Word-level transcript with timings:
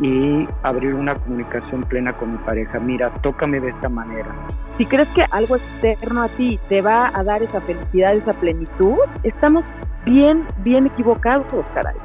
Y 0.00 0.48
abrir 0.62 0.94
una 0.94 1.14
comunicación 1.14 1.84
plena 1.84 2.16
con 2.16 2.32
mi 2.32 2.38
pareja. 2.38 2.80
Mira, 2.80 3.12
tócame 3.22 3.60
de 3.60 3.70
esta 3.70 3.88
manera. 3.88 4.34
Si 4.76 4.86
crees 4.86 5.08
que 5.10 5.24
algo 5.30 5.56
externo 5.56 6.22
a 6.22 6.28
ti 6.28 6.58
te 6.68 6.82
va 6.82 7.12
a 7.14 7.22
dar 7.22 7.42
esa 7.42 7.60
felicidad, 7.60 8.14
esa 8.14 8.32
plenitud, 8.32 8.96
estamos 9.22 9.64
bien, 10.04 10.46
bien 10.64 10.86
equivocados, 10.86 11.64
caray. 11.74 11.96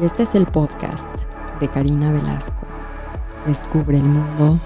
Y 0.00 0.04
este 0.04 0.22
es 0.22 0.34
el 0.34 0.46
podcast 0.46 1.08
de 1.58 1.68
Karina 1.68 2.12
Velasco. 2.12 2.66
Descubre 3.46 3.96
el 3.96 4.04
mundo 4.04 4.60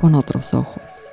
con 0.00 0.14
otros 0.14 0.54
ojos. 0.54 1.12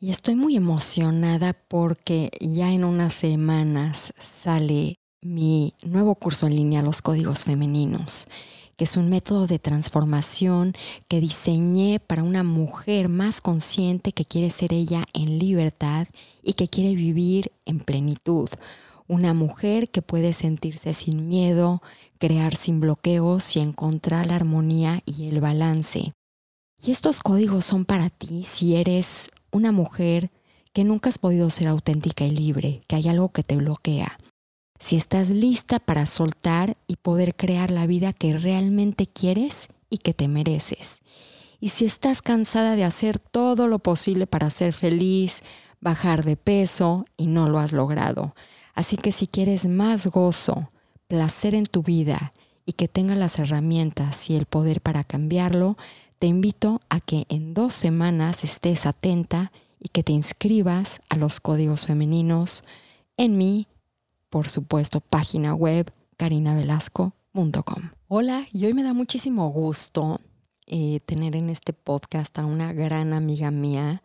Y 0.00 0.10
estoy 0.10 0.34
muy 0.34 0.56
emocionada 0.56 1.54
porque 1.68 2.28
ya 2.40 2.72
en 2.72 2.82
unas 2.82 3.14
semanas 3.14 4.12
sale 4.18 4.94
mi 5.20 5.74
nuevo 5.84 6.16
curso 6.16 6.48
en 6.48 6.56
línea 6.56 6.82
Los 6.82 7.02
Códigos 7.02 7.44
Femeninos, 7.44 8.26
es 8.82 8.96
un 8.96 9.08
método 9.08 9.46
de 9.46 9.58
transformación 9.58 10.74
que 11.08 11.20
diseñé 11.20 12.00
para 12.00 12.22
una 12.22 12.42
mujer 12.42 13.08
más 13.08 13.40
consciente 13.40 14.12
que 14.12 14.24
quiere 14.24 14.50
ser 14.50 14.72
ella 14.72 15.04
en 15.12 15.38
libertad 15.38 16.06
y 16.42 16.54
que 16.54 16.68
quiere 16.68 16.94
vivir 16.94 17.52
en 17.64 17.80
plenitud. 17.80 18.48
Una 19.08 19.34
mujer 19.34 19.90
que 19.90 20.02
puede 20.02 20.32
sentirse 20.32 20.94
sin 20.94 21.28
miedo, 21.28 21.82
crear 22.18 22.56
sin 22.56 22.80
bloqueos 22.80 23.56
y 23.56 23.60
encontrar 23.60 24.26
la 24.26 24.36
armonía 24.36 25.02
y 25.04 25.28
el 25.28 25.40
balance. 25.40 26.12
Y 26.84 26.90
estos 26.90 27.20
códigos 27.20 27.64
son 27.64 27.84
para 27.84 28.10
ti 28.10 28.44
si 28.44 28.76
eres 28.76 29.30
una 29.50 29.72
mujer 29.72 30.30
que 30.72 30.84
nunca 30.84 31.10
has 31.10 31.18
podido 31.18 31.50
ser 31.50 31.68
auténtica 31.68 32.24
y 32.24 32.30
libre, 32.30 32.82
que 32.86 32.96
hay 32.96 33.08
algo 33.08 33.30
que 33.30 33.42
te 33.42 33.56
bloquea 33.56 34.18
si 34.82 34.96
estás 34.96 35.30
lista 35.30 35.78
para 35.78 36.06
soltar 36.06 36.76
y 36.88 36.96
poder 36.96 37.36
crear 37.36 37.70
la 37.70 37.86
vida 37.86 38.12
que 38.12 38.36
realmente 38.36 39.06
quieres 39.06 39.68
y 39.88 39.98
que 39.98 40.12
te 40.12 40.26
mereces. 40.26 41.02
Y 41.60 41.68
si 41.68 41.84
estás 41.84 42.20
cansada 42.20 42.74
de 42.74 42.82
hacer 42.82 43.20
todo 43.20 43.68
lo 43.68 43.78
posible 43.78 44.26
para 44.26 44.50
ser 44.50 44.72
feliz, 44.72 45.44
bajar 45.80 46.24
de 46.24 46.36
peso 46.36 47.04
y 47.16 47.28
no 47.28 47.48
lo 47.48 47.60
has 47.60 47.72
logrado. 47.72 48.34
Así 48.74 48.96
que 48.96 49.12
si 49.12 49.28
quieres 49.28 49.66
más 49.66 50.08
gozo, 50.08 50.72
placer 51.06 51.54
en 51.54 51.66
tu 51.66 51.84
vida 51.84 52.32
y 52.66 52.72
que 52.72 52.88
tengas 52.88 53.16
las 53.16 53.38
herramientas 53.38 54.30
y 54.30 54.36
el 54.36 54.46
poder 54.46 54.80
para 54.80 55.04
cambiarlo, 55.04 55.76
te 56.18 56.26
invito 56.26 56.80
a 56.88 56.98
que 56.98 57.26
en 57.28 57.54
dos 57.54 57.72
semanas 57.72 58.42
estés 58.42 58.84
atenta 58.84 59.52
y 59.78 59.90
que 59.90 60.02
te 60.02 60.10
inscribas 60.10 61.02
a 61.08 61.14
los 61.14 61.38
códigos 61.38 61.86
femeninos 61.86 62.64
en 63.16 63.36
mi 63.36 63.68
por 64.32 64.48
supuesto, 64.48 65.00
página 65.00 65.54
web 65.54 65.92
carinavelasco.com. 66.16 67.90
Hola, 68.08 68.46
y 68.50 68.64
hoy 68.64 68.72
me 68.72 68.82
da 68.82 68.94
muchísimo 68.94 69.50
gusto 69.50 70.20
eh, 70.66 71.00
tener 71.04 71.36
en 71.36 71.50
este 71.50 71.74
podcast 71.74 72.38
a 72.38 72.46
una 72.46 72.72
gran 72.72 73.12
amiga 73.12 73.50
mía. 73.50 74.02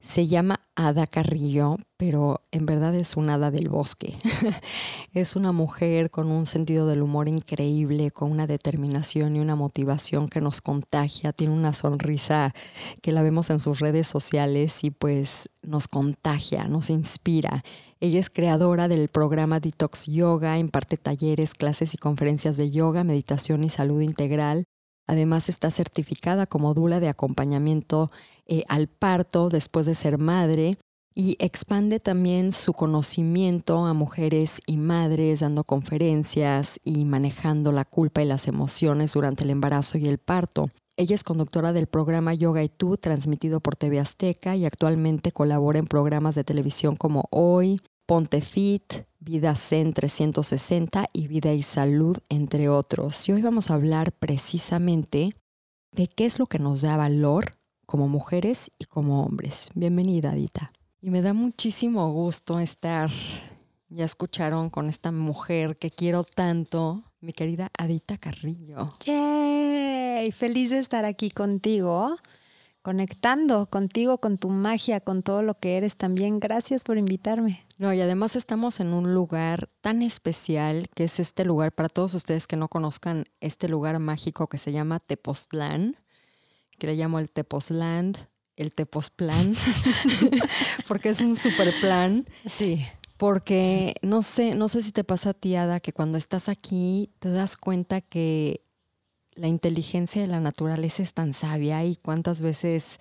Se 0.00 0.28
llama 0.28 0.60
Ada 0.76 1.08
Carrillo, 1.08 1.76
pero 1.96 2.40
en 2.52 2.66
verdad 2.66 2.94
es 2.94 3.16
una 3.16 3.34
hada 3.34 3.50
del 3.50 3.68
bosque. 3.68 4.16
es 5.12 5.34
una 5.34 5.50
mujer 5.50 6.10
con 6.10 6.30
un 6.30 6.46
sentido 6.46 6.86
del 6.86 7.02
humor 7.02 7.28
increíble, 7.28 8.12
con 8.12 8.30
una 8.30 8.46
determinación 8.46 9.34
y 9.34 9.40
una 9.40 9.56
motivación 9.56 10.28
que 10.28 10.40
nos 10.40 10.60
contagia. 10.60 11.32
Tiene 11.32 11.52
una 11.52 11.74
sonrisa 11.74 12.54
que 13.02 13.10
la 13.10 13.22
vemos 13.22 13.50
en 13.50 13.58
sus 13.58 13.80
redes 13.80 14.06
sociales 14.06 14.84
y 14.84 14.92
pues 14.92 15.50
nos 15.62 15.88
contagia, 15.88 16.68
nos 16.68 16.90
inspira. 16.90 17.64
Ella 17.98 18.20
es 18.20 18.30
creadora 18.30 18.86
del 18.86 19.08
programa 19.08 19.58
Detox 19.58 20.06
Yoga, 20.06 20.58
imparte 20.58 20.96
talleres, 20.96 21.54
clases 21.54 21.92
y 21.94 21.98
conferencias 21.98 22.56
de 22.56 22.70
yoga, 22.70 23.02
meditación 23.02 23.64
y 23.64 23.68
salud 23.68 24.00
integral. 24.00 24.64
Además 25.08 25.48
está 25.48 25.70
certificada 25.70 26.46
como 26.46 26.74
dula 26.74 27.00
de 27.00 27.08
acompañamiento 27.08 28.12
eh, 28.46 28.62
al 28.68 28.86
parto 28.86 29.48
después 29.48 29.86
de 29.86 29.94
ser 29.94 30.18
madre 30.18 30.78
y 31.14 31.36
expande 31.40 31.98
también 31.98 32.52
su 32.52 32.74
conocimiento 32.74 33.86
a 33.86 33.94
mujeres 33.94 34.60
y 34.66 34.76
madres 34.76 35.40
dando 35.40 35.64
conferencias 35.64 36.78
y 36.84 37.06
manejando 37.06 37.72
la 37.72 37.84
culpa 37.84 38.22
y 38.22 38.26
las 38.26 38.46
emociones 38.46 39.14
durante 39.14 39.42
el 39.42 39.50
embarazo 39.50 39.98
y 39.98 40.06
el 40.06 40.18
parto. 40.18 40.68
Ella 40.96 41.14
es 41.14 41.24
conductora 41.24 41.72
del 41.72 41.86
programa 41.86 42.34
Yoga 42.34 42.62
y 42.62 42.68
Tú, 42.68 42.96
transmitido 42.98 43.60
por 43.60 43.76
TV 43.76 43.98
Azteca, 43.98 44.56
y 44.56 44.66
actualmente 44.66 45.32
colabora 45.32 45.78
en 45.78 45.86
programas 45.86 46.34
de 46.34 46.44
televisión 46.44 46.96
como 46.96 47.28
Hoy, 47.30 47.80
Ponte 48.08 48.40
Fit, 48.40 49.04
Vida 49.18 49.54
Zen 49.54 49.92
360 49.92 51.10
y 51.12 51.28
Vida 51.28 51.52
y 51.52 51.62
Salud, 51.62 52.16
entre 52.30 52.70
otros. 52.70 53.28
Y 53.28 53.32
hoy 53.32 53.42
vamos 53.42 53.70
a 53.70 53.74
hablar 53.74 54.12
precisamente 54.12 55.34
de 55.92 56.08
qué 56.08 56.24
es 56.24 56.38
lo 56.38 56.46
que 56.46 56.58
nos 56.58 56.80
da 56.80 56.96
valor 56.96 57.50
como 57.84 58.08
mujeres 58.08 58.70
y 58.78 58.86
como 58.86 59.24
hombres. 59.24 59.68
Bienvenida, 59.74 60.30
Adita. 60.30 60.72
Y 61.02 61.10
me 61.10 61.20
da 61.20 61.34
muchísimo 61.34 62.10
gusto 62.10 62.58
estar, 62.60 63.10
ya 63.90 64.06
escucharon, 64.06 64.70
con 64.70 64.88
esta 64.88 65.12
mujer 65.12 65.76
que 65.76 65.90
quiero 65.90 66.24
tanto, 66.24 67.04
mi 67.20 67.34
querida 67.34 67.70
Adita 67.76 68.16
Carrillo. 68.16 68.94
¡Yay! 69.04 70.32
Feliz 70.32 70.70
de 70.70 70.78
estar 70.78 71.04
aquí 71.04 71.30
contigo, 71.30 72.16
conectando 72.88 73.66
contigo, 73.66 74.16
con 74.16 74.38
tu 74.38 74.48
magia, 74.48 75.00
con 75.00 75.22
todo 75.22 75.42
lo 75.42 75.58
que 75.58 75.76
eres 75.76 75.98
también. 75.98 76.40
Gracias 76.40 76.84
por 76.84 76.96
invitarme. 76.96 77.66
No, 77.76 77.92
y 77.92 78.00
además 78.00 78.34
estamos 78.34 78.80
en 78.80 78.94
un 78.94 79.12
lugar 79.12 79.68
tan 79.82 80.00
especial 80.00 80.88
que 80.94 81.04
es 81.04 81.20
este 81.20 81.44
lugar, 81.44 81.72
para 81.72 81.90
todos 81.90 82.14
ustedes 82.14 82.46
que 82.46 82.56
no 82.56 82.68
conozcan 82.68 83.26
este 83.40 83.68
lugar 83.68 83.98
mágico 83.98 84.46
que 84.46 84.56
se 84.56 84.72
llama 84.72 85.00
Tepoztlán, 85.00 85.96
que 86.78 86.86
le 86.86 86.94
llamo 86.94 87.18
el 87.18 87.30
Tepozland 87.30 88.16
el 88.56 88.74
Teposplan, 88.74 89.54
porque 90.88 91.10
es 91.10 91.20
un 91.20 91.36
super 91.36 91.70
plan. 91.82 92.26
Sí. 92.46 92.86
Porque 93.18 93.96
no 94.00 94.22
sé, 94.22 94.54
no 94.54 94.68
sé 94.68 94.80
si 94.80 94.92
te 94.92 95.04
pasa 95.04 95.30
a 95.30 95.34
ti, 95.34 95.56
Ada, 95.56 95.80
que 95.80 95.92
cuando 95.92 96.16
estás 96.16 96.48
aquí 96.48 97.10
te 97.18 97.28
das 97.28 97.58
cuenta 97.58 98.00
que 98.00 98.62
la 99.38 99.48
inteligencia 99.48 100.20
de 100.20 100.28
la 100.28 100.40
naturaleza 100.40 101.02
es 101.02 101.14
tan 101.14 101.32
sabia 101.32 101.84
y 101.84 101.96
cuántas 101.96 102.42
veces 102.42 102.98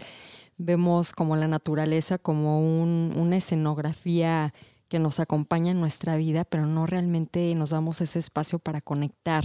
vemos 0.57 1.11
como 1.11 1.35
la 1.35 1.47
naturaleza 1.47 2.17
como 2.17 2.59
una 2.61 3.37
escenografía 3.37 4.53
que 4.87 4.99
nos 4.99 5.19
acompaña 5.19 5.71
en 5.71 5.79
nuestra 5.79 6.15
vida, 6.15 6.45
pero 6.45 6.65
no 6.65 6.85
realmente 6.85 7.53
nos 7.55 7.71
damos 7.71 8.01
ese 8.01 8.19
espacio 8.19 8.59
para 8.59 8.81
conectar 8.81 9.43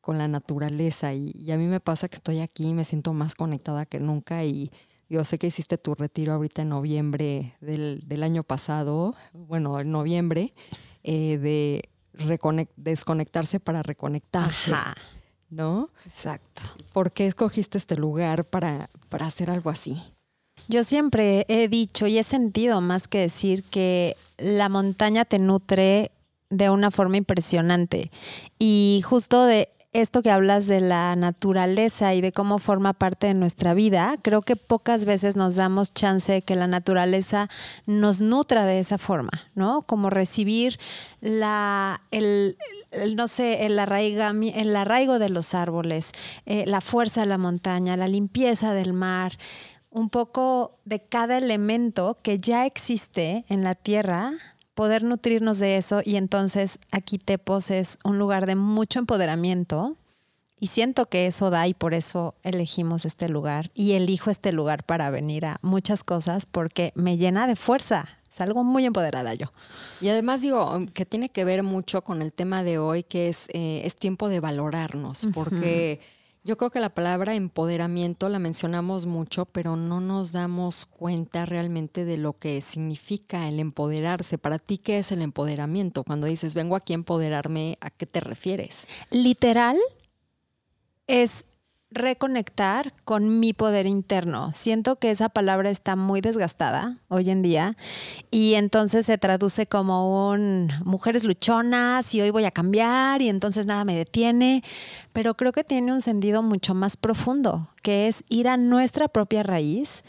con 0.00 0.18
la 0.18 0.26
naturaleza. 0.26 1.14
Y, 1.14 1.32
y 1.34 1.52
a 1.52 1.56
mí 1.56 1.66
me 1.66 1.80
pasa 1.80 2.08
que 2.08 2.16
estoy 2.16 2.40
aquí 2.40 2.68
y 2.68 2.74
me 2.74 2.84
siento 2.84 3.12
más 3.12 3.34
conectada 3.34 3.86
que 3.86 4.00
nunca 4.00 4.44
y 4.44 4.70
yo 5.08 5.24
sé 5.24 5.38
que 5.38 5.46
hiciste 5.46 5.78
tu 5.78 5.94
retiro 5.94 6.32
ahorita 6.32 6.62
en 6.62 6.70
noviembre 6.70 7.54
del, 7.60 8.22
año 8.22 8.42
pasado, 8.42 9.14
bueno, 9.32 9.78
en 9.78 9.90
noviembre, 9.90 10.54
eh, 11.02 11.38
de 11.38 11.88
desconectarse 12.76 13.60
para 13.60 13.82
reconectarse. 13.82 14.72
¿No? 15.50 15.90
Exacto. 16.06 16.62
¿Por 16.92 17.12
qué 17.12 17.26
escogiste 17.26 17.78
este 17.78 17.96
lugar 17.96 18.44
para, 18.44 18.90
para 19.08 19.26
hacer 19.26 19.50
algo 19.50 19.70
así? 19.70 20.02
Yo 20.68 20.84
siempre 20.84 21.44
he 21.48 21.68
dicho 21.68 22.06
y 22.06 22.18
he 22.18 22.22
sentido 22.22 22.80
más 22.80 23.08
que 23.08 23.18
decir 23.18 23.64
que 23.64 24.16
la 24.38 24.68
montaña 24.68 25.24
te 25.24 25.38
nutre 25.38 26.10
de 26.50 26.70
una 26.70 26.90
forma 26.90 27.16
impresionante. 27.16 28.10
Y 28.58 29.02
justo 29.04 29.44
de 29.44 29.68
esto 29.94 30.22
que 30.22 30.30
hablas 30.30 30.66
de 30.66 30.80
la 30.80 31.14
naturaleza 31.14 32.14
y 32.14 32.20
de 32.20 32.32
cómo 32.32 32.58
forma 32.58 32.94
parte 32.94 33.28
de 33.28 33.34
nuestra 33.34 33.74
vida, 33.74 34.16
creo 34.22 34.42
que 34.42 34.56
pocas 34.56 35.04
veces 35.04 35.36
nos 35.36 35.54
damos 35.54 35.94
chance 35.94 36.32
de 36.32 36.42
que 36.42 36.56
la 36.56 36.66
naturaleza 36.66 37.48
nos 37.86 38.20
nutra 38.20 38.66
de 38.66 38.80
esa 38.80 38.98
forma, 38.98 39.30
¿no? 39.54 39.82
Como 39.82 40.10
recibir 40.10 40.80
la, 41.20 42.02
el, 42.10 42.58
no 43.14 43.28
sé, 43.28 43.66
el, 43.66 43.78
el 43.78 44.76
arraigo 44.76 45.18
de 45.18 45.28
los 45.28 45.54
árboles, 45.54 46.12
eh, 46.46 46.64
la 46.66 46.80
fuerza 46.80 47.20
de 47.20 47.26
la 47.26 47.38
montaña, 47.38 47.96
la 47.96 48.08
limpieza 48.08 48.74
del 48.74 48.92
mar, 48.92 49.38
un 49.90 50.10
poco 50.10 50.78
de 50.84 51.00
cada 51.00 51.38
elemento 51.38 52.18
que 52.22 52.38
ya 52.38 52.66
existe 52.66 53.44
en 53.48 53.62
la 53.62 53.74
tierra 53.74 54.32
poder 54.74 55.04
nutrirnos 55.04 55.60
de 55.60 55.76
eso 55.76 56.02
y 56.04 56.16
entonces 56.16 56.78
aquí 56.90 57.18
Tepos 57.18 57.70
es 57.70 57.98
un 58.04 58.18
lugar 58.18 58.46
de 58.46 58.56
mucho 58.56 58.98
empoderamiento 58.98 59.96
Y 60.58 60.68
siento 60.68 61.06
que 61.06 61.26
eso 61.26 61.50
da 61.50 61.66
y 61.68 61.74
por 61.74 61.94
eso 61.94 62.34
elegimos 62.42 63.04
este 63.04 63.28
lugar 63.28 63.70
y 63.74 63.92
elijo 63.92 64.30
este 64.30 64.50
lugar 64.50 64.84
para 64.84 65.10
venir 65.10 65.46
a 65.46 65.58
muchas 65.62 66.04
cosas 66.04 66.46
porque 66.46 66.92
me 66.94 67.16
llena 67.16 67.46
de 67.46 67.54
fuerza. 67.54 68.08
Es 68.34 68.40
algo 68.40 68.64
muy 68.64 68.84
empoderada 68.84 69.32
yo. 69.34 69.46
Y 70.00 70.08
además 70.08 70.42
digo 70.42 70.84
que 70.92 71.06
tiene 71.06 71.28
que 71.28 71.44
ver 71.44 71.62
mucho 71.62 72.02
con 72.02 72.20
el 72.20 72.32
tema 72.32 72.64
de 72.64 72.78
hoy, 72.78 73.04
que 73.04 73.28
es, 73.28 73.48
eh, 73.54 73.82
es 73.84 73.94
tiempo 73.94 74.28
de 74.28 74.40
valorarnos, 74.40 75.28
porque... 75.32 76.00
Yo 76.46 76.58
creo 76.58 76.68
que 76.68 76.78
la 76.78 76.90
palabra 76.90 77.34
empoderamiento 77.34 78.28
la 78.28 78.38
mencionamos 78.38 79.06
mucho, 79.06 79.46
pero 79.46 79.76
no 79.76 80.00
nos 80.00 80.32
damos 80.32 80.84
cuenta 80.84 81.46
realmente 81.46 82.04
de 82.04 82.18
lo 82.18 82.38
que 82.38 82.60
significa 82.60 83.48
el 83.48 83.58
empoderarse. 83.58 84.36
Para 84.36 84.58
ti, 84.58 84.76
¿qué 84.76 84.98
es 84.98 85.10
el 85.10 85.22
empoderamiento? 85.22 86.04
Cuando 86.04 86.26
dices, 86.26 86.52
vengo 86.52 86.76
aquí 86.76 86.92
a 86.92 86.96
empoderarme, 86.96 87.78
¿a 87.80 87.88
qué 87.88 88.04
te 88.04 88.20
refieres? 88.20 88.86
Literal 89.10 89.78
es 91.06 91.46
reconectar 91.94 92.92
con 93.04 93.40
mi 93.40 93.52
poder 93.52 93.86
interno. 93.86 94.52
Siento 94.52 94.96
que 94.96 95.10
esa 95.10 95.28
palabra 95.28 95.70
está 95.70 95.96
muy 95.96 96.20
desgastada 96.20 96.98
hoy 97.08 97.30
en 97.30 97.40
día 97.40 97.76
y 98.30 98.54
entonces 98.54 99.06
se 99.06 99.16
traduce 99.16 99.66
como 99.66 100.30
un 100.30 100.70
mujeres 100.84 101.24
luchonas 101.24 102.14
y 102.14 102.20
hoy 102.20 102.30
voy 102.30 102.44
a 102.44 102.50
cambiar 102.50 103.22
y 103.22 103.28
entonces 103.28 103.66
nada 103.66 103.84
me 103.84 103.96
detiene, 103.96 104.62
pero 105.12 105.34
creo 105.34 105.52
que 105.52 105.64
tiene 105.64 105.92
un 105.92 106.00
sentido 106.00 106.42
mucho 106.42 106.74
más 106.74 106.96
profundo, 106.96 107.68
que 107.82 108.08
es 108.08 108.24
ir 108.28 108.48
a 108.48 108.56
nuestra 108.56 109.08
propia 109.08 109.42
raíz 109.42 110.04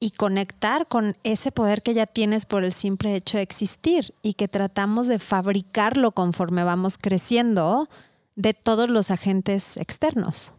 y 0.00 0.10
conectar 0.10 0.86
con 0.86 1.16
ese 1.24 1.50
poder 1.50 1.82
que 1.82 1.94
ya 1.94 2.06
tienes 2.06 2.46
por 2.46 2.62
el 2.62 2.72
simple 2.72 3.16
hecho 3.16 3.38
de 3.38 3.42
existir 3.42 4.14
y 4.22 4.34
que 4.34 4.46
tratamos 4.46 5.08
de 5.08 5.18
fabricarlo 5.18 6.12
conforme 6.12 6.62
vamos 6.62 6.98
creciendo 6.98 7.88
de 8.36 8.54
todos 8.54 8.88
los 8.88 9.10
agentes 9.10 9.76
externos 9.76 10.52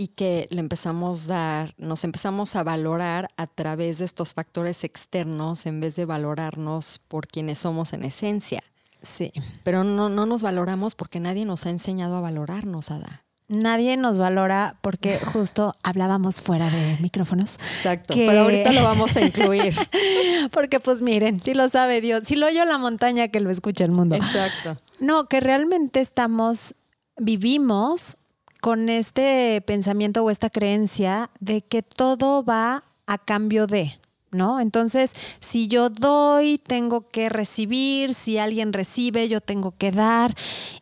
y 0.00 0.08
que 0.08 0.46
le 0.52 0.60
empezamos 0.60 1.28
a 1.28 1.34
dar, 1.34 1.74
nos 1.76 2.04
empezamos 2.04 2.54
a 2.54 2.62
valorar 2.62 3.30
a 3.36 3.48
través 3.48 3.98
de 3.98 4.04
estos 4.04 4.32
factores 4.32 4.84
externos 4.84 5.66
en 5.66 5.80
vez 5.80 5.96
de 5.96 6.04
valorarnos 6.04 7.00
por 7.08 7.26
quienes 7.26 7.58
somos 7.58 7.92
en 7.92 8.04
esencia. 8.04 8.62
Sí. 9.02 9.32
Pero 9.64 9.82
no, 9.82 10.08
no 10.08 10.24
nos 10.24 10.42
valoramos 10.44 10.94
porque 10.94 11.18
nadie 11.18 11.44
nos 11.44 11.66
ha 11.66 11.70
enseñado 11.70 12.16
a 12.16 12.20
valorarnos, 12.20 12.92
Ada. 12.92 13.24
Nadie 13.48 13.96
nos 13.96 14.18
valora 14.18 14.76
porque 14.82 15.18
justo 15.32 15.74
hablábamos 15.82 16.40
fuera 16.40 16.70
de 16.70 16.96
micrófonos. 17.00 17.54
Exacto, 17.78 18.14
pero 18.14 18.42
ahorita 18.42 18.70
lo 18.70 18.84
vamos 18.84 19.16
a 19.16 19.24
incluir. 19.24 19.74
porque 20.52 20.78
pues 20.78 21.02
miren, 21.02 21.42
si 21.42 21.54
lo 21.54 21.68
sabe 21.70 22.00
Dios, 22.00 22.22
si 22.28 22.36
lo 22.36 22.46
oye 22.46 22.64
la 22.64 22.78
montaña 22.78 23.28
que 23.28 23.40
lo 23.40 23.50
escucha 23.50 23.84
el 23.84 23.90
mundo. 23.90 24.14
Exacto. 24.14 24.78
No, 25.00 25.26
que 25.26 25.40
realmente 25.40 25.98
estamos, 25.98 26.76
vivimos 27.16 28.18
con 28.60 28.88
este 28.88 29.62
pensamiento 29.66 30.24
o 30.24 30.30
esta 30.30 30.50
creencia 30.50 31.30
de 31.40 31.62
que 31.62 31.82
todo 31.82 32.44
va 32.44 32.84
a 33.06 33.18
cambio 33.18 33.66
de, 33.66 33.98
¿no? 34.30 34.60
Entonces, 34.60 35.12
si 35.40 35.68
yo 35.68 35.90
doy, 35.90 36.58
tengo 36.58 37.08
que 37.08 37.28
recibir, 37.28 38.14
si 38.14 38.38
alguien 38.38 38.72
recibe, 38.72 39.28
yo 39.28 39.40
tengo 39.40 39.72
que 39.72 39.92
dar, 39.92 40.34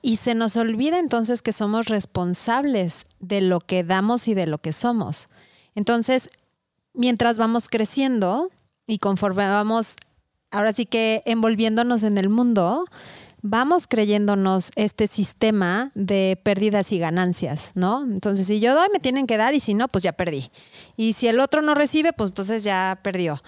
y 0.03 0.17
se 0.17 0.35
nos 0.35 0.57
olvida 0.57 0.99
entonces 0.99 1.43
que 1.43 1.53
somos 1.53 1.87
responsables 1.87 3.05
de 3.21 3.41
lo 3.41 3.61
que 3.61 3.85
damos 3.85 4.29
y 4.29 4.35
de 4.35 4.47
lo 4.47 4.59
que 4.59 4.73
somos. 4.73 5.29
Entonces, 5.75 6.31
mientras 6.95 7.39
vamos 7.39 7.69
creciendo 7.69 8.51
y 8.87 8.99
conforme 8.99 9.47
vamos, 9.47 9.97
ahora 10.51 10.73
sí 10.73 10.87
que 10.87 11.23
envolviéndonos 11.27 12.03
en 12.03 12.19
el 12.19 12.29
mundo, 12.29 12.87
vamos 13.49 13.87
creyéndonos 13.87 14.71
este 14.77 15.07
sistema 15.07 15.93
de 15.95 16.39
pérdidas 16.43 16.93
y 16.93 16.99
ganancias, 16.99 17.73
¿no? 17.75 18.03
Entonces, 18.03 18.47
si 18.47 18.61
yo 18.61 18.75
doy, 18.75 18.89
me 18.93 19.01
tienen 19.01 19.27
que 19.27 19.37
dar 19.37 19.55
y 19.55 19.61
si 19.61 19.75
no, 19.75 19.89
pues 19.89 20.05
ya 20.05 20.13
perdí. 20.13 20.51
Y 20.97 21.15
si 21.15 21.29
el 21.29 21.41
otro 21.41 21.63
no 21.63 21.75
recibe, 21.75 22.13
pues 22.13 22.31
entonces 22.31 22.65
ya 22.65 23.01
perdió. 23.03 23.43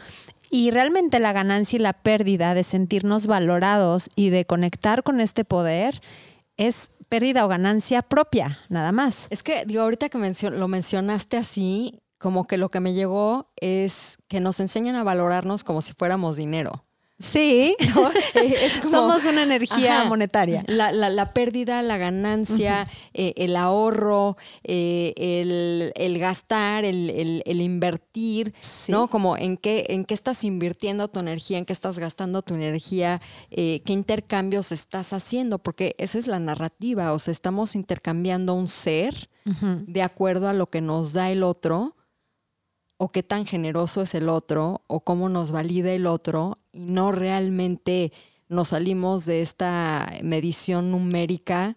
Y 0.50 0.70
realmente 0.70 1.20
la 1.20 1.32
ganancia 1.32 1.76
y 1.76 1.80
la 1.80 1.92
pérdida 1.92 2.54
de 2.54 2.62
sentirnos 2.62 3.26
valorados 3.26 4.08
y 4.16 4.30
de 4.30 4.46
conectar 4.46 5.02
con 5.02 5.20
este 5.20 5.44
poder 5.44 6.00
es 6.56 6.90
pérdida 7.08 7.44
o 7.44 7.48
ganancia 7.48 8.02
propia, 8.02 8.58
nada 8.68 8.92
más. 8.92 9.26
Es 9.30 9.42
que, 9.42 9.64
digo, 9.66 9.82
ahorita 9.82 10.08
que 10.08 10.18
lo 10.50 10.68
mencionaste 10.68 11.36
así, 11.36 12.00
como 12.18 12.46
que 12.46 12.56
lo 12.56 12.68
que 12.68 12.80
me 12.80 12.94
llegó 12.94 13.50
es 13.56 14.18
que 14.28 14.40
nos 14.40 14.60
enseñan 14.60 14.96
a 14.96 15.04
valorarnos 15.04 15.64
como 15.64 15.82
si 15.82 15.92
fuéramos 15.92 16.36
dinero. 16.36 16.82
Sí, 17.20 17.74
somos 18.90 19.24
una 19.24 19.42
energía 19.42 20.04
monetaria. 20.04 20.62
La, 20.68 21.32
pérdida, 21.32 21.82
la 21.82 21.96
ganancia, 21.98 22.88
eh, 23.12 23.34
el 23.36 23.56
ahorro, 23.56 24.36
eh, 24.62 25.92
el, 25.96 26.18
gastar, 26.18 26.84
el, 26.84 27.42
invertir, 27.60 28.54
¿no? 28.88 29.08
Como 29.08 29.36
en 29.36 29.56
qué, 29.56 29.86
en 29.88 30.04
qué 30.04 30.14
estás 30.14 30.44
invirtiendo 30.44 31.08
tu 31.08 31.18
energía, 31.18 31.58
en 31.58 31.64
qué 31.64 31.72
estás 31.72 31.98
gastando 31.98 32.42
tu 32.42 32.54
energía, 32.54 33.20
eh, 33.50 33.82
qué 33.84 33.92
intercambios 33.92 34.70
estás 34.70 35.12
haciendo, 35.12 35.58
porque 35.58 35.96
esa 35.98 36.18
es 36.18 36.28
la 36.28 36.38
narrativa, 36.38 37.12
o 37.12 37.18
sea, 37.18 37.32
estamos 37.32 37.74
intercambiando 37.74 38.54
un 38.54 38.68
ser 38.68 39.28
de 39.86 40.02
acuerdo 40.02 40.46
a 40.46 40.52
lo 40.52 40.68
que 40.68 40.82
nos 40.82 41.14
da 41.14 41.30
el 41.30 41.42
otro 41.42 41.96
o 42.98 43.10
qué 43.10 43.22
tan 43.22 43.46
generoso 43.46 44.02
es 44.02 44.14
el 44.14 44.28
otro 44.28 44.82
o 44.88 45.00
cómo 45.00 45.28
nos 45.28 45.52
valida 45.52 45.92
el 45.92 46.06
otro 46.06 46.58
y 46.78 46.86
no 46.86 47.10
realmente 47.10 48.12
nos 48.48 48.68
salimos 48.68 49.26
de 49.26 49.42
esta 49.42 50.08
medición 50.22 50.92
numérica 50.92 51.76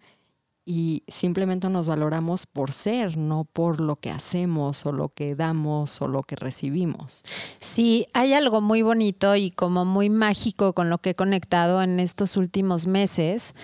y 0.63 1.03
simplemente 1.07 1.69
nos 1.69 1.87
valoramos 1.87 2.45
por 2.45 2.71
ser, 2.71 3.17
no 3.17 3.45
por 3.45 3.81
lo 3.81 3.95
que 3.95 4.11
hacemos 4.11 4.85
o 4.85 4.91
lo 4.91 5.09
que 5.09 5.35
damos 5.35 5.99
o 6.01 6.07
lo 6.07 6.21
que 6.21 6.35
recibimos. 6.35 7.23
Sí, 7.57 8.05
hay 8.13 8.33
algo 8.33 8.61
muy 8.61 8.83
bonito 8.83 9.35
y 9.35 9.49
como 9.49 9.85
muy 9.85 10.11
mágico 10.11 10.73
con 10.73 10.91
lo 10.91 10.99
que 10.99 11.09
he 11.09 11.15
conectado 11.15 11.81
en 11.81 11.99
estos 11.99 12.37
últimos 12.37 12.85
meses, 12.85 13.55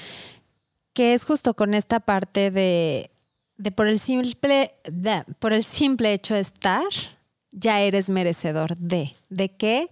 que 0.93 1.13
es 1.13 1.23
justo 1.23 1.53
con 1.53 1.75
esta 1.75 1.99
parte 1.99 2.49
de, 2.49 3.11
de 3.57 3.71
por 3.71 3.87
el 3.87 3.99
simple, 3.99 4.73
de, 4.91 5.23
por 5.37 5.53
el 5.53 5.63
simple 5.63 6.13
hecho 6.13 6.33
de 6.33 6.39
estar, 6.39 6.87
ya 7.51 7.79
eres 7.81 8.09
merecedor 8.09 8.75
de. 8.77 9.15
¿De 9.29 9.55
qué? 9.55 9.89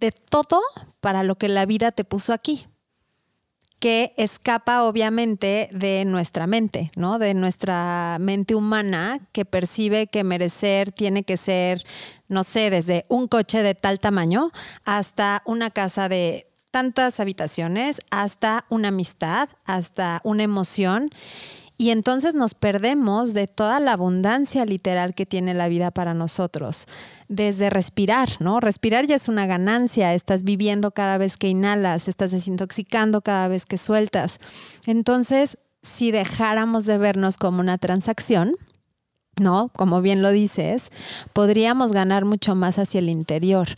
De 0.00 0.12
todo 0.12 0.60
para 1.00 1.22
lo 1.22 1.36
que 1.36 1.48
la 1.48 1.66
vida 1.66 1.92
te 1.92 2.04
puso 2.04 2.32
aquí 2.32 2.66
que 3.80 4.12
escapa 4.18 4.84
obviamente 4.84 5.70
de 5.72 6.04
nuestra 6.04 6.46
mente, 6.46 6.92
¿no? 6.96 7.18
De 7.18 7.32
nuestra 7.32 8.18
mente 8.20 8.54
humana 8.54 9.20
que 9.32 9.46
percibe 9.46 10.06
que 10.06 10.22
merecer 10.22 10.92
tiene 10.92 11.24
que 11.24 11.38
ser, 11.38 11.82
no 12.28 12.44
sé, 12.44 12.68
desde 12.68 13.06
un 13.08 13.26
coche 13.26 13.62
de 13.62 13.74
tal 13.74 13.98
tamaño 13.98 14.52
hasta 14.84 15.42
una 15.46 15.70
casa 15.70 16.10
de 16.10 16.46
tantas 16.70 17.20
habitaciones, 17.20 18.00
hasta 18.10 18.66
una 18.68 18.88
amistad, 18.88 19.48
hasta 19.64 20.20
una 20.24 20.42
emoción. 20.42 21.10
Y 21.80 21.92
entonces 21.92 22.34
nos 22.34 22.52
perdemos 22.52 23.32
de 23.32 23.46
toda 23.46 23.80
la 23.80 23.94
abundancia 23.94 24.66
literal 24.66 25.14
que 25.14 25.24
tiene 25.24 25.54
la 25.54 25.66
vida 25.68 25.90
para 25.90 26.12
nosotros. 26.12 26.86
Desde 27.28 27.70
respirar, 27.70 28.28
¿no? 28.38 28.60
Respirar 28.60 29.06
ya 29.06 29.14
es 29.14 29.28
una 29.28 29.46
ganancia, 29.46 30.12
estás 30.12 30.42
viviendo 30.42 30.90
cada 30.90 31.16
vez 31.16 31.38
que 31.38 31.48
inhalas, 31.48 32.06
estás 32.06 32.32
desintoxicando 32.32 33.22
cada 33.22 33.48
vez 33.48 33.64
que 33.64 33.78
sueltas. 33.78 34.36
Entonces, 34.86 35.56
si 35.80 36.10
dejáramos 36.10 36.84
de 36.84 36.98
vernos 36.98 37.38
como 37.38 37.60
una 37.60 37.78
transacción, 37.78 38.56
¿no? 39.38 39.70
Como 39.74 40.02
bien 40.02 40.20
lo 40.20 40.32
dices, 40.32 40.90
podríamos 41.32 41.92
ganar 41.92 42.26
mucho 42.26 42.54
más 42.54 42.78
hacia 42.78 42.98
el 42.98 43.08
interior 43.08 43.68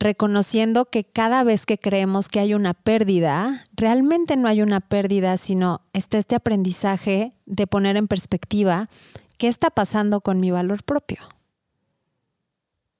reconociendo 0.00 0.86
que 0.86 1.04
cada 1.04 1.44
vez 1.44 1.66
que 1.66 1.78
creemos 1.78 2.28
que 2.28 2.40
hay 2.40 2.54
una 2.54 2.74
pérdida, 2.74 3.66
realmente 3.74 4.36
no 4.36 4.48
hay 4.48 4.62
una 4.62 4.80
pérdida, 4.80 5.36
sino 5.36 5.82
está 5.92 6.18
este 6.18 6.34
aprendizaje 6.34 7.34
de 7.44 7.66
poner 7.66 7.96
en 7.98 8.08
perspectiva 8.08 8.88
qué 9.36 9.46
está 9.46 9.70
pasando 9.70 10.22
con 10.22 10.40
mi 10.40 10.50
valor 10.50 10.82
propio. 10.82 11.18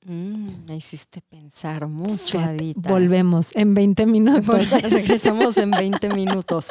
Mm, 0.04 0.66
me 0.66 0.76
hiciste 0.76 1.22
pensar 1.22 1.86
mucho, 1.88 2.38
Adita. 2.38 2.88
Volvemos 2.90 3.50
en 3.54 3.74
20 3.74 4.06
minutos. 4.06 4.70
regresamos 4.90 5.56
en 5.56 5.70
20 5.70 6.10
minutos. 6.10 6.68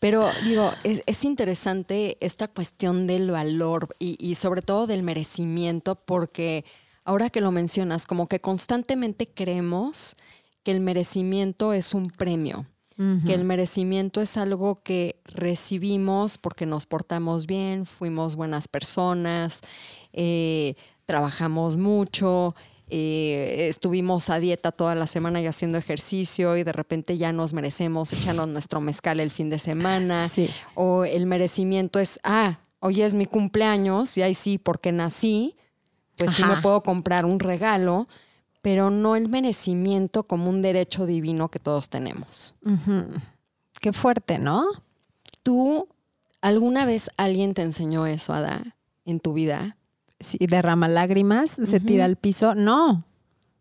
Pero 0.00 0.28
digo, 0.44 0.70
es, 0.84 1.24
interesante 1.24 2.18
esta 2.20 2.48
cuestión 2.48 3.06
del 3.06 3.30
valor 3.30 3.88
y 3.98 4.34
sobre 4.34 4.60
todo 4.60 4.86
del 4.86 5.02
merecimiento 5.02 5.94
porque 5.94 6.66
ahora 7.06 7.30
que 7.30 7.40
lo 7.40 7.52
mencionas, 7.52 8.06
como 8.06 8.26
que 8.26 8.40
constantemente 8.40 9.26
creemos 9.26 10.16
que 10.62 10.72
el 10.72 10.80
merecimiento 10.80 11.72
es 11.72 11.94
un 11.94 12.10
premio, 12.10 12.66
que 13.26 13.34
el 13.34 13.44
merecimiento 13.44 14.22
es 14.22 14.38
algo 14.38 14.82
que 14.82 15.20
recibimos 15.26 16.38
porque 16.38 16.64
nos 16.64 16.86
portamos 16.86 17.46
bien, 17.46 17.84
fuimos 17.84 18.36
buenas 18.36 18.68
personas, 18.68 19.60
eh, 20.14 20.74
trabajamos 21.04 21.76
mucho. 21.76 22.54
Eh, 22.88 23.66
estuvimos 23.68 24.30
a 24.30 24.38
dieta 24.38 24.72
toda 24.72 24.94
la 24.94 25.06
semana 25.06 25.40
y 25.40 25.46
haciendo 25.46 25.76
ejercicio 25.76 26.56
y 26.56 26.62
de 26.62 26.72
repente 26.72 27.18
ya 27.18 27.32
nos 27.32 27.52
merecemos 27.52 28.12
echarnos 28.12 28.48
nuestro 28.48 28.80
mezcal 28.80 29.20
el 29.20 29.30
fin 29.30 29.50
de 29.50 29.58
semana. 29.58 30.30
O 30.74 31.04
el 31.04 31.26
merecimiento 31.26 31.98
es, 31.98 32.18
ah, 32.22 32.60
hoy 32.80 33.02
es 33.02 33.14
mi 33.14 33.26
cumpleaños 33.26 34.16
y 34.16 34.22
ahí 34.22 34.34
sí, 34.34 34.56
porque 34.56 34.90
nací, 34.90 35.54
pues 36.16 36.32
sí 36.32 36.42
me 36.42 36.52
Ajá. 36.54 36.62
puedo 36.62 36.82
comprar 36.82 37.24
un 37.24 37.40
regalo, 37.40 38.08
pero 38.62 38.90
no 38.90 39.16
el 39.16 39.28
merecimiento 39.28 40.24
como 40.24 40.50
un 40.50 40.62
derecho 40.62 41.06
divino 41.06 41.48
que 41.48 41.58
todos 41.58 41.88
tenemos. 41.88 42.54
Qué 43.80 43.92
fuerte, 43.92 44.38
¿no? 44.38 44.66
¿Tú 45.42 45.88
alguna 46.40 46.84
vez 46.84 47.10
alguien 47.16 47.54
te 47.54 47.62
enseñó 47.62 48.06
eso, 48.06 48.32
Ada, 48.32 48.62
en 49.04 49.20
tu 49.20 49.32
vida? 49.32 49.76
Si 50.18 50.38
derrama 50.38 50.88
lágrimas, 50.88 51.50
se 51.50 51.78
tira 51.78 52.06
al 52.06 52.16
piso. 52.16 52.54
No, 52.54 53.04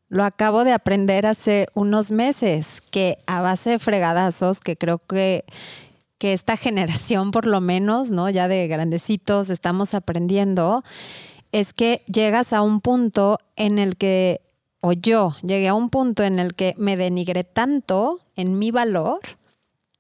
lo 0.08 0.24
acabo 0.24 0.64
de 0.64 0.72
aprender 0.72 1.26
hace 1.26 1.68
unos 1.74 2.12
meses, 2.12 2.82
que 2.92 3.18
a 3.28 3.42
base 3.42 3.72
de 3.72 3.80
fregadazos, 3.80 4.60
que 4.60 4.78
creo 4.78 5.00
que, 5.00 5.44
que 6.18 6.34
esta 6.34 6.58
generación 6.58 7.32
por 7.32 7.46
lo 7.46 7.60
menos, 7.62 8.12
¿no? 8.12 8.30
Ya 8.30 8.48
de 8.48 8.68
grandecitos 8.68 9.50
estamos 9.50 9.94
aprendiendo, 9.94 10.84
es 11.56 11.72
que 11.72 12.04
llegas 12.12 12.52
a 12.52 12.62
un 12.62 12.82
punto 12.82 13.40
en 13.56 13.80
el 13.80 13.96
que, 13.96 14.42
o 14.82 14.92
yo 14.92 15.38
llegué 15.42 15.70
a 15.70 15.74
un 15.74 15.90
punto 15.90 16.24
en 16.24 16.38
el 16.38 16.54
que 16.54 16.76
me 16.78 16.98
denigré 16.98 17.46
tanto 17.46 18.20
en 18.36 18.60
mi 18.60 18.72
valor, 18.72 19.22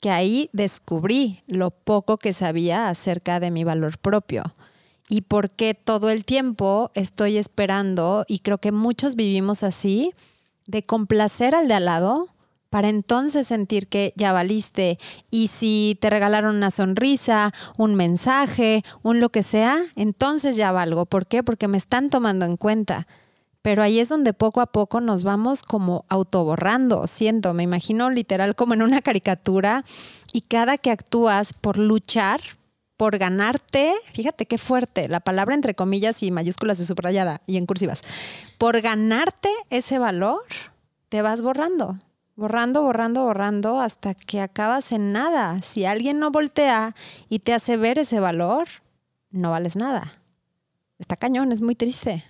que 0.01 0.09
ahí 0.09 0.49
descubrí 0.51 1.43
lo 1.47 1.71
poco 1.71 2.17
que 2.17 2.33
sabía 2.33 2.89
acerca 2.89 3.39
de 3.39 3.51
mi 3.51 3.63
valor 3.63 3.97
propio. 3.99 4.43
Y 5.07 5.21
por 5.21 5.49
qué 5.49 5.73
todo 5.75 6.09
el 6.09 6.25
tiempo 6.25 6.91
estoy 6.93 7.37
esperando, 7.37 8.25
y 8.27 8.39
creo 8.39 8.57
que 8.57 8.73
muchos 8.73 9.15
vivimos 9.15 9.63
así, 9.63 10.11
de 10.67 10.83
complacer 10.83 11.55
al 11.55 11.69
de 11.69 11.75
al 11.75 11.85
lado 11.85 12.27
para 12.69 12.89
entonces 12.89 13.47
sentir 13.47 13.87
que 13.87 14.13
ya 14.15 14.33
valiste. 14.33 14.97
Y 15.31 15.47
si 15.47 15.97
te 16.01 16.09
regalaron 16.09 16.55
una 16.55 16.71
sonrisa, 16.71 17.53
un 17.77 17.95
mensaje, 17.95 18.83
un 19.01 19.19
lo 19.19 19.29
que 19.29 19.43
sea, 19.43 19.83
entonces 19.95 20.55
ya 20.55 20.71
valgo. 20.71 21.05
¿Por 21.05 21.27
qué? 21.27 21.43
Porque 21.43 21.67
me 21.67 21.77
están 21.77 22.09
tomando 22.09 22.45
en 22.45 22.57
cuenta. 22.57 23.07
Pero 23.65 23.81
ahí 23.81 23.99
es 23.99 24.09
donde 24.09 24.33
poco 24.33 24.61
a 24.61 24.67
poco 24.67 25.01
nos 25.01 25.23
vamos 25.23 25.63
como 25.63 26.05
autoborrando, 26.07 27.07
siento, 27.07 27.55
me 27.55 27.63
imagino 27.63 28.11
literal 28.11 28.55
como 28.55 28.75
en 28.75 28.83
una 28.83 29.01
caricatura 29.01 29.83
y 30.31 30.41
cada 30.41 30.77
que 30.77 30.91
actúas 30.91 31.53
por 31.53 31.79
luchar, 31.79 32.41
por 32.95 33.17
ganarte, 33.17 33.91
fíjate 34.13 34.45
qué 34.45 34.59
fuerte, 34.59 35.07
la 35.09 35.19
palabra 35.19 35.55
entre 35.55 35.73
comillas 35.73 36.21
y 36.21 36.29
mayúsculas 36.29 36.77
de 36.77 36.85
subrayada 36.85 37.41
y 37.47 37.57
en 37.57 37.65
cursivas, 37.65 38.03
por 38.59 38.81
ganarte 38.81 39.49
ese 39.71 39.97
valor, 39.97 40.43
te 41.09 41.23
vas 41.23 41.41
borrando, 41.41 41.97
borrando, 42.35 42.81
borrando, 42.83 43.23
borrando 43.23 43.79
hasta 43.79 44.13
que 44.13 44.41
acabas 44.41 44.91
en 44.91 45.11
nada. 45.11 45.61
Si 45.61 45.85
alguien 45.85 46.19
no 46.19 46.31
voltea 46.31 46.95
y 47.29 47.39
te 47.39 47.53
hace 47.53 47.77
ver 47.77 47.99
ese 47.99 48.19
valor, 48.19 48.67
no 49.31 49.51
vales 49.51 49.75
nada. 49.75 50.21
Está 50.99 51.15
cañón, 51.15 51.51
es 51.51 51.61
muy 51.61 51.75
triste. 51.75 52.23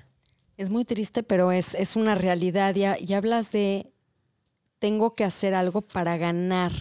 Es 0.58 0.70
muy 0.70 0.86
triste, 0.86 1.22
pero 1.24 1.52
es, 1.52 1.74
es 1.76 1.96
una 1.96 2.16
realidad. 2.16 2.74
Ya, 2.76 2.98
y 3.00 3.14
hablas 3.14 3.52
de 3.52 3.92
tengo 4.80 5.16
que 5.16 5.24
hacer 5.24 5.54
algo 5.54 5.82
para 5.82 6.18
ganar. 6.18 6.72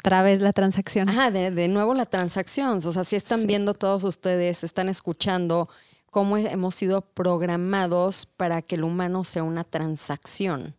Otra 0.00 0.22
vez 0.22 0.40
la 0.40 0.52
transacción. 0.52 1.08
Ajá, 1.08 1.30
de, 1.30 1.50
de 1.50 1.68
nuevo 1.68 1.94
la 1.94 2.06
transacción. 2.06 2.78
O 2.84 2.92
sea, 2.92 3.04
si 3.04 3.16
están 3.16 3.40
Sí. 3.40 3.46
viendo 3.46 3.74
todos 3.74 4.04
ustedes, 4.04 4.62
están 4.64 4.88
escuchando 4.88 5.68
cómo 6.10 6.36
he- 6.36 6.50
hemos 6.52 6.74
sido 6.74 7.00
programados 7.02 8.26
para 8.26 8.62
que 8.62 8.76
el 8.76 8.84
humano 8.84 9.24
sea 9.24 9.42
una 9.42 9.64
transacción. 9.64 10.74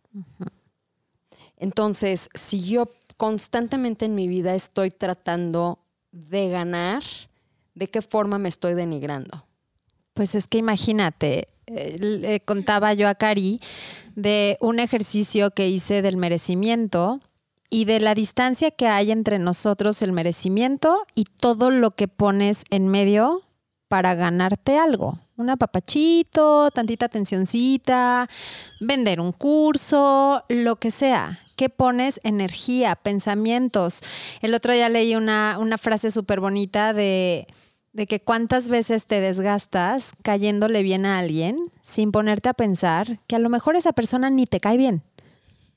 Entonces, 1.58 2.28
si 2.34 2.60
yo 2.60 2.90
constantemente 3.16 4.06
en 4.06 4.14
mi 4.14 4.28
vida 4.28 4.54
estoy 4.54 4.90
tratando 4.90 5.80
de 6.12 6.48
ganar, 6.48 7.02
¿de 7.74 7.88
qué 7.88 8.00
forma 8.00 8.38
me 8.38 8.48
estoy 8.48 8.74
denigrando? 8.74 9.44
Pues 10.14 10.34
es 10.34 10.46
que 10.46 10.58
imagínate, 10.58 11.48
eh, 11.66 11.96
le 11.98 12.40
contaba 12.40 12.94
yo 12.94 13.08
a 13.08 13.14
Cari 13.14 13.60
de 14.16 14.56
un 14.60 14.80
ejercicio 14.80 15.50
que 15.50 15.68
hice 15.68 16.02
del 16.02 16.16
merecimiento 16.16 17.20
y 17.70 17.84
de 17.84 18.00
la 18.00 18.14
distancia 18.14 18.70
que 18.70 18.86
hay 18.86 19.10
entre 19.10 19.38
nosotros, 19.38 20.00
el 20.02 20.12
merecimiento 20.12 21.06
y 21.14 21.24
todo 21.24 21.70
lo 21.70 21.90
que 21.90 22.08
pones 22.08 22.64
en 22.70 22.88
medio 22.88 23.42
para 23.88 24.14
ganarte 24.14 24.78
algo. 24.78 25.18
Un 25.36 25.50
apapachito, 25.50 26.70
tantita 26.70 27.06
atencioncita, 27.06 28.28
vender 28.80 29.20
un 29.20 29.32
curso, 29.32 30.44
lo 30.48 30.76
que 30.76 30.90
sea. 30.90 31.38
¿Qué 31.56 31.68
pones? 31.68 32.20
Energía, 32.22 32.96
pensamientos. 32.96 34.02
El 34.42 34.54
otro 34.54 34.72
día 34.72 34.88
leí 34.88 35.14
una, 35.16 35.56
una 35.58 35.78
frase 35.78 36.10
súper 36.10 36.40
bonita 36.40 36.92
de, 36.92 37.46
de 37.92 38.06
que 38.06 38.20
cuántas 38.20 38.68
veces 38.68 39.06
te 39.06 39.20
desgastas 39.20 40.12
cayéndole 40.22 40.82
bien 40.82 41.06
a 41.06 41.18
alguien 41.18 41.58
sin 41.82 42.12
ponerte 42.12 42.48
a 42.48 42.54
pensar 42.54 43.18
que 43.26 43.36
a 43.36 43.40
lo 43.40 43.48
mejor 43.48 43.76
esa 43.76 43.92
persona 43.92 44.30
ni 44.30 44.46
te 44.46 44.60
cae 44.60 44.76
bien. 44.76 45.02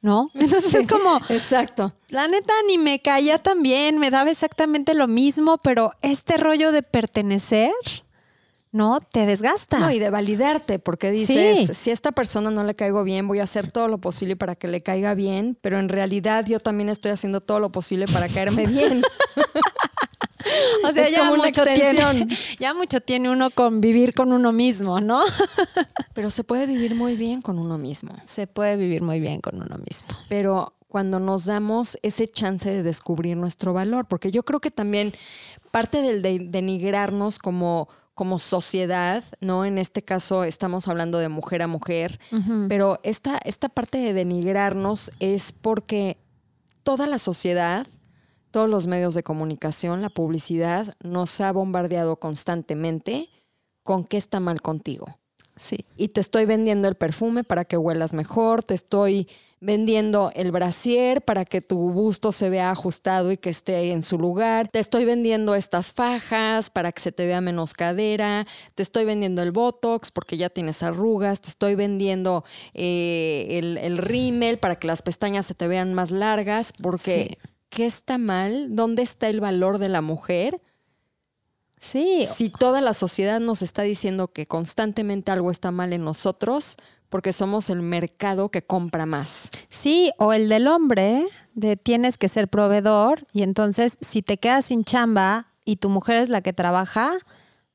¿No? 0.01 0.29
Entonces 0.33 0.73
es 0.73 0.87
como, 0.87 1.21
Exacto. 1.29 1.93
la 2.09 2.27
neta 2.27 2.53
ni 2.67 2.77
me 2.77 2.99
caía 3.01 3.37
tan 3.41 3.61
bien, 3.61 3.99
me 3.99 4.09
daba 4.09 4.31
exactamente 4.31 4.93
lo 4.95 5.07
mismo, 5.07 5.59
pero 5.59 5.93
este 6.01 6.37
rollo 6.37 6.71
de 6.71 6.81
pertenecer, 6.81 7.71
¿no? 8.71 8.99
Te 9.01 9.25
desgasta. 9.27 9.77
No, 9.79 9.91
y 9.91 9.99
de 9.99 10.09
validarte, 10.09 10.79
porque 10.79 11.11
dices, 11.11 11.67
Sí. 11.67 11.73
si 11.75 11.89
a 11.91 11.93
esta 11.93 12.11
persona 12.13 12.49
no 12.49 12.63
le 12.63 12.73
caigo 12.73 13.03
bien, 13.03 13.27
voy 13.27 13.39
a 13.39 13.43
hacer 13.43 13.69
todo 13.69 13.87
lo 13.89 13.99
posible 13.99 14.35
para 14.35 14.55
que 14.55 14.67
le 14.67 14.81
caiga 14.81 15.13
bien, 15.13 15.57
pero 15.61 15.77
en 15.77 15.87
realidad 15.89 16.45
yo 16.47 16.59
también 16.59 16.89
estoy 16.89 17.11
haciendo 17.11 17.41
todo 17.41 17.59
lo 17.59 17.71
posible 17.71 18.07
para 18.07 18.27
caerme 18.27 18.65
bien. 18.67 19.01
o 20.87 20.91
sea, 20.91 21.03
es 21.03 21.11
ya 21.11 21.23
mucho 21.29 21.45
extensión. 21.45 22.15
tiene, 22.27 22.37
ya 22.59 22.73
mucho 22.73 23.01
tiene 23.01 23.29
uno 23.29 23.49
con 23.51 23.81
vivir 23.81 24.13
con 24.13 24.31
uno 24.33 24.51
mismo, 24.51 24.99
¿no? 25.01 25.23
pero 26.13 26.29
se 26.29 26.43
puede 26.43 26.65
vivir 26.65 26.95
muy 26.95 27.15
bien 27.15 27.41
con 27.41 27.59
uno 27.59 27.77
mismo. 27.77 28.11
Se 28.25 28.47
puede 28.47 28.75
vivir 28.77 29.01
muy 29.01 29.19
bien 29.19 29.41
con 29.41 29.55
uno 29.61 29.77
mismo. 29.77 30.09
Pero 30.29 30.73
cuando 30.87 31.19
nos 31.19 31.45
damos 31.45 31.97
ese 32.01 32.27
chance 32.27 32.69
de 32.69 32.83
descubrir 32.83 33.37
nuestro 33.37 33.73
valor, 33.73 34.07
porque 34.07 34.29
yo 34.31 34.43
creo 34.43 34.59
que 34.59 34.71
también 34.71 35.13
parte 35.71 36.01
del 36.01 36.21
de- 36.21 36.47
denigrarnos 36.49 37.39
como, 37.39 37.87
como 38.13 38.39
sociedad, 38.39 39.23
¿no? 39.39 39.63
En 39.63 39.77
este 39.77 40.01
caso 40.03 40.43
estamos 40.43 40.89
hablando 40.89 41.17
de 41.19 41.29
mujer 41.29 41.61
a 41.61 41.67
mujer, 41.67 42.19
Pero 42.67 42.99
esta, 43.03 43.39
esta 43.45 43.69
parte 43.69 43.99
de 43.99 44.13
denigrarnos 44.13 45.11
es 45.21 45.53
porque 45.53 46.17
toda 46.83 47.07
la 47.07 47.19
sociedad, 47.19 47.87
todos 48.51 48.69
los 48.69 48.87
medios 48.87 49.13
de 49.13 49.23
comunicación, 49.23 50.01
la 50.01 50.09
publicidad, 50.09 50.93
nos 51.03 51.41
ha 51.41 51.51
bombardeado 51.51 52.17
constantemente 52.17 53.29
con 53.83 54.05
qué 54.05 54.17
está 54.17 54.39
mal 54.39 54.61
contigo. 54.61 55.17
Sí. 55.55 55.85
Y 55.97 56.09
te 56.09 56.21
estoy 56.21 56.45
vendiendo 56.45 56.87
el 56.87 56.95
perfume 56.95 57.43
para 57.43 57.65
que 57.65 57.77
huelas 57.77 58.13
mejor, 58.13 58.63
te 58.63 58.73
estoy 58.73 59.27
vendiendo 59.59 60.31
el 60.33 60.51
brasier 60.51 61.21
para 61.21 61.45
que 61.45 61.61
tu 61.61 61.91
busto 61.91 62.31
se 62.31 62.49
vea 62.49 62.71
ajustado 62.71 63.31
y 63.31 63.37
que 63.37 63.51
esté 63.51 63.91
en 63.91 64.01
su 64.01 64.17
lugar, 64.17 64.69
te 64.69 64.79
estoy 64.79 65.05
vendiendo 65.05 65.53
estas 65.53 65.93
fajas 65.93 66.71
para 66.71 66.91
que 66.91 66.99
se 66.99 67.11
te 67.11 67.27
vea 67.27 67.41
menos 67.41 67.75
cadera, 67.75 68.47
te 68.73 68.81
estoy 68.81 69.05
vendiendo 69.05 69.43
el 69.43 69.51
botox 69.51 70.09
porque 70.09 70.35
ya 70.35 70.49
tienes 70.49 70.81
arrugas, 70.81 71.41
te 71.41 71.49
estoy 71.49 71.75
vendiendo 71.75 72.43
eh, 72.73 73.45
el, 73.51 73.77
el 73.77 73.99
rímel 73.99 74.57
para 74.57 74.77
que 74.77 74.87
las 74.87 75.03
pestañas 75.03 75.45
se 75.45 75.53
te 75.53 75.67
vean 75.67 75.93
más 75.93 76.09
largas, 76.09 76.73
porque 76.81 77.37
Sí. 77.39 77.50
¿Qué 77.71 77.87
está 77.87 78.19
mal? 78.19 78.75
¿Dónde 78.75 79.01
está 79.01 79.29
el 79.29 79.39
valor 79.39 79.79
de 79.79 79.89
la 79.89 80.01
mujer? 80.01 80.61
Sí. 81.79 82.27
Si 82.31 82.49
toda 82.49 82.81
la 82.81 82.93
sociedad 82.93 83.39
nos 83.39 83.63
está 83.63 83.81
diciendo 83.81 84.27
que 84.27 84.45
constantemente 84.45 85.31
algo 85.31 85.49
está 85.49 85.71
mal 85.71 85.93
en 85.93 86.03
nosotros, 86.03 86.77
porque 87.09 87.33
somos 87.33 87.69
el 87.71 87.81
mercado 87.81 88.49
que 88.49 88.61
compra 88.61 89.07
más. 89.07 89.49
Sí, 89.69 90.11
o 90.19 90.31
el 90.31 90.47
del 90.47 90.67
hombre, 90.67 91.25
de 91.55 91.77
tienes 91.77 92.19
que 92.19 92.27
ser 92.27 92.49
proveedor 92.49 93.23
y 93.33 93.41
entonces 93.41 93.97
si 94.01 94.21
te 94.21 94.37
quedas 94.37 94.65
sin 94.65 94.83
chamba 94.83 95.47
y 95.65 95.77
tu 95.77 95.89
mujer 95.89 96.17
es 96.17 96.29
la 96.29 96.41
que 96.41 96.53
trabaja, 96.53 97.13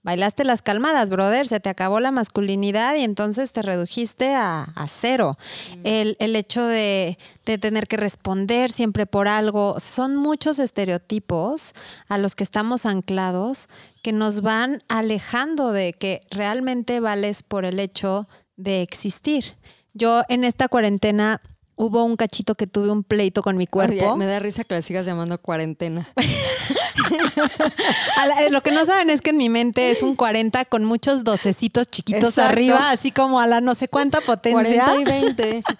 bailaste 0.07 0.45
las 0.45 0.63
calmadas, 0.63 1.11
brother, 1.11 1.49
se 1.49 1.59
te 1.59 1.69
acabó 1.69 1.99
la 1.99 2.13
masculinidad 2.13 2.95
y 2.95 3.03
entonces 3.03 3.53
te 3.53 3.61
redujiste 3.61 4.37
a, 4.37 4.63
a 4.63 4.87
cero. 4.87 5.37
El, 5.83 6.17
el 6.21 6.37
hecho 6.37 6.65
de, 6.65 7.19
de 7.45 7.59
tener 7.59 7.89
que 7.89 7.97
responder 7.97 8.71
siempre 8.71 9.05
por 9.05 9.27
algo, 9.27 9.81
son 9.81 10.15
muchos 10.15 10.61
estereotipos 10.61 11.75
a 12.09 12.19
los 12.19 12.37
que 12.37 12.45
estamos 12.45 12.87
anclados 12.87 13.69
que 14.05 14.13
nos 14.13 14.43
van 14.43 14.81
alejando 14.87 15.73
de 15.73 15.93
que 15.93 16.21
realmente 16.31 17.01
vales 17.01 17.43
por 17.43 17.65
el 17.65 17.81
hecho 17.81 18.29
de 18.57 18.83
existir. 18.83 19.57
Yo 19.93 20.23
en 20.29 20.45
esta 20.45 20.69
cuarentena 20.69 21.41
hubo 21.75 22.05
un 22.05 22.15
cachito 22.15 22.55
que 22.55 22.69
tuve 22.69 22.93
un 22.93 23.03
pleito 23.03 23.43
con 23.43 23.57
mi 23.57 23.67
cuerpo. 23.67 24.13
Oye, 24.13 24.17
me 24.17 24.27
da 24.27 24.39
risa 24.39 24.63
que 24.63 24.75
le 24.75 24.83
sigas 24.83 25.05
llamando 25.05 25.37
cuarentena. 25.39 26.09
La- 28.27 28.49
lo 28.51 28.63
que 28.63 28.71
no 28.71 28.85
saben 28.85 29.11
es 29.11 29.21
que 29.21 29.31
en 29.31 29.37
mi 29.37 29.49
mente 29.49 29.91
es 29.91 30.03
un 30.03 30.17
40 30.17 30.65
con 30.67 30.85
muchos 30.85 31.25
docecitos 31.25 31.89
chiquitos 31.89 32.31
Exacto. 32.31 32.51
arriba, 32.53 32.91
así 32.91 33.11
como 33.11 33.41
a 33.41 33.47
la 33.47 33.61
no 33.61 33.75
sé 33.75 33.89
cuánta 33.89 34.21
potencia. 34.21 34.85
40 34.85 34.97
y 35.01 35.05
20. 35.05 35.63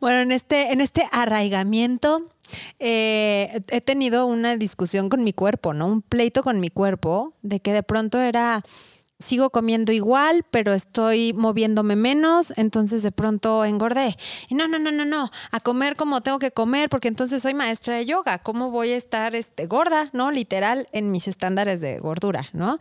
Bueno, 0.00 0.20
en 0.20 0.32
este, 0.32 0.72
en 0.72 0.80
este 0.80 1.06
arraigamiento 1.12 2.22
Eh, 2.78 3.62
he 3.68 3.80
tenido 3.80 4.26
una 4.26 4.56
discusión 4.56 5.08
con 5.08 5.24
mi 5.24 5.32
cuerpo, 5.32 5.72
¿no? 5.72 5.86
Un 5.86 6.02
pleito 6.02 6.42
con 6.42 6.60
mi 6.60 6.68
cuerpo 6.68 7.32
de 7.42 7.58
que 7.60 7.72
de 7.72 7.82
pronto 7.82 8.20
era 8.20 8.62
sigo 9.24 9.50
comiendo 9.50 9.92
igual, 9.92 10.44
pero 10.50 10.72
estoy 10.72 11.32
moviéndome 11.32 11.96
menos, 11.96 12.52
entonces 12.56 13.02
de 13.02 13.10
pronto 13.10 13.64
engordé. 13.64 14.16
No, 14.50 14.68
no, 14.68 14.78
no, 14.78 14.92
no, 14.92 15.04
no, 15.04 15.30
a 15.50 15.60
comer 15.60 15.96
como 15.96 16.20
tengo 16.20 16.38
que 16.38 16.52
comer, 16.52 16.88
porque 16.88 17.08
entonces 17.08 17.42
soy 17.42 17.54
maestra 17.54 17.96
de 17.96 18.06
yoga. 18.06 18.38
¿Cómo 18.38 18.70
voy 18.70 18.92
a 18.92 18.96
estar 18.96 19.34
este, 19.34 19.66
gorda, 19.66 20.10
no? 20.12 20.30
Literal, 20.30 20.88
en 20.92 21.10
mis 21.10 21.26
estándares 21.26 21.80
de 21.80 21.98
gordura, 21.98 22.48
¿no? 22.52 22.78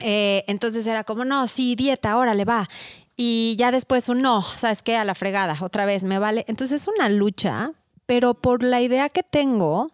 Eh, 0.00 0.44
entonces 0.48 0.86
era 0.86 1.04
como, 1.04 1.24
no, 1.24 1.46
sí, 1.46 1.76
dieta, 1.76 2.16
órale, 2.16 2.44
va. 2.44 2.68
Y 3.16 3.54
ya 3.58 3.70
después 3.70 4.08
un 4.08 4.22
no, 4.22 4.42
¿sabes 4.56 4.82
qué? 4.82 4.96
A 4.96 5.04
la 5.04 5.14
fregada, 5.14 5.56
otra 5.60 5.84
vez, 5.84 6.04
me 6.04 6.18
vale. 6.18 6.44
Entonces 6.48 6.82
es 6.82 6.88
una 6.88 7.08
lucha, 7.08 7.72
pero 8.06 8.34
por 8.34 8.62
la 8.62 8.80
idea 8.80 9.10
que 9.10 9.22
tengo 9.22 9.92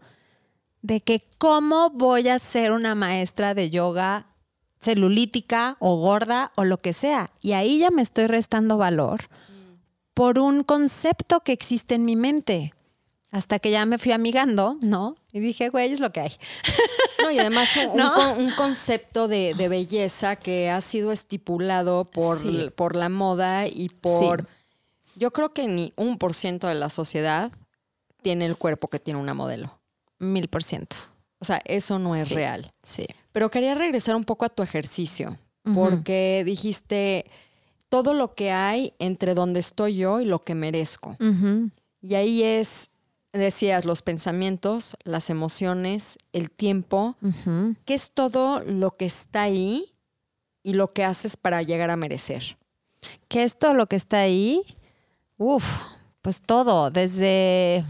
de 0.82 1.00
que 1.00 1.26
cómo 1.38 1.90
voy 1.90 2.28
a 2.28 2.38
ser 2.38 2.70
una 2.70 2.94
maestra 2.94 3.54
de 3.54 3.70
yoga 3.70 4.26
celulítica 4.80 5.76
o 5.80 5.97
gorda 5.97 6.52
o 6.56 6.64
lo 6.64 6.78
que 6.78 6.92
sea. 6.92 7.30
Y 7.40 7.52
ahí 7.52 7.78
ya 7.78 7.90
me 7.90 8.02
estoy 8.02 8.26
restando 8.26 8.78
valor 8.78 9.28
por 10.14 10.38
un 10.38 10.64
concepto 10.64 11.40
que 11.40 11.52
existe 11.52 11.95
en 11.95 12.04
mi 12.04 12.16
mente. 12.16 12.73
Hasta 13.33 13.59
que 13.59 13.71
ya 13.71 13.85
me 13.85 13.99
fui 13.99 14.12
amigando, 14.12 14.78
¿no? 14.80 15.16
Y 15.33 15.40
dije, 15.40 15.68
güey, 15.68 15.92
es 15.92 16.00
lo 16.00 16.12
que 16.12 16.21
hay. 16.21 16.33
No, 17.23 17.30
y 17.30 17.38
además 17.38 17.71
un, 18.38 18.50
concepto 18.52 19.26
de, 19.26 19.54
belleza 19.68 20.37
que 20.37 20.71
ha 20.71 20.80
sido 20.83 21.12
estipulado 21.12 22.04
por, 22.04 22.73
por 22.75 22.95
la 22.95 23.09
moda 23.09 23.66
y 23.66 23.88
por... 23.88 24.47
Yo 25.16 25.33
creo 25.33 25.52
que 25.52 25.66
ni 25.66 25.92
un 25.97 26.18
por 26.18 26.35
ciento 26.35 26.68
de 26.68 26.75
la 26.75 26.90
sociedad 26.90 27.50
tiene 28.23 28.45
el 28.45 28.56
cuerpo 28.56 28.88
que 28.88 29.00
tiene 29.00 29.18
una 29.18 29.35
modelo. 29.35 29.80
Mil 30.18 30.49
por 30.49 30.62
ciento. 30.62 30.95
O 31.38 31.45
sea, 31.45 31.61
eso 31.64 31.99
no 31.99 32.14
es 32.14 32.30
real. 32.30 32.73
Sí. 32.83 33.06
Pero 33.36 33.50
quería 33.50 33.74
regresar 33.74 34.16
un 34.16 34.24
poco 34.24 34.46
a 34.46 34.48
tu 34.48 34.62
ejercicio, 34.62 35.36
porque 35.74 36.42
dijiste 36.46 37.26
todo 37.90 38.14
lo 38.14 38.34
que 38.34 38.50
hay 38.50 38.94
entre 38.98 39.34
donde 39.34 39.60
estoy 39.60 39.96
yo 39.96 40.22
y 40.22 40.24
lo 40.24 40.42
que 40.42 40.54
merezco. 40.54 41.18
Y 42.00 42.14
ahí 42.14 42.42
es, 42.42 42.88
decías, 43.34 43.84
los 43.84 44.00
pensamientos, 44.00 44.96
las 45.04 45.28
emociones, 45.28 46.16
el 46.32 46.50
tiempo, 46.50 47.16
¿qué 47.84 47.92
es 47.92 48.10
todo 48.10 48.60
lo 48.60 48.96
que 48.96 49.04
está 49.04 49.42
ahí 49.42 49.92
y 50.62 50.72
lo 50.72 50.94
que 50.94 51.04
haces 51.04 51.36
para 51.36 51.60
llegar 51.60 51.90
a 51.90 51.96
merecer? 51.96 52.56
¿Qué 53.28 53.44
es 53.44 53.58
todo 53.58 53.74
lo 53.74 53.86
que 53.86 53.96
está 53.96 54.20
ahí? 54.20 54.62
Uf, 55.36 55.62
pues 56.22 56.40
todo, 56.40 56.88
desde 56.88 57.84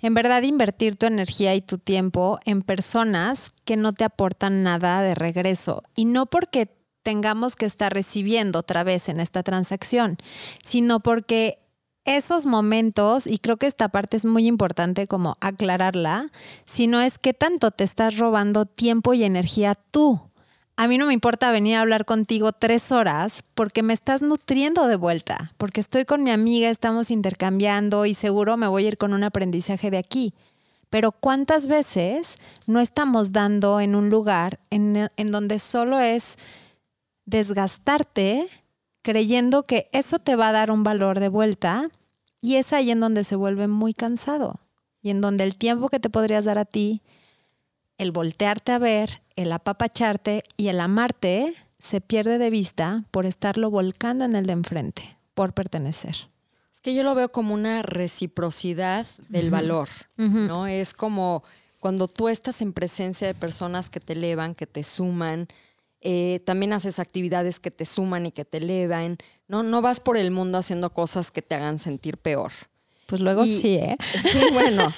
en 0.00 0.14
verdad 0.14 0.42
invertir 0.42 0.96
tu 0.96 1.06
energía 1.06 1.54
y 1.54 1.60
tu 1.60 1.78
tiempo 1.78 2.38
en 2.44 2.62
personas 2.62 3.52
que 3.64 3.76
no 3.76 3.92
te 3.92 4.04
aportan 4.04 4.62
nada 4.62 5.02
de 5.02 5.14
regreso. 5.14 5.82
Y 5.94 6.04
no 6.04 6.26
porque 6.26 6.74
tengamos 7.02 7.56
que 7.56 7.66
estar 7.66 7.92
recibiendo 7.92 8.58
otra 8.58 8.82
vez 8.82 9.08
en 9.08 9.20
esta 9.20 9.42
transacción, 9.42 10.18
sino 10.62 11.00
porque 11.00 11.60
esos 12.04 12.46
momentos, 12.46 13.26
y 13.26 13.38
creo 13.38 13.56
que 13.56 13.66
esta 13.66 13.88
parte 13.88 14.16
es 14.16 14.24
muy 14.24 14.46
importante 14.46 15.06
como 15.06 15.36
aclararla, 15.40 16.30
sino 16.64 17.00
es 17.00 17.18
que 17.18 17.34
tanto 17.34 17.72
te 17.72 17.84
estás 17.84 18.16
robando 18.16 18.64
tiempo 18.64 19.12
y 19.12 19.24
energía 19.24 19.74
tú 19.74 20.25
a 20.76 20.88
mí 20.88 20.98
no 20.98 21.06
me 21.06 21.14
importa 21.14 21.50
venir 21.50 21.76
a 21.76 21.80
hablar 21.80 22.04
contigo 22.04 22.52
tres 22.52 22.92
horas 22.92 23.42
porque 23.54 23.82
me 23.82 23.94
estás 23.94 24.20
nutriendo 24.20 24.86
de 24.86 24.96
vuelta, 24.96 25.52
porque 25.56 25.80
estoy 25.80 26.04
con 26.04 26.22
mi 26.22 26.30
amiga, 26.30 26.68
estamos 26.68 27.10
intercambiando 27.10 28.04
y 28.04 28.12
seguro 28.12 28.56
me 28.56 28.68
voy 28.68 28.84
a 28.84 28.88
ir 28.88 28.98
con 28.98 29.14
un 29.14 29.24
aprendizaje 29.24 29.90
de 29.90 29.98
aquí. 29.98 30.34
Pero 30.90 31.12
¿cuántas 31.12 31.66
veces 31.66 32.38
no 32.66 32.80
estamos 32.80 33.32
dando 33.32 33.80
en 33.80 33.94
un 33.94 34.10
lugar 34.10 34.60
en, 34.70 35.10
en 35.16 35.26
donde 35.32 35.58
solo 35.58 35.98
es 35.98 36.38
desgastarte 37.24 38.48
creyendo 39.02 39.62
que 39.62 39.88
eso 39.92 40.18
te 40.18 40.36
va 40.36 40.48
a 40.48 40.52
dar 40.52 40.70
un 40.70 40.84
valor 40.84 41.20
de 41.20 41.28
vuelta 41.28 41.88
y 42.40 42.56
es 42.56 42.72
ahí 42.72 42.90
en 42.90 43.00
donde 43.00 43.24
se 43.24 43.34
vuelve 43.34 43.66
muy 43.66 43.94
cansado 43.94 44.60
y 45.00 45.10
en 45.10 45.20
donde 45.20 45.44
el 45.44 45.56
tiempo 45.56 45.88
que 45.88 46.00
te 46.00 46.10
podrías 46.10 46.44
dar 46.44 46.58
a 46.58 46.64
ti, 46.64 47.02
el 47.98 48.12
voltearte 48.12 48.72
a 48.72 48.78
ver, 48.78 49.22
el 49.36 49.52
apapacharte 49.52 50.44
y 50.56 50.68
el 50.68 50.80
amarte 50.80 51.54
se 51.78 52.00
pierde 52.00 52.38
de 52.38 52.50
vista 52.50 53.04
por 53.10 53.26
estarlo 53.26 53.70
volcando 53.70 54.24
en 54.24 54.34
el 54.34 54.46
de 54.46 54.54
enfrente, 54.54 55.16
por 55.34 55.52
pertenecer. 55.52 56.16
Es 56.72 56.80
que 56.80 56.94
yo 56.94 57.02
lo 57.02 57.14
veo 57.14 57.30
como 57.30 57.54
una 57.54 57.82
reciprocidad 57.82 59.06
del 59.28 59.50
valor, 59.50 59.88
¿no? 60.16 60.66
Es 60.66 60.94
como 60.94 61.42
cuando 61.80 62.08
tú 62.08 62.28
estás 62.28 62.62
en 62.62 62.72
presencia 62.72 63.26
de 63.26 63.34
personas 63.34 63.90
que 63.90 64.00
te 64.00 64.14
elevan, 64.14 64.54
que 64.54 64.66
te 64.66 64.82
suman, 64.84 65.48
eh, 66.00 66.40
también 66.44 66.72
haces 66.72 66.98
actividades 66.98 67.60
que 67.60 67.70
te 67.70 67.84
suman 67.84 68.26
y 68.26 68.32
que 68.32 68.44
te 68.44 68.58
elevan, 68.58 69.18
¿no? 69.48 69.62
No 69.62 69.82
vas 69.82 70.00
por 70.00 70.16
el 70.16 70.30
mundo 70.30 70.58
haciendo 70.58 70.90
cosas 70.92 71.30
que 71.30 71.42
te 71.42 71.54
hagan 71.54 71.78
sentir 71.78 72.18
peor. 72.18 72.52
Pues 73.06 73.20
luego 73.20 73.46
sí, 73.46 73.74
¿eh? 73.74 73.96
Sí, 74.20 74.40
bueno. 74.52 74.92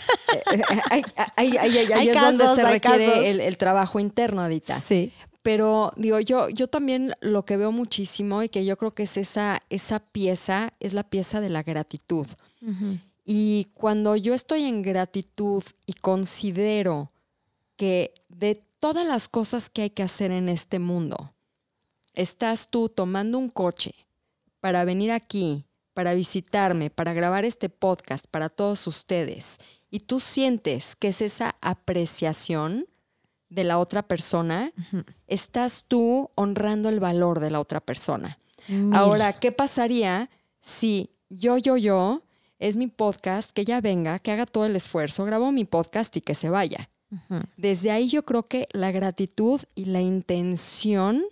Eh, 0.53 0.63
eh, 0.91 1.03
ahí, 1.37 2.09
es 2.09 2.21
donde 2.21 2.47
se 2.55 2.65
requiere 2.65 3.47
el, 3.47 3.57
trabajo 3.57 4.01
interno, 4.01 4.43
Adita. 4.43 4.81
Sí. 4.81 5.13
Pero 5.43 5.93
digo, 5.97 6.21
yo, 6.21 6.49
yo 6.49 6.69
también 6.69 7.15
lo 7.21 7.45
que 7.45 7.57
veo 7.57 7.73
muchísimo 7.73 8.43
y 8.43 8.49
que 8.49 8.65
yo 8.65 8.77
creo 8.77 8.95
que 8.95 9.05
es 9.05 9.17
esa, 9.17 9.63
esa 9.71 10.01
pieza, 10.01 10.75
es 10.81 10.93
la 10.93 11.03
pieza 11.03 11.41
de 11.41 11.49
la 11.49 11.63
gratitud. 11.63 12.27
Y 13.25 13.69
cuando 13.75 14.17
yo 14.17 14.35
estoy 14.35 14.65
en 14.65 14.83
gratitud 14.83 15.63
y 15.87 15.93
considero 15.95 17.13
que 17.77 18.13
de 18.29 18.63
todas 18.81 19.07
las 19.07 19.29
cosas 19.29 19.71
que 19.71 19.83
hay 19.83 19.91
que 19.91 20.03
hacer 20.03 20.31
en 20.31 20.49
este 20.49 20.79
mundo, 20.79 21.33
estás 22.15 22.69
tú 22.69 22.89
tomando 22.89 23.39
un 23.39 23.49
coche 23.49 23.95
para 24.61 24.85
venir 24.85 25.13
aquí 25.13 25.68
para 25.99 26.15
visitarme, 26.15 26.91
para 26.91 27.13
grabar 27.13 27.45
este 27.45 27.69
podcast 27.69 28.25
para 28.31 28.51
todos 28.51 28.87
ustedes, 28.87 29.59
y 29.91 29.99
tú 29.99 30.21
sientes 30.21 30.95
que 30.95 31.09
es 31.09 31.21
esa 31.21 31.57
apreciación 31.61 32.87
de 33.49 33.65
la 33.65 33.79
otra 33.79 34.05
persona, 34.07 34.71
estás 35.27 35.87
tú 35.89 36.31
honrando 36.37 36.89
el 36.89 37.01
valor 37.01 37.41
de 37.41 37.51
la 37.51 37.59
otra 37.59 37.81
persona. 37.81 38.39
Ahora, 38.93 39.41
¿qué 39.41 39.51
pasaría 39.51 40.31
si 40.61 41.11
yo, 41.31 41.59
yo, 41.59 41.77
yo, 41.77 42.23
es 42.61 42.77
mi 42.77 42.87
podcast, 42.87 43.51
que 43.51 43.65
ya 43.65 43.81
venga, 43.81 44.21
que 44.21 44.31
haga 44.31 44.47
todo 44.47 44.67
el 44.67 44.77
esfuerzo, 44.77 45.25
grabo 45.25 45.51
mi 45.51 45.65
podcast 45.65 46.17
y 46.17 46.21
que 46.21 46.37
se 46.37 46.49
vaya? 46.49 46.91
Desde 47.57 47.91
ahí 47.91 48.07
yo 48.09 48.25
creo 48.25 48.47
que 48.47 48.69
la 48.71 48.93
gratitud 48.93 49.61
y 49.75 49.87
la 49.87 50.01
intención 50.01 51.25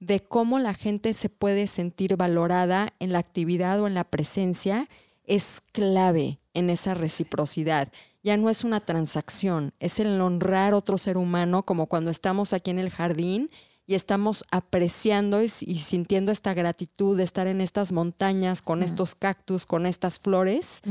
de 0.00 0.20
cómo 0.20 0.58
la 0.58 0.74
gente 0.74 1.14
se 1.14 1.28
puede 1.28 1.66
sentir 1.66 2.16
valorada 2.16 2.94
en 2.98 3.12
la 3.12 3.18
actividad 3.18 3.80
o 3.80 3.86
en 3.86 3.94
la 3.94 4.04
presencia 4.04 4.88
es 5.24 5.60
clave 5.72 6.40
en 6.54 6.70
esa 6.70 6.94
reciprocidad. 6.94 7.88
Ya 8.22 8.36
no 8.36 8.50
es 8.50 8.64
una 8.64 8.80
transacción, 8.80 9.72
es 9.78 10.00
el 10.00 10.20
honrar 10.20 10.74
otro 10.74 10.98
ser 10.98 11.16
humano 11.16 11.64
como 11.64 11.86
cuando 11.86 12.10
estamos 12.10 12.52
aquí 12.52 12.70
en 12.70 12.78
el 12.78 12.90
jardín 12.90 13.50
y 13.86 13.94
estamos 13.94 14.44
apreciando 14.50 15.42
y, 15.42 15.48
sintiendo 15.48 16.30
esta 16.30 16.52
gratitud 16.52 17.16
de 17.16 17.24
estar 17.24 17.46
en 17.46 17.60
estas 17.60 17.90
montañas 17.90 18.60
con 18.60 18.82
estos 18.82 19.14
cactus, 19.14 19.64
con 19.64 19.86
estas 19.86 20.18
flores 20.18 20.82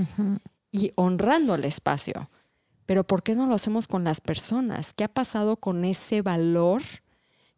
y 0.71 0.91
honrando 0.95 1.55
el 1.55 1.65
espacio. 1.65 2.29
Pero 2.87 3.03
¿por 3.03 3.21
qué 3.21 3.35
no 3.35 3.45
lo 3.45 3.53
hacemos 3.53 3.87
con 3.87 4.03
las 4.03 4.19
personas? 4.19 4.93
¿Qué 4.93 5.03
ha 5.03 5.09
pasado 5.09 5.57
con 5.57 5.85
ese 5.85 6.21
valor? 6.23 6.81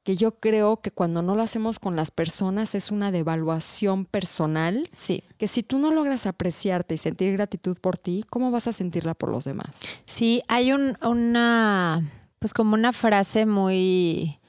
Que 0.10 0.15
yo 0.15 0.32
creo 0.32 0.78
que 0.78 0.89
cuando 0.89 1.22
no 1.22 1.36
lo 1.36 1.43
hacemos 1.43 1.78
con 1.78 1.95
las 1.95 2.10
personas 2.10 2.74
es 2.74 2.89
una 2.89 3.12
devaluación 3.12 4.06
personal. 4.06 4.82
Sí. 4.95 5.24
Que 5.38 5.48
si 5.48 5.62
tú 5.62 5.78
no 5.78 5.91
logras 5.91 6.26
apreciarte 6.26 6.95
y 6.95 6.98
sentir 6.98 7.34
gratitud 7.34 7.78
por 7.78 7.95
ti, 7.95 8.26
¿cómo 8.28 8.50
vas 8.50 8.65
a 8.65 8.74
sentirla 8.74 9.13
por 9.13 9.30
los 9.30 9.43
demás? 9.43 9.82
Sí, 10.08 10.41
hay 10.48 10.72
un, 10.72 10.98
una, 11.04 12.10
pues 12.39 12.56
como 12.56 12.74
una 12.74 12.91
frase 12.91 13.45
muy, 13.45 14.39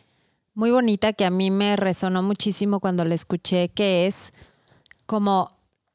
muy 0.54 0.70
bonita 0.70 1.12
que 1.12 1.26
a 1.26 1.30
mí 1.30 1.50
me 1.50 1.76
resonó 1.76 2.22
muchísimo 2.22 2.80
cuando 2.80 3.04
la 3.04 3.14
escuché, 3.14 3.68
que 3.68 4.06
es 4.06 4.32
como 5.04 5.48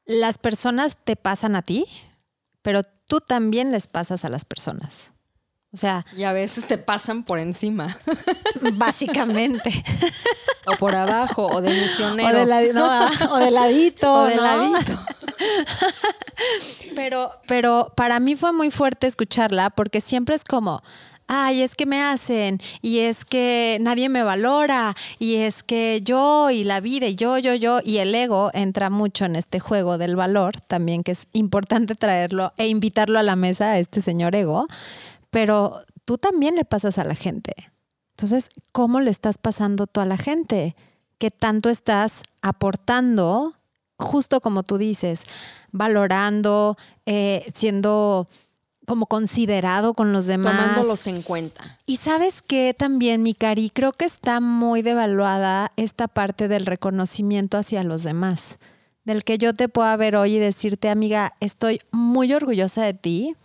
las 0.04 0.38
personas 0.38 0.96
te 1.02 1.16
pasan 1.16 1.56
a 1.56 1.62
ti, 1.62 1.86
pero 2.62 2.84
tú 2.84 3.20
también 3.20 3.72
les 3.72 3.88
pasas 3.88 4.24
a 4.24 4.28
las 4.28 4.44
personas. 4.44 5.10
O 5.76 5.78
sea. 5.78 6.06
Y 6.16 6.24
a 6.24 6.32
veces 6.32 6.66
te 6.66 6.78
pasan 6.78 7.22
por 7.22 7.38
encima. 7.38 7.94
Básicamente. 8.72 9.84
o 10.66 10.72
por 10.78 10.94
abajo, 10.94 11.46
o 11.48 11.60
de 11.60 11.68
misionero. 11.68 12.30
O 12.30 12.40
de, 12.40 12.46
ladito. 12.46 12.82
O 13.30 13.36
de 13.36 13.50
ladito. 13.50 14.98
pero, 16.96 17.32
pero 17.46 17.92
para 17.94 18.20
mí 18.20 18.36
fue 18.36 18.54
muy 18.54 18.70
fuerte 18.70 19.06
escucharla 19.06 19.68
porque 19.68 20.00
siempre 20.00 20.34
es 20.34 20.44
como, 20.44 20.82
ay, 21.26 21.60
es 21.60 21.74
que 21.74 21.84
me 21.84 22.02
hacen, 22.02 22.58
y 22.80 23.00
es 23.00 23.26
que 23.26 23.76
nadie 23.82 24.08
me 24.08 24.22
valora, 24.22 24.94
y 25.18 25.34
es 25.34 25.62
que 25.62 26.00
yo 26.02 26.50
y 26.50 26.64
la 26.64 26.80
vida, 26.80 27.06
y 27.06 27.16
yo, 27.16 27.36
yo, 27.36 27.54
yo, 27.54 27.80
y 27.84 27.98
el 27.98 28.14
ego 28.14 28.50
entra 28.54 28.88
mucho 28.88 29.26
en 29.26 29.36
este 29.36 29.60
juego 29.60 29.98
del 29.98 30.16
valor, 30.16 30.58
también 30.62 31.02
que 31.02 31.12
es 31.12 31.28
importante 31.34 31.96
traerlo 31.96 32.54
e 32.56 32.68
invitarlo 32.68 33.18
a 33.18 33.22
la 33.22 33.36
mesa 33.36 33.72
a 33.72 33.78
este 33.78 34.00
señor 34.00 34.34
ego, 34.34 34.66
pero 35.36 35.82
tú 36.06 36.16
también 36.16 36.54
le 36.54 36.64
pasas 36.64 36.96
a 36.96 37.04
la 37.04 37.14
gente. 37.14 37.52
Entonces, 38.12 38.48
¿cómo 38.72 39.00
le 39.00 39.10
estás 39.10 39.36
pasando 39.36 39.86
tú 39.86 40.00
a 40.00 40.06
la 40.06 40.16
gente? 40.16 40.74
¿Qué 41.18 41.30
tanto 41.30 41.68
estás 41.68 42.22
aportando, 42.40 43.52
justo 43.98 44.40
como 44.40 44.62
tú 44.62 44.78
dices, 44.78 45.24
valorando, 45.72 46.78
eh, 47.04 47.44
siendo 47.54 48.28
como 48.86 49.04
considerado 49.04 49.92
con 49.92 50.14
los 50.14 50.24
demás. 50.24 50.56
Tomándolos 50.56 51.06
en 51.06 51.20
cuenta. 51.20 51.80
Y 51.84 51.96
sabes 51.96 52.40
que 52.40 52.72
también, 52.72 53.22
mi 53.22 53.34
cari, 53.34 53.68
creo 53.68 53.92
que 53.92 54.06
está 54.06 54.40
muy 54.40 54.80
devaluada 54.80 55.70
esta 55.76 56.08
parte 56.08 56.48
del 56.48 56.64
reconocimiento 56.64 57.58
hacia 57.58 57.84
los 57.84 58.04
demás. 58.04 58.56
Del 59.04 59.22
que 59.22 59.36
yo 59.36 59.52
te 59.52 59.68
pueda 59.68 59.94
ver 59.98 60.16
hoy 60.16 60.36
y 60.36 60.38
decirte, 60.38 60.88
amiga, 60.88 61.34
estoy 61.40 61.82
muy 61.90 62.32
orgullosa 62.32 62.84
de 62.84 62.94
ti. 62.94 63.36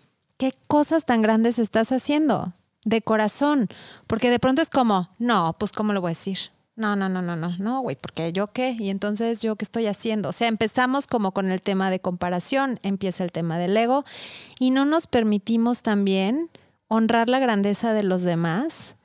¿Qué 0.41 0.55
cosas 0.65 1.05
tan 1.05 1.21
grandes 1.21 1.59
estás 1.59 1.91
haciendo? 1.91 2.53
De 2.83 3.03
corazón. 3.03 3.69
Porque 4.07 4.31
de 4.31 4.39
pronto 4.39 4.63
es 4.63 4.71
como, 4.71 5.07
no, 5.19 5.55
pues 5.59 5.71
¿cómo 5.71 5.93
lo 5.93 6.01
voy 6.01 6.07
a 6.07 6.17
decir? 6.17 6.39
No, 6.75 6.95
no, 6.95 7.09
no, 7.09 7.21
no, 7.21 7.35
no, 7.35 7.55
no, 7.59 7.81
güey, 7.81 7.95
porque 7.95 8.33
yo 8.33 8.47
qué, 8.47 8.75
y 8.79 8.89
entonces 8.89 9.43
yo 9.43 9.55
qué 9.55 9.65
estoy 9.65 9.85
haciendo. 9.85 10.29
O 10.29 10.31
sea, 10.31 10.47
empezamos 10.47 11.05
como 11.05 11.31
con 11.31 11.51
el 11.51 11.61
tema 11.61 11.91
de 11.91 11.99
comparación, 11.99 12.79
empieza 12.81 13.23
el 13.23 13.31
tema 13.31 13.59
del 13.59 13.77
ego, 13.77 14.03
y 14.57 14.71
no 14.71 14.83
nos 14.83 15.05
permitimos 15.05 15.83
también 15.83 16.49
honrar 16.87 17.29
la 17.29 17.37
grandeza 17.37 17.93
de 17.93 18.01
los 18.01 18.23
demás, 18.23 18.95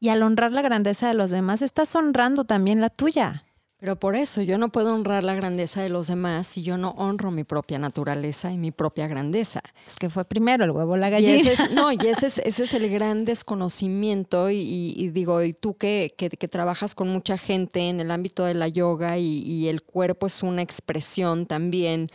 y 0.00 0.08
al 0.08 0.22
honrar 0.22 0.52
la 0.52 0.62
grandeza 0.62 1.08
de 1.08 1.14
los 1.14 1.30
demás, 1.30 1.60
estás 1.60 1.94
honrando 1.94 2.44
también 2.44 2.80
la 2.80 2.88
tuya. 2.88 3.44
Pero 3.86 3.94
por 3.94 4.16
eso 4.16 4.42
yo 4.42 4.58
no 4.58 4.70
puedo 4.70 4.92
honrar 4.92 5.22
la 5.22 5.36
grandeza 5.36 5.80
de 5.80 5.88
los 5.88 6.08
demás 6.08 6.48
si 6.48 6.64
yo 6.64 6.76
no 6.76 6.90
honro 6.98 7.30
mi 7.30 7.44
propia 7.44 7.78
naturaleza 7.78 8.50
y 8.50 8.58
mi 8.58 8.72
propia 8.72 9.06
grandeza. 9.06 9.60
Es 9.86 9.94
que 9.94 10.10
fue 10.10 10.24
primero 10.24 10.64
el 10.64 10.72
huevo, 10.72 10.96
la 10.96 11.08
gallina. 11.08 11.36
Y 11.36 11.40
ese 11.42 11.52
es, 11.52 11.70
no, 11.70 11.92
y 11.92 11.98
ese 12.04 12.26
es, 12.26 12.38
ese 12.38 12.64
es 12.64 12.74
el 12.74 12.90
gran 12.90 13.24
desconocimiento. 13.24 14.50
Y, 14.50 15.10
digo, 15.10 15.40
y 15.40 15.52
tú 15.52 15.76
que, 15.76 16.12
que, 16.16 16.48
trabajas 16.48 16.96
con 16.96 17.10
mucha 17.10 17.38
gente 17.38 17.88
en 17.88 18.00
el 18.00 18.10
ámbito 18.10 18.44
de 18.44 18.54
la 18.54 18.66
yoga 18.66 19.18
y, 19.18 19.68
el 19.68 19.82
cuerpo 19.82 20.26
es 20.26 20.42
una 20.42 20.62
expresión 20.62 21.46
también 21.46 22.08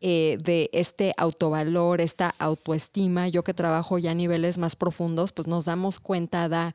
eh, 0.00 0.38
de 0.42 0.70
este 0.72 1.12
autovalor, 1.18 2.00
esta 2.00 2.34
autoestima. 2.38 3.28
Yo 3.28 3.44
que 3.44 3.52
trabajo 3.52 3.98
ya 3.98 4.12
a 4.12 4.14
niveles 4.14 4.56
más 4.56 4.76
profundos, 4.76 5.32
pues 5.32 5.46
nos 5.46 5.66
damos 5.66 6.00
cuenta 6.00 6.48
da 6.48 6.74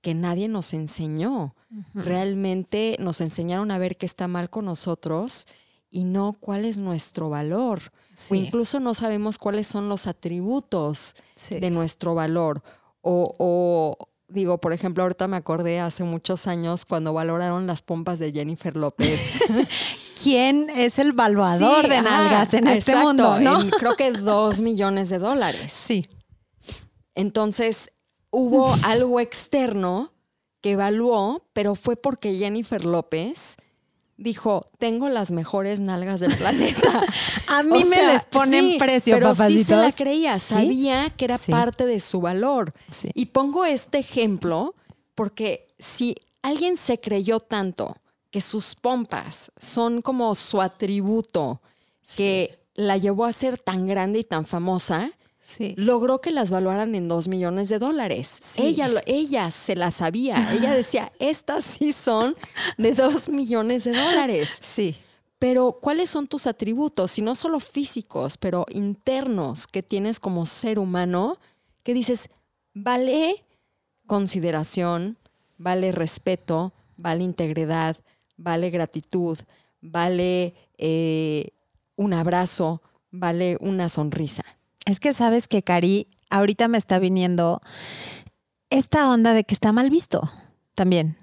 que 0.00 0.14
nadie 0.14 0.48
nos 0.48 0.74
enseñó. 0.74 1.54
Realmente 1.94 2.96
nos 2.98 3.20
enseñaron 3.20 3.70
a 3.70 3.78
ver 3.78 3.96
qué 3.96 4.06
está 4.06 4.28
mal 4.28 4.48
con 4.48 4.64
nosotros 4.64 5.46
y 5.90 6.04
no 6.04 6.34
cuál 6.38 6.64
es 6.64 6.78
nuestro 6.78 7.28
valor. 7.30 7.92
O 8.30 8.34
incluso 8.34 8.80
no 8.80 8.94
sabemos 8.94 9.38
cuáles 9.38 9.66
son 9.66 9.88
los 9.88 10.06
atributos 10.06 11.14
de 11.50 11.70
nuestro 11.70 12.14
valor. 12.14 12.62
O, 13.00 13.96
digo, 14.28 14.58
por 14.58 14.72
ejemplo, 14.72 15.02
ahorita 15.02 15.28
me 15.28 15.36
acordé 15.36 15.80
hace 15.80 16.04
muchos 16.04 16.46
años 16.46 16.84
cuando 16.84 17.12
valoraron 17.12 17.66
las 17.66 17.82
pompas 17.82 18.18
de 18.18 18.32
Jennifer 18.32 18.76
López. 18.76 19.38
¿Quién 20.22 20.68
es 20.70 20.98
el 20.98 21.12
valuador 21.12 21.88
de 21.88 22.02
nalgas 22.02 22.54
en 22.54 22.66
este 22.66 22.96
mundo? 22.96 23.38
¿no? 23.40 23.68
creo 23.70 23.96
que 23.96 24.10
dos 24.12 24.60
millones 24.60 25.08
de 25.10 25.18
dólares. 25.18 25.72
Sí. 25.72 26.04
Entonces, 27.14 27.92
hubo 28.30 28.74
algo 28.82 29.20
externo 29.20 30.12
que 30.60 30.72
evaluó, 30.72 31.46
pero 31.52 31.74
fue 31.74 31.96
porque 31.96 32.34
Jennifer 32.36 32.84
López 32.84 33.56
dijo, 34.16 34.66
tengo 34.78 35.08
las 35.08 35.30
mejores 35.30 35.80
nalgas 35.80 36.20
del 36.20 36.34
planeta. 36.36 37.04
a 37.46 37.62
mí 37.62 37.84
me 37.84 38.02
les 38.04 38.26
ponen 38.26 38.76
precio, 38.76 39.14
pero 39.14 39.34
sí 39.34 39.62
se 39.64 39.76
la 39.76 39.92
creía, 39.92 40.38
sabía 40.38 41.10
que 41.10 41.24
era 41.24 41.38
parte 41.38 41.86
de 41.86 42.00
su 42.00 42.20
valor. 42.20 42.72
Y 43.14 43.26
pongo 43.26 43.64
este 43.64 43.98
ejemplo 43.98 44.74
porque 45.14 45.68
si 45.78 46.16
alguien 46.42 46.76
se 46.76 47.00
creyó 47.00 47.40
tanto 47.40 47.96
que 48.30 48.40
sus 48.40 48.74
pompas 48.74 49.50
son 49.56 50.02
como 50.02 50.34
su 50.34 50.60
atributo, 50.60 51.62
que 52.16 52.58
la 52.74 52.96
llevó 52.96 53.24
a 53.24 53.32
ser 53.32 53.58
tan 53.58 53.86
grande 53.86 54.20
y 54.20 54.24
tan 54.24 54.44
famosa, 54.44 55.10
logró 55.76 56.20
que 56.20 56.30
las 56.30 56.50
valuaran 56.50 56.94
en 56.94 57.08
dos 57.08 57.28
millones 57.28 57.68
de 57.68 57.78
dólares. 57.78 58.40
Ella, 58.56 58.90
ella 59.06 59.50
se 59.50 59.76
las 59.76 59.96
sabía. 59.96 60.52
Ella 60.54 60.72
decía, 60.74 61.12
estas 61.18 61.64
sí 61.64 61.92
son 61.92 62.36
de 62.76 62.92
dos 62.92 63.28
millones 63.28 63.84
de 63.84 63.92
dólares. 63.92 64.60
Sí. 64.62 64.96
Pero, 65.38 65.78
¿cuáles 65.80 66.10
son 66.10 66.26
tus 66.26 66.46
atributos? 66.46 67.18
Y 67.18 67.22
no 67.22 67.34
solo 67.34 67.60
físicos, 67.60 68.36
pero 68.36 68.66
internos 68.70 69.66
que 69.66 69.82
tienes 69.82 70.18
como 70.18 70.46
ser 70.46 70.78
humano, 70.78 71.38
que 71.84 71.94
dices, 71.94 72.28
vale 72.74 73.44
consideración, 74.06 75.16
vale 75.56 75.92
respeto, 75.92 76.72
vale 76.96 77.22
integridad, 77.22 77.96
vale 78.36 78.70
gratitud, 78.70 79.38
vale 79.80 80.54
eh, 80.76 81.50
un 81.94 82.14
abrazo, 82.14 82.82
vale 83.10 83.58
una 83.60 83.88
sonrisa. 83.88 84.42
Es 84.88 85.00
que 85.00 85.12
sabes 85.12 85.48
que, 85.48 85.62
Cari, 85.62 86.08
ahorita 86.30 86.66
me 86.66 86.78
está 86.78 86.98
viniendo 86.98 87.60
esta 88.70 89.10
onda 89.10 89.34
de 89.34 89.44
que 89.44 89.54
está 89.54 89.70
mal 89.70 89.90
visto 89.90 90.30
también. 90.74 91.18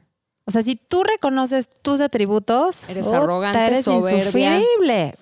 O 0.46 0.52
sea, 0.52 0.62
si 0.62 0.76
tú 0.76 1.04
reconoces 1.04 1.68
tus 1.82 2.00
atributos, 2.00 2.88
eres 2.90 3.08
arrogante, 3.08 3.66
eres 3.66 3.88
insufrible. 3.88 5.16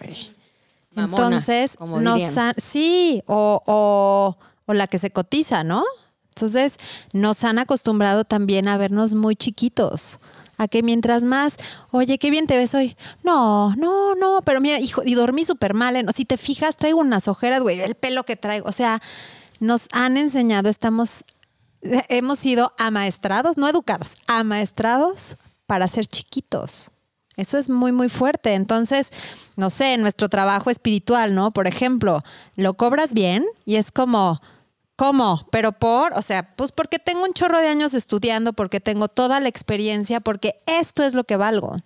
Entonces, 0.95 1.77
nos 1.79 2.21
sí, 2.61 3.23
o, 3.27 3.63
o, 3.65 4.37
o 4.65 4.73
la 4.73 4.87
que 4.87 4.99
se 4.99 5.11
cotiza, 5.11 5.63
¿no? 5.63 5.85
Entonces, 6.35 6.75
nos 7.13 7.45
han 7.45 7.59
acostumbrado 7.59 8.25
también 8.25 8.67
a 8.67 8.75
vernos 8.77 9.15
muy 9.15 9.37
chiquitos 9.37 10.19
a 10.57 10.67
que 10.67 10.83
mientras 10.83 11.23
más, 11.23 11.57
oye, 11.91 12.17
qué 12.17 12.29
bien 12.29 12.47
te 12.47 12.57
ves 12.57 12.73
hoy. 12.75 12.95
No, 13.23 13.75
no, 13.75 14.15
no, 14.15 14.41
pero 14.43 14.61
mira, 14.61 14.79
hijo, 14.79 15.01
y 15.05 15.15
dormí 15.15 15.43
súper 15.45 15.73
mal. 15.73 15.95
¿eh? 15.95 16.05
Si 16.15 16.25
te 16.25 16.37
fijas, 16.37 16.77
traigo 16.77 16.99
unas 16.99 17.27
ojeras, 17.27 17.61
güey, 17.61 17.81
el 17.81 17.95
pelo 17.95 18.23
que 18.23 18.35
traigo. 18.35 18.67
O 18.67 18.71
sea, 18.71 19.01
nos 19.59 19.87
han 19.91 20.17
enseñado, 20.17 20.69
estamos, 20.69 21.25
hemos 21.81 22.39
sido 22.39 22.73
amaestrados, 22.77 23.57
no 23.57 23.67
educados, 23.67 24.17
amaestrados 24.27 25.35
para 25.65 25.87
ser 25.87 26.05
chiquitos. 26.05 26.91
Eso 27.35 27.57
es 27.57 27.69
muy, 27.69 27.91
muy 27.91 28.09
fuerte. 28.09 28.53
Entonces, 28.53 29.11
no 29.55 29.69
sé, 29.69 29.97
nuestro 29.97 30.29
trabajo 30.29 30.69
espiritual, 30.69 31.33
¿no? 31.33 31.49
Por 31.51 31.67
ejemplo, 31.67 32.23
lo 32.55 32.75
cobras 32.75 33.13
bien 33.13 33.43
y 33.65 33.77
es 33.77 33.91
como, 33.91 34.39
¿Cómo? 34.95 35.47
Pero 35.51 35.71
por, 35.71 36.13
o 36.13 36.21
sea, 36.21 36.55
pues 36.55 36.71
porque 36.71 36.99
tengo 36.99 37.23
un 37.23 37.33
chorro 37.33 37.59
de 37.59 37.67
años 37.67 37.93
estudiando, 37.93 38.53
porque 38.53 38.79
tengo 38.79 39.07
toda 39.07 39.39
la 39.39 39.49
experiencia, 39.49 40.19
porque 40.19 40.61
esto 40.65 41.03
es 41.03 41.13
lo 41.13 41.23
que 41.23 41.35
valgo. 41.35 41.77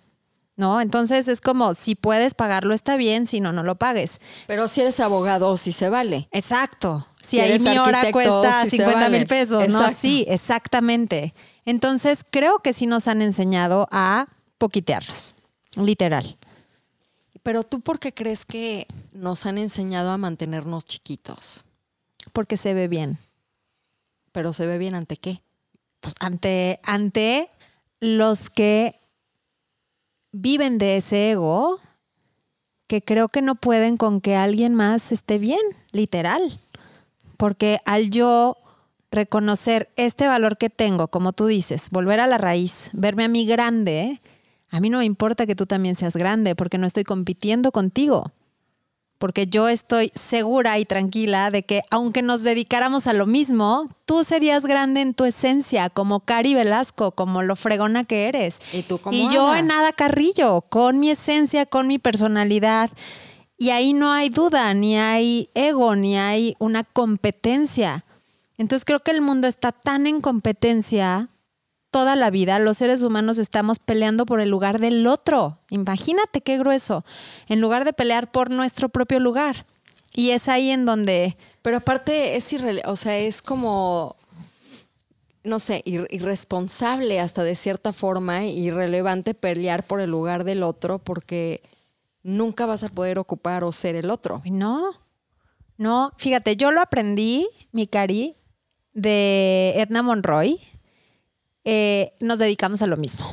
¿No? 0.56 0.80
Entonces 0.80 1.28
es 1.28 1.40
como, 1.40 1.74
si 1.74 1.94
puedes 1.94 2.34
pagarlo 2.34 2.74
está 2.74 2.96
bien, 2.96 3.26
si 3.26 3.40
no, 3.40 3.52
no 3.52 3.62
lo 3.62 3.76
pagues. 3.76 4.20
Pero 4.48 4.66
si 4.66 4.80
eres 4.80 4.98
abogado, 4.98 5.56
si 5.56 5.70
se 5.70 5.88
vale. 5.88 6.28
Exacto. 6.32 7.06
Si, 7.24 7.38
ahí 7.38 7.60
mi 7.60 7.78
hora 7.78 8.10
cuesta 8.10 8.66
50 8.66 9.08
mil 9.08 9.26
pesos, 9.26 9.68
¿no? 9.68 9.88
Sí, 9.94 10.24
exactamente. 10.28 11.32
Entonces 11.64 12.24
creo 12.28 12.58
que 12.58 12.72
sí 12.72 12.86
nos 12.86 13.06
han 13.06 13.22
enseñado 13.22 13.86
a 13.92 14.26
poquitearlos, 14.58 15.36
literal. 15.76 16.36
Pero 17.44 17.62
tú, 17.62 17.80
¿por 17.80 18.00
qué 18.00 18.12
crees 18.12 18.44
que 18.44 18.88
nos 19.12 19.46
han 19.46 19.58
enseñado 19.58 20.10
a 20.10 20.18
mantenernos 20.18 20.84
chiquitos? 20.84 21.64
Porque 22.32 22.56
se 22.56 22.74
ve 22.74 22.88
bien. 22.88 23.18
¿Pero 24.32 24.52
se 24.52 24.66
ve 24.66 24.78
bien 24.78 24.94
ante 24.94 25.16
qué? 25.16 25.42
Pues 26.00 26.14
ante, 26.20 26.80
ante 26.84 27.50
los 28.00 28.50
que 28.50 29.00
viven 30.32 30.78
de 30.78 30.96
ese 30.96 31.32
ego, 31.32 31.78
que 32.86 33.02
creo 33.02 33.28
que 33.28 33.42
no 33.42 33.54
pueden 33.54 33.96
con 33.96 34.20
que 34.20 34.36
alguien 34.36 34.74
más 34.74 35.12
esté 35.12 35.38
bien, 35.38 35.60
literal. 35.90 36.60
Porque 37.36 37.80
al 37.84 38.10
yo 38.10 38.56
reconocer 39.10 39.90
este 39.96 40.26
valor 40.26 40.58
que 40.58 40.70
tengo, 40.70 41.08
como 41.08 41.32
tú 41.32 41.46
dices, 41.46 41.90
volver 41.90 42.20
a 42.20 42.26
la 42.26 42.38
raíz, 42.38 42.90
verme 42.92 43.24
a 43.24 43.28
mí 43.28 43.46
grande, 43.46 44.20
a 44.70 44.80
mí 44.80 44.90
no 44.90 44.98
me 44.98 45.04
importa 45.04 45.46
que 45.46 45.56
tú 45.56 45.66
también 45.66 45.94
seas 45.94 46.16
grande, 46.16 46.54
porque 46.54 46.78
no 46.78 46.86
estoy 46.86 47.04
compitiendo 47.04 47.72
contigo 47.72 48.32
porque 49.18 49.48
yo 49.48 49.68
estoy 49.68 50.12
segura 50.14 50.78
y 50.78 50.84
tranquila 50.84 51.50
de 51.50 51.64
que 51.64 51.82
aunque 51.90 52.22
nos 52.22 52.44
dedicáramos 52.44 53.06
a 53.06 53.12
lo 53.12 53.26
mismo, 53.26 53.88
tú 54.04 54.24
serías 54.24 54.64
grande 54.64 55.00
en 55.00 55.14
tu 55.14 55.24
esencia, 55.24 55.90
como 55.90 56.20
Cari 56.20 56.54
Velasco, 56.54 57.10
como 57.10 57.42
lo 57.42 57.56
fregona 57.56 58.04
que 58.04 58.28
eres. 58.28 58.60
Y 58.72 58.82
tú 58.82 58.98
como 58.98 59.16
Y 59.16 59.28
yo 59.32 59.54
en 59.54 59.66
nada 59.66 59.92
carrillo, 59.92 60.62
con 60.62 61.00
mi 61.00 61.10
esencia, 61.10 61.66
con 61.66 61.88
mi 61.88 61.98
personalidad. 61.98 62.90
Y 63.58 63.70
ahí 63.70 63.92
no 63.92 64.12
hay 64.12 64.28
duda, 64.28 64.72
ni 64.72 64.96
hay 64.96 65.50
ego, 65.54 65.96
ni 65.96 66.16
hay 66.16 66.54
una 66.60 66.84
competencia. 66.84 68.04
Entonces 68.56 68.84
creo 68.84 69.00
que 69.00 69.10
el 69.10 69.20
mundo 69.20 69.48
está 69.48 69.72
tan 69.72 70.06
en 70.06 70.20
competencia 70.20 71.28
toda 71.90 72.16
la 72.16 72.30
vida, 72.30 72.58
los 72.58 72.78
seres 72.78 73.02
humanos 73.02 73.38
estamos 73.38 73.78
peleando 73.78 74.26
por 74.26 74.40
el 74.40 74.50
lugar 74.50 74.78
del 74.78 75.06
otro. 75.06 75.58
Imagínate 75.70 76.40
qué 76.40 76.58
grueso, 76.58 77.04
en 77.48 77.60
lugar 77.60 77.84
de 77.84 77.92
pelear 77.92 78.30
por 78.30 78.50
nuestro 78.50 78.88
propio 78.88 79.20
lugar. 79.20 79.66
Y 80.14 80.30
es 80.30 80.48
ahí 80.48 80.70
en 80.70 80.84
donde... 80.84 81.36
Pero 81.62 81.78
aparte 81.78 82.36
es 82.36 82.52
irrelevante, 82.52 82.90
o 82.90 82.96
sea, 82.96 83.18
es 83.18 83.42
como, 83.42 84.16
no 85.44 85.60
sé, 85.60 85.82
irresponsable 85.84 87.20
hasta 87.20 87.42
de 87.42 87.56
cierta 87.56 87.92
forma, 87.92 88.44
irrelevante 88.44 89.34
pelear 89.34 89.84
por 89.84 90.00
el 90.00 90.10
lugar 90.10 90.44
del 90.44 90.62
otro 90.62 90.98
porque 90.98 91.62
nunca 92.22 92.66
vas 92.66 92.84
a 92.84 92.88
poder 92.88 93.18
ocupar 93.18 93.64
o 93.64 93.72
ser 93.72 93.96
el 93.96 94.10
otro. 94.10 94.42
No, 94.44 94.92
no, 95.76 96.12
fíjate, 96.16 96.56
yo 96.56 96.72
lo 96.72 96.80
aprendí, 96.80 97.48
mi 97.72 97.86
cari, 97.86 98.36
de 98.92 99.74
Edna 99.76 100.02
Monroy. 100.02 100.60
Eh, 101.70 102.14
nos 102.20 102.38
dedicamos 102.38 102.80
a 102.80 102.86
lo 102.86 102.96
mismo. 102.96 103.26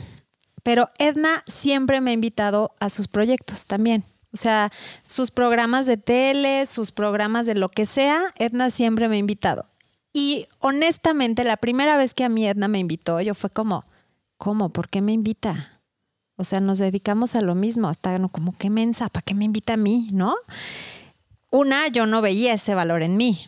Pero 0.61 0.89
Edna 0.99 1.41
siempre 1.47 2.01
me 2.01 2.11
ha 2.11 2.13
invitado 2.13 2.75
a 2.81 2.89
sus 2.89 3.07
proyectos 3.07 3.65
también. 3.65 4.03
O 4.33 4.37
sea, 4.37 4.73
sus 5.07 5.31
programas 5.31 5.85
de 5.85 5.95
tele, 5.95 6.65
sus 6.65 6.91
programas 6.91 7.45
de 7.45 7.55
lo 7.55 7.69
que 7.69 7.85
sea, 7.85 8.33
Edna 8.37 8.71
siempre 8.71 9.07
me 9.07 9.15
ha 9.15 9.19
invitado. 9.19 9.67
Y 10.11 10.47
honestamente, 10.59 11.45
la 11.45 11.55
primera 11.55 11.95
vez 11.95 12.13
que 12.13 12.25
a 12.25 12.29
mí 12.29 12.45
Edna 12.45 12.67
me 12.67 12.79
invitó, 12.79 13.21
yo 13.21 13.35
fue 13.35 13.49
como, 13.51 13.85
¿cómo? 14.37 14.67
¿Por 14.67 14.89
qué 14.89 15.01
me 15.01 15.13
invita? 15.13 15.79
O 16.35 16.43
sea, 16.43 16.59
nos 16.59 16.79
dedicamos 16.79 17.35
a 17.35 17.41
lo 17.41 17.55
mismo, 17.55 17.87
hasta 17.87 18.19
como 18.27 18.53
qué 18.57 18.69
mensa, 18.69 19.07
¿para 19.07 19.23
qué 19.23 19.33
me 19.33 19.45
invita 19.45 19.75
a 19.75 19.77
mí? 19.77 20.09
¿No? 20.11 20.35
Una, 21.51 21.87
yo 21.87 22.05
no 22.05 22.21
veía 22.21 22.53
ese 22.53 22.75
valor 22.75 23.01
en 23.01 23.15
mí. 23.15 23.47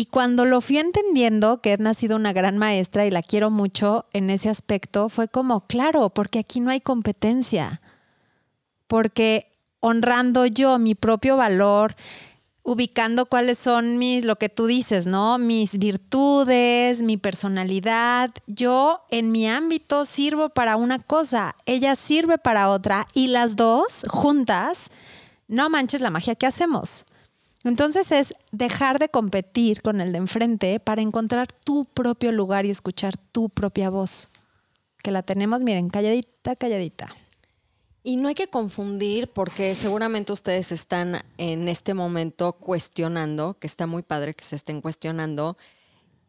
Y 0.00 0.06
cuando 0.06 0.46
lo 0.46 0.62
fui 0.62 0.78
entendiendo, 0.78 1.60
que 1.60 1.72
Edna 1.72 1.90
ha 1.90 1.94
sido 1.94 2.16
una 2.16 2.32
gran 2.32 2.56
maestra 2.56 3.04
y 3.04 3.10
la 3.10 3.22
quiero 3.22 3.50
mucho 3.50 4.06
en 4.14 4.30
ese 4.30 4.48
aspecto, 4.48 5.10
fue 5.10 5.28
como, 5.28 5.66
claro, 5.66 6.08
porque 6.08 6.38
aquí 6.38 6.60
no 6.60 6.70
hay 6.70 6.80
competencia. 6.80 7.82
Porque 8.86 9.52
honrando 9.80 10.46
yo 10.46 10.78
mi 10.78 10.94
propio 10.94 11.36
valor, 11.36 11.96
ubicando 12.62 13.26
cuáles 13.26 13.58
son 13.58 13.98
mis, 13.98 14.24
lo 14.24 14.36
que 14.36 14.48
tú 14.48 14.64
dices, 14.64 15.06
¿no? 15.06 15.36
Mis 15.36 15.78
virtudes, 15.78 17.02
mi 17.02 17.18
personalidad. 17.18 18.30
Yo 18.46 19.02
en 19.10 19.30
mi 19.30 19.46
ámbito 19.50 20.06
sirvo 20.06 20.48
para 20.48 20.76
una 20.76 20.98
cosa, 20.98 21.56
ella 21.66 21.94
sirve 21.94 22.38
para 22.38 22.70
otra 22.70 23.06
y 23.12 23.26
las 23.26 23.54
dos 23.54 24.06
juntas, 24.08 24.90
no 25.46 25.68
manches 25.68 26.00
la 26.00 26.08
magia 26.08 26.36
que 26.36 26.46
hacemos. 26.46 27.04
Entonces 27.64 28.10
es 28.10 28.34
dejar 28.52 28.98
de 28.98 29.10
competir 29.10 29.82
con 29.82 30.00
el 30.00 30.12
de 30.12 30.18
enfrente 30.18 30.80
para 30.80 31.02
encontrar 31.02 31.52
tu 31.52 31.84
propio 31.84 32.32
lugar 32.32 32.64
y 32.64 32.70
escuchar 32.70 33.16
tu 33.16 33.50
propia 33.50 33.90
voz. 33.90 34.30
Que 35.02 35.10
la 35.10 35.22
tenemos, 35.22 35.62
miren, 35.62 35.90
calladita, 35.90 36.56
calladita. 36.56 37.14
Y 38.02 38.16
no 38.16 38.28
hay 38.28 38.34
que 38.34 38.48
confundir 38.48 39.28
porque 39.28 39.74
seguramente 39.74 40.32
ustedes 40.32 40.72
están 40.72 41.22
en 41.36 41.68
este 41.68 41.92
momento 41.92 42.54
cuestionando, 42.54 43.58
que 43.58 43.66
está 43.66 43.86
muy 43.86 44.02
padre 44.02 44.32
que 44.32 44.44
se 44.44 44.56
estén 44.56 44.80
cuestionando, 44.80 45.58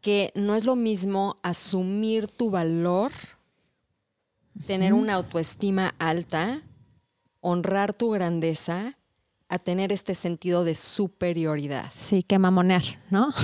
que 0.02 0.32
no 0.34 0.54
es 0.54 0.66
lo 0.66 0.76
mismo 0.76 1.38
asumir 1.42 2.26
tu 2.26 2.50
valor, 2.50 3.10
tener 4.66 4.92
una 4.92 5.14
autoestima 5.14 5.94
alta, 5.98 6.60
honrar 7.40 7.94
tu 7.94 8.10
grandeza, 8.10 8.98
a 9.52 9.58
tener 9.58 9.92
este 9.92 10.14
sentido 10.14 10.64
de 10.64 10.74
superioridad. 10.74 11.92
Sí, 11.98 12.22
que 12.22 12.38
mamonear, 12.38 12.82
¿no? 13.10 13.34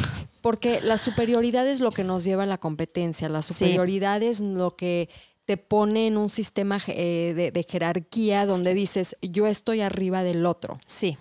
Porque 0.41 0.81
la 0.81 0.97
superioridad 0.97 1.69
es 1.69 1.81
lo 1.81 1.91
que 1.91 2.03
nos 2.03 2.25
lleva 2.25 2.45
a 2.45 2.47
la 2.47 2.57
competencia, 2.57 3.29
la 3.29 3.43
superioridad 3.43 4.23
es 4.23 4.41
lo 4.41 4.75
que 4.75 5.11
te 5.45 5.59
pone 5.59 6.07
en 6.07 6.17
un 6.17 6.31
sistema 6.31 6.81
eh, 6.87 7.53
de, 7.53 7.67
jerarquía 7.69 8.47
donde 8.47 8.73
dices, 8.73 9.17
yo 9.21 9.47
estoy 9.47 9.83
arriba 9.83 10.23
del 10.23 10.47
otro. 10.47 10.79
Sí. 10.87 11.19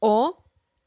O 0.00 0.42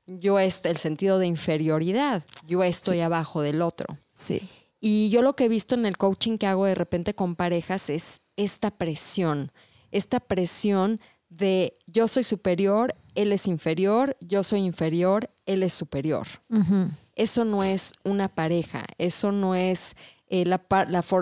yo 0.05 0.39
estoy, 0.39 0.71
el 0.71 0.77
sentido 0.77 1.17
de 1.17 1.27
inferioridad, 1.27 2.25
yo 2.45 2.65
estoy 2.65 2.99
abajo 2.99 3.41
del 3.41 3.61
otro. 3.61 3.97
Sí. 4.13 4.41
Y 4.81 5.07
yo 5.07 5.21
lo 5.21 5.37
que 5.37 5.45
he 5.45 5.49
visto 5.49 5.73
en 5.73 5.85
el 5.85 5.95
coaching 5.95 6.37
que 6.37 6.47
hago 6.47 6.65
de 6.65 6.75
repente 6.75 7.15
con 7.15 7.37
parejas 7.37 7.89
es 7.89 8.19
esta 8.35 8.71
presión, 8.71 9.53
esta 9.91 10.19
presión 10.19 10.99
de 11.29 11.77
yo 11.85 12.07
soy 12.07 12.23
superior, 12.23 12.95
él 13.15 13.31
es 13.31 13.47
inferior, 13.47 14.15
yo 14.21 14.43
soy 14.43 14.61
inferior, 14.61 15.29
él 15.45 15.63
es 15.63 15.73
superior. 15.73 16.27
Eso 17.15 17.45
no 17.45 17.63
es 17.63 17.93
una 18.03 18.27
pareja, 18.27 18.83
eso 18.97 19.31
no 19.31 19.55
es 19.55 19.95
eh, 20.29 20.45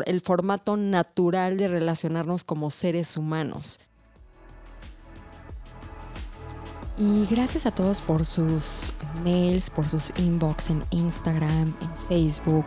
el 0.06 0.22
formato 0.22 0.78
natural 0.78 1.58
de 1.58 1.68
relacionarnos 1.68 2.44
como 2.44 2.72
seres 2.72 3.18
humanos. 3.18 3.80
Y 6.98 7.26
gracias 7.26 7.66
a 7.66 7.72
todos 7.72 8.02
por 8.02 8.26
sus 8.26 8.94
mails, 9.24 9.70
por 9.70 9.90
sus 9.90 10.14
inbox 10.18 10.70
en 10.70 10.86
Instagram, 10.92 11.76
en 11.82 11.96
Facebook. 12.08 12.66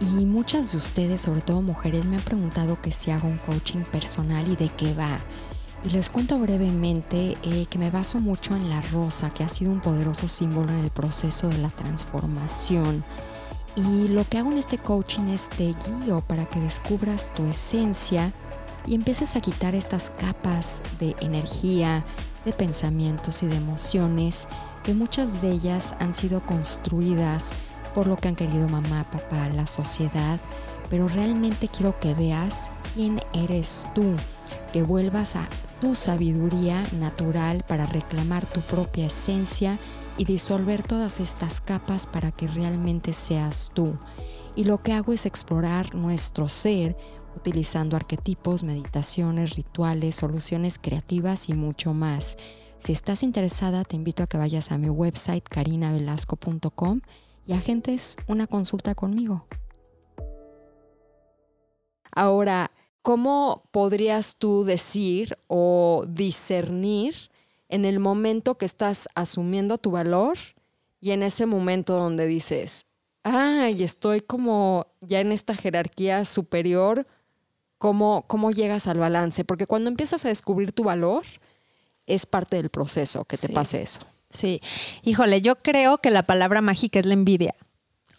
Y 0.00 0.26
muchas 0.26 0.72
de 0.72 0.78
ustedes, 0.78 1.22
sobre 1.22 1.40
todo 1.40 1.62
mujeres, 1.62 2.04
me 2.04 2.16
han 2.16 2.22
preguntado 2.22 2.80
que 2.82 2.92
si 2.92 3.10
hago 3.10 3.26
un 3.26 3.38
coaching 3.38 3.80
personal 3.84 4.46
y 4.48 4.56
de 4.56 4.68
qué 4.68 4.92
va. 4.94 5.18
Y 5.84 5.90
les 5.90 6.08
cuento 6.08 6.38
brevemente 6.38 7.36
eh, 7.42 7.66
que 7.68 7.78
me 7.78 7.90
baso 7.90 8.18
mucho 8.18 8.56
en 8.56 8.70
la 8.70 8.80
rosa, 8.80 9.28
que 9.28 9.44
ha 9.44 9.48
sido 9.50 9.70
un 9.70 9.80
poderoso 9.80 10.28
símbolo 10.28 10.70
en 10.70 10.78
el 10.78 10.90
proceso 10.90 11.48
de 11.48 11.58
la 11.58 11.68
transformación. 11.68 13.04
Y 13.76 14.08
lo 14.08 14.24
que 14.24 14.38
hago 14.38 14.50
en 14.50 14.58
este 14.58 14.78
coaching 14.78 15.28
es 15.28 15.50
te 15.50 15.74
guío 15.74 16.22
para 16.22 16.46
que 16.46 16.58
descubras 16.58 17.34
tu 17.34 17.44
esencia 17.44 18.32
y 18.86 18.94
empieces 18.94 19.36
a 19.36 19.40
quitar 19.40 19.74
estas 19.74 20.10
capas 20.10 20.82
de 21.00 21.14
energía, 21.20 22.02
de 22.46 22.52
pensamientos 22.52 23.42
y 23.42 23.46
de 23.46 23.56
emociones, 23.56 24.46
que 24.84 24.94
muchas 24.94 25.42
de 25.42 25.50
ellas 25.50 25.94
han 26.00 26.14
sido 26.14 26.44
construidas 26.46 27.52
por 27.94 28.06
lo 28.06 28.16
que 28.16 28.28
han 28.28 28.36
querido 28.36 28.68
mamá, 28.68 29.04
papá, 29.10 29.48
la 29.48 29.66
sociedad, 29.66 30.40
pero 30.88 31.08
realmente 31.08 31.68
quiero 31.68 31.98
que 32.00 32.14
veas 32.14 32.70
quién 32.94 33.20
eres 33.32 33.86
tú, 33.94 34.16
que 34.74 34.82
vuelvas 34.82 35.36
a 35.36 35.48
tu 35.80 35.94
sabiduría 35.94 36.84
natural 36.98 37.64
para 37.68 37.86
reclamar 37.86 38.44
tu 38.44 38.60
propia 38.60 39.06
esencia 39.06 39.78
y 40.18 40.24
disolver 40.24 40.82
todas 40.82 41.20
estas 41.20 41.60
capas 41.60 42.08
para 42.08 42.32
que 42.32 42.48
realmente 42.48 43.12
seas 43.12 43.70
tú. 43.72 43.96
Y 44.56 44.64
lo 44.64 44.82
que 44.82 44.92
hago 44.92 45.12
es 45.12 45.26
explorar 45.26 45.94
nuestro 45.94 46.48
ser 46.48 46.96
utilizando 47.36 47.94
arquetipos, 47.94 48.64
meditaciones, 48.64 49.54
rituales, 49.54 50.16
soluciones 50.16 50.80
creativas 50.80 51.48
y 51.48 51.54
mucho 51.54 51.94
más. 51.94 52.36
Si 52.78 52.92
estás 52.92 53.22
interesada, 53.22 53.84
te 53.84 53.94
invito 53.94 54.24
a 54.24 54.26
que 54.26 54.38
vayas 54.38 54.72
a 54.72 54.78
mi 54.78 54.90
website 54.90 55.48
carinavelasco.com 55.48 57.00
y 57.46 57.52
agentes 57.52 58.16
una 58.26 58.48
consulta 58.48 58.96
conmigo. 58.96 59.46
Ahora, 62.10 62.72
¿cómo 63.04 63.68
podrías 63.70 64.36
tú 64.36 64.64
decir 64.64 65.36
o 65.46 66.06
discernir 66.08 67.14
en 67.68 67.84
el 67.84 68.00
momento 68.00 68.56
que 68.56 68.64
estás 68.64 69.10
asumiendo 69.14 69.76
tu 69.76 69.90
valor 69.90 70.38
y 71.02 71.10
en 71.10 71.22
ese 71.22 71.44
momento 71.44 71.98
donde 71.98 72.26
dices, 72.26 72.86
ay, 73.22 73.82
estoy 73.82 74.22
como 74.22 74.86
ya 75.02 75.20
en 75.20 75.32
esta 75.32 75.54
jerarquía 75.54 76.24
superior, 76.24 77.06
¿cómo, 77.76 78.24
cómo 78.26 78.52
llegas 78.52 78.86
al 78.86 78.98
balance? 78.98 79.44
Porque 79.44 79.66
cuando 79.66 79.90
empiezas 79.90 80.24
a 80.24 80.28
descubrir 80.28 80.72
tu 80.72 80.84
valor, 80.84 81.24
es 82.06 82.24
parte 82.24 82.56
del 82.56 82.70
proceso 82.70 83.26
que 83.26 83.36
te 83.36 83.50
pase 83.50 83.82
eso. 83.82 84.00
Sí, 84.30 84.62
híjole, 85.02 85.42
yo 85.42 85.56
creo 85.56 85.98
que 85.98 86.10
la 86.10 86.22
palabra 86.22 86.62
mágica 86.62 87.00
es 87.00 87.04
la 87.04 87.12
envidia. 87.12 87.54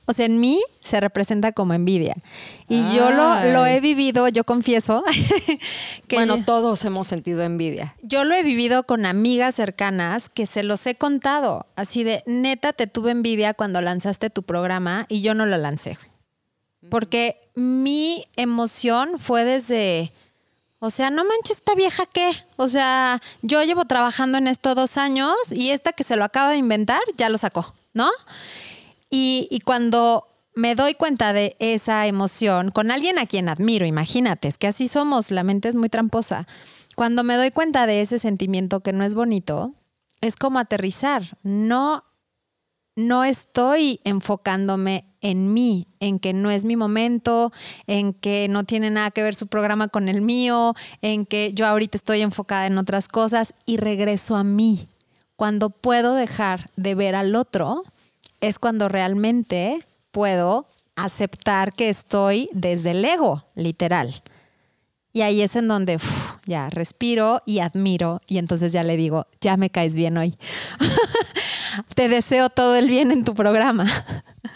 O 0.08 0.14
sea, 0.14 0.26
en 0.26 0.40
mí 0.40 0.62
se 0.82 1.00
representa 1.00 1.52
como 1.52 1.74
envidia. 1.74 2.16
Y 2.68 2.96
yo 2.96 3.12
lo, 3.12 3.44
lo, 3.52 3.66
he 3.66 3.80
vivido, 3.80 4.28
yo 4.28 4.44
confieso. 4.44 5.04
que 6.08 6.16
bueno, 6.16 6.44
todos 6.46 6.86
hemos 6.86 7.08
sentido 7.08 7.42
envidia. 7.42 7.96
Yo 8.04 8.24
lo 8.24 8.36
he 8.36 8.44
vivido 8.44 8.84
con 8.84 9.06
amigas 9.06 9.56
cercanas 9.56 10.30
que 10.30 10.46
se 10.46 10.62
los 10.62 10.86
he 10.86 10.96
contado. 10.96 11.66
Así 11.76 12.04
de, 12.04 12.24
neta, 12.28 12.74
te 12.74 12.86
tuve 12.86 13.12
envidia 13.12 13.56
cuando 13.56 13.82
lanzaste 13.82 14.30
tu 14.30 14.44
programa 14.44 15.08
y 15.10 15.22
yo 15.22 15.34
no 15.34 15.46
lo 15.46 15.58
lancé. 15.58 15.98
Porque 16.90 17.50
mi 17.56 18.26
emoción 18.36 19.18
fue 19.18 19.44
desde, 19.44 20.12
o 20.80 20.92
sea, 20.92 21.10
no 21.10 21.24
manches, 21.24 21.58
esta 21.58 21.74
vieja 21.74 22.06
qué. 22.06 22.32
O 22.58 22.68
sea, 22.68 23.22
yo 23.42 23.64
llevo 23.64 23.86
trabajando 23.86 24.38
en 24.38 24.48
esto 24.48 24.76
dos 24.76 24.98
años 24.98 25.36
y 25.52 25.72
esta 25.72 25.94
que 25.94 26.04
se 26.04 26.16
lo 26.16 26.24
acaba 26.26 26.52
de 26.52 26.58
inventar 26.58 27.02
ya 27.18 27.30
lo 27.30 27.40
sacó, 27.40 27.74
¿no? 27.94 28.10
Y, 29.18 29.62
cuando 29.64 30.28
me 30.56 30.76
doy 30.76 30.94
cuenta 30.94 31.32
de 31.32 31.56
esa 31.60 32.06
emoción 32.06 32.70
con 32.70 32.92
alguien 32.92 33.18
a 33.18 33.26
quien 33.26 33.48
admiro, 33.48 33.86
imagínate, 33.86 34.50
es 34.50 34.58
que 34.58 34.68
así 34.68 34.90
somos, 34.90 35.32
la 35.32 35.44
mente 35.44 35.70
es 35.70 35.76
muy 35.76 35.88
tramposa. 35.88 36.48
Cuando 36.98 37.24
me 37.24 37.36
doy 37.36 37.52
cuenta 37.52 37.88
de 37.88 38.02
ese 38.02 38.20
sentimiento 38.20 38.82
que 38.82 38.92
no 38.92 39.06
es 39.06 39.16
bonito, 39.16 39.74
es 40.20 40.36
como 40.36 40.60
aterrizar. 40.60 41.38
No, 41.44 42.04
no 42.98 43.24
estoy 43.24 44.02
enfocándome 44.04 45.06
en 45.22 45.54
mí, 45.54 45.88
en 46.02 46.20
que 46.20 46.34
no 46.34 46.52
es 46.52 46.66
mi 46.66 46.76
momento, 46.76 47.54
en 47.88 48.14
que 48.14 48.48
no 48.50 48.66
tiene 48.66 48.90
nada 48.90 49.12
que 49.12 49.24
ver 49.24 49.36
su 49.36 49.48
programa 49.48 49.88
con 49.88 50.10
el 50.10 50.20
mío, 50.20 50.74
en 51.02 51.26
que 51.26 51.54
yo 51.54 51.66
ahorita 51.66 51.98
estoy 51.98 52.20
enfocada 52.20 52.66
en 52.66 52.78
otras 52.78 53.08
cosas 53.08 53.54
y 53.66 53.78
regreso 53.78 54.36
a 54.36 54.44
mí. 54.44 54.90
Cuando 55.38 55.70
puedo 55.70 56.16
dejar 56.16 56.70
de 56.76 56.96
ver 56.96 57.16
al 57.16 57.36
otro, 57.36 57.84
es 58.48 58.60
cuando 58.60 58.88
realmente 58.90 59.86
puedo 60.12 60.68
aceptar 60.96 61.74
que 61.74 61.90
estoy 61.90 62.50
desde 62.54 62.92
el 62.92 63.04
ego, 63.04 63.46
literal. 63.56 64.24
Y 65.12 65.22
ahí 65.22 65.42
es 65.42 65.56
en 65.56 65.68
donde 65.68 65.98
ya 66.46 66.70
respiro 66.70 67.42
y 67.46 67.60
admiro 67.60 68.22
y 68.28 68.38
entonces 68.38 68.74
ya 68.74 68.84
le 68.84 68.98
digo, 68.98 69.28
ya 69.42 69.58
me 69.58 69.70
caes 69.70 69.96
bien 69.96 70.18
hoy. 70.18 70.38
Te 71.96 72.10
deseo 72.10 72.50
todo 72.50 72.76
el 72.76 72.88
bien 72.88 73.12
en 73.12 73.24
tu 73.24 73.34
programa. 73.34 73.90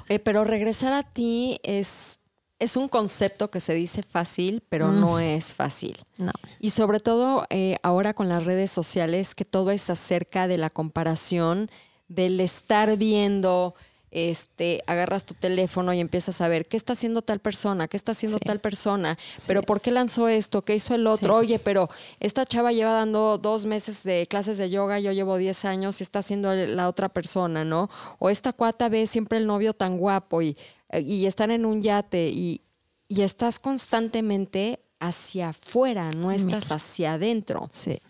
Eh, 0.10 0.20
pero 0.20 0.44
regresar 0.44 0.94
a 0.94 1.04
ti 1.04 1.60
es, 1.64 2.20
es 2.60 2.76
un 2.76 2.90
concepto 2.90 3.50
que 3.50 3.60
se 3.60 3.74
dice 3.74 4.04
fácil, 4.04 4.62
pero 4.70 4.92
no 4.92 5.16
mm. 5.16 5.20
es 5.20 5.56
fácil. 5.56 5.98
No. 6.18 6.32
Y 6.60 6.72
sobre 6.72 7.00
todo 7.00 7.46
eh, 7.50 7.78
ahora 7.84 8.14
con 8.14 8.28
las 8.28 8.44
redes 8.44 8.72
sociales, 8.72 9.36
que 9.36 9.46
todo 9.46 9.72
es 9.72 9.90
acerca 9.90 10.48
de 10.48 10.58
la 10.58 10.70
comparación, 10.70 11.70
del 12.10 12.40
estar 12.42 12.98
viendo 12.98 13.74
este, 14.12 14.82
agarras 14.88 15.26
tu 15.26 15.36
teléfono 15.36 15.94
y 15.94 16.00
empiezas 16.00 16.42
a 16.42 16.48
ver 16.48 16.66
qué 16.66 16.78
está 16.78 16.94
haciendo 16.94 17.22
tal 17.22 17.40
persona, 17.40 17.88
qué 17.88 17.96
está 17.96 18.14
haciendo 18.14 18.40
tal 18.40 18.60
persona, 18.60 19.18
pero 19.48 19.62
por 19.62 19.82
qué 19.82 19.92
lanzó 19.92 20.28
esto, 20.28 20.64
qué 20.64 20.76
hizo 20.76 20.96
el 20.96 21.06
otro, 21.08 21.36
oye, 21.36 21.60
pero 21.60 21.90
esta 22.20 22.46
chava 22.46 22.72
lleva 22.72 22.94
dando 22.94 23.38
dos 23.38 23.66
meses 23.66 24.04
de 24.04 24.26
clases 24.28 24.58
de 24.58 24.70
yoga, 24.70 25.00
yo 25.00 25.12
llevo 25.12 25.38
10 25.38 25.66
años 25.66 26.00
y 26.00 26.04
está 26.04 26.20
haciendo 26.20 26.54
la 26.54 26.88
otra 26.88 27.10
persona, 27.10 27.64
¿no? 27.64 27.90
O 28.18 28.30
esta 28.30 28.54
cuata 28.54 28.90
ve 28.90 29.06
siempre 29.08 29.38
el 29.38 29.46
novio 29.46 29.74
tan 29.74 29.98
guapo 29.98 30.42
y, 30.42 30.58
y 30.92 31.26
están 31.28 31.52
en 31.52 31.66
un 31.66 31.82
yate 31.82 32.30
y, 32.30 32.62
y 33.08 33.22
estás 33.22 33.60
constantemente 33.60 34.80
hacia 35.00 35.50
afuera, 35.50 36.12
no 36.12 36.32
estás 36.32 36.72
hacia 36.72 37.14
adentro. 37.14 37.70
Sí. 37.72 38.02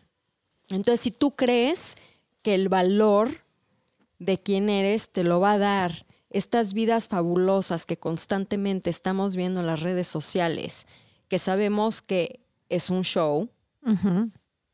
Entonces, 0.69 1.01
si 1.01 1.11
tú 1.11 1.31
crees 1.31 1.95
que 2.41 2.55
el 2.55 2.69
valor 2.69 3.29
de 4.19 4.39
quién 4.39 4.69
eres 4.69 5.09
te 5.09 5.23
lo 5.23 5.39
va 5.39 5.53
a 5.53 5.57
dar. 5.57 6.05
Estas 6.29 6.73
vidas 6.73 7.07
fabulosas 7.07 7.85
que 7.85 7.97
constantemente 7.97 8.89
estamos 8.89 9.35
viendo 9.35 9.61
en 9.61 9.65
las 9.65 9.79
redes 9.79 10.07
sociales, 10.07 10.85
que 11.27 11.39
sabemos 11.39 12.01
que 12.01 12.41
es 12.69 12.89
un 12.89 13.03
show. 13.03 13.49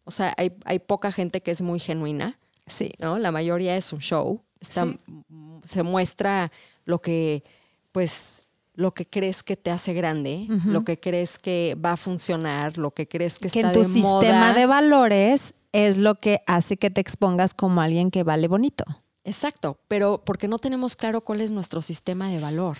O 0.03 0.11
sea, 0.11 0.35
hay, 0.37 0.79
poca 0.79 1.11
gente 1.11 1.41
que 1.41 1.51
es 1.51 1.61
muy 1.61 1.79
genuina. 1.79 2.37
Sí. 2.67 2.91
¿no? 2.99 3.17
La 3.17 3.31
mayoría 3.31 3.77
es 3.77 3.93
un 3.93 3.99
show. 3.99 4.41
Se 4.59 5.83
muestra 5.83 6.51
lo 6.83 7.01
que, 7.01 7.43
pues, 7.91 8.43
lo 8.73 8.93
que 8.93 9.05
crees 9.05 9.43
que 9.43 9.55
te 9.55 9.71
hace 9.71 9.93
grande, 9.93 10.47
lo 10.65 10.83
que 10.83 10.99
crees 10.99 11.39
que 11.39 11.77
va 11.83 11.93
a 11.93 11.97
funcionar, 11.97 12.77
lo 12.77 12.91
que 12.91 13.07
crees 13.07 13.39
que, 13.39 13.47
está 13.47 13.59
en 13.61 13.71
tu 13.71 13.85
sistema 13.85 14.53
de 14.53 14.65
valores 14.65 15.53
es 15.71 15.97
lo 15.97 16.15
que 16.15 16.41
hace 16.47 16.77
que 16.77 16.89
te 16.89 17.01
expongas 17.01 17.53
como 17.53 17.81
alguien 17.81 18.11
que 18.11 18.23
vale 18.23 18.47
bonito. 18.47 18.83
Exacto, 19.25 19.79
pero 19.87 20.21
porque 20.23 20.47
no 20.47 20.59
tenemos 20.59 20.95
claro 20.95 21.21
cuál 21.21 21.41
es 21.41 21.49
nuestro 21.49 21.81
sistema 21.81 22.29
de 22.29 22.39
valor. 22.39 22.77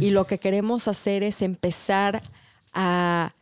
Y 0.00 0.10
lo 0.10 0.26
que 0.26 0.38
queremos 0.38 0.88
hacer 0.88 1.22
es 1.22 1.42
empezar 1.42 2.22
a 2.72 3.34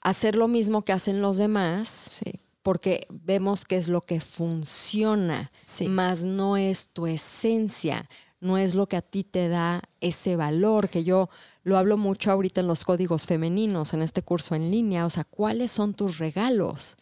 hacer 0.00 0.34
lo 0.34 0.48
mismo 0.48 0.82
que 0.82 0.92
hacen 0.92 1.20
los 1.20 1.36
demás, 1.36 2.22
porque 2.62 3.06
vemos 3.10 3.66
que 3.66 3.76
es 3.76 3.88
lo 3.88 4.00
que 4.00 4.20
funciona, 4.20 5.50
más 5.88 6.24
no 6.24 6.56
es 6.56 6.88
tu 6.88 7.06
esencia, 7.06 8.08
no 8.40 8.56
es 8.56 8.74
lo 8.74 8.86
que 8.86 8.96
a 8.96 9.02
ti 9.02 9.22
te 9.22 9.48
da 9.48 9.82
ese 10.00 10.36
valor, 10.36 10.88
que 10.88 11.04
yo 11.04 11.28
lo 11.64 11.76
hablo 11.76 11.98
mucho 11.98 12.30
ahorita 12.30 12.62
en 12.62 12.66
los 12.66 12.84
códigos 12.84 13.26
femeninos, 13.26 13.92
en 13.92 14.00
este 14.00 14.22
curso 14.22 14.54
en 14.54 14.70
línea, 14.70 15.04
o 15.04 15.10
sea, 15.10 15.24
¿cuáles 15.24 15.70
son 15.70 15.92
tus 15.92 16.16
regalos? 16.16 16.96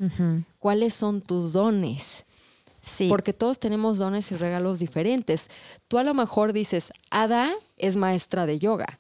¿Cuáles 0.59 0.95
son 0.95 1.21
tus 1.21 1.53
dones? 1.53 2.25
Porque 3.09 3.33
todos 3.33 3.59
tenemos 3.59 3.99
dones 3.99 4.33
y 4.33 4.37
regalos 4.37 4.81
diferentes. 4.81 5.49
Tú 5.89 5.99
a 5.99 6.03
lo 6.03 6.15
mejor 6.15 6.53
dices, 6.53 6.93
Ada 7.11 7.53
es 7.77 7.97
maestra 7.97 8.45
de 8.45 8.59
yoga, 8.59 8.99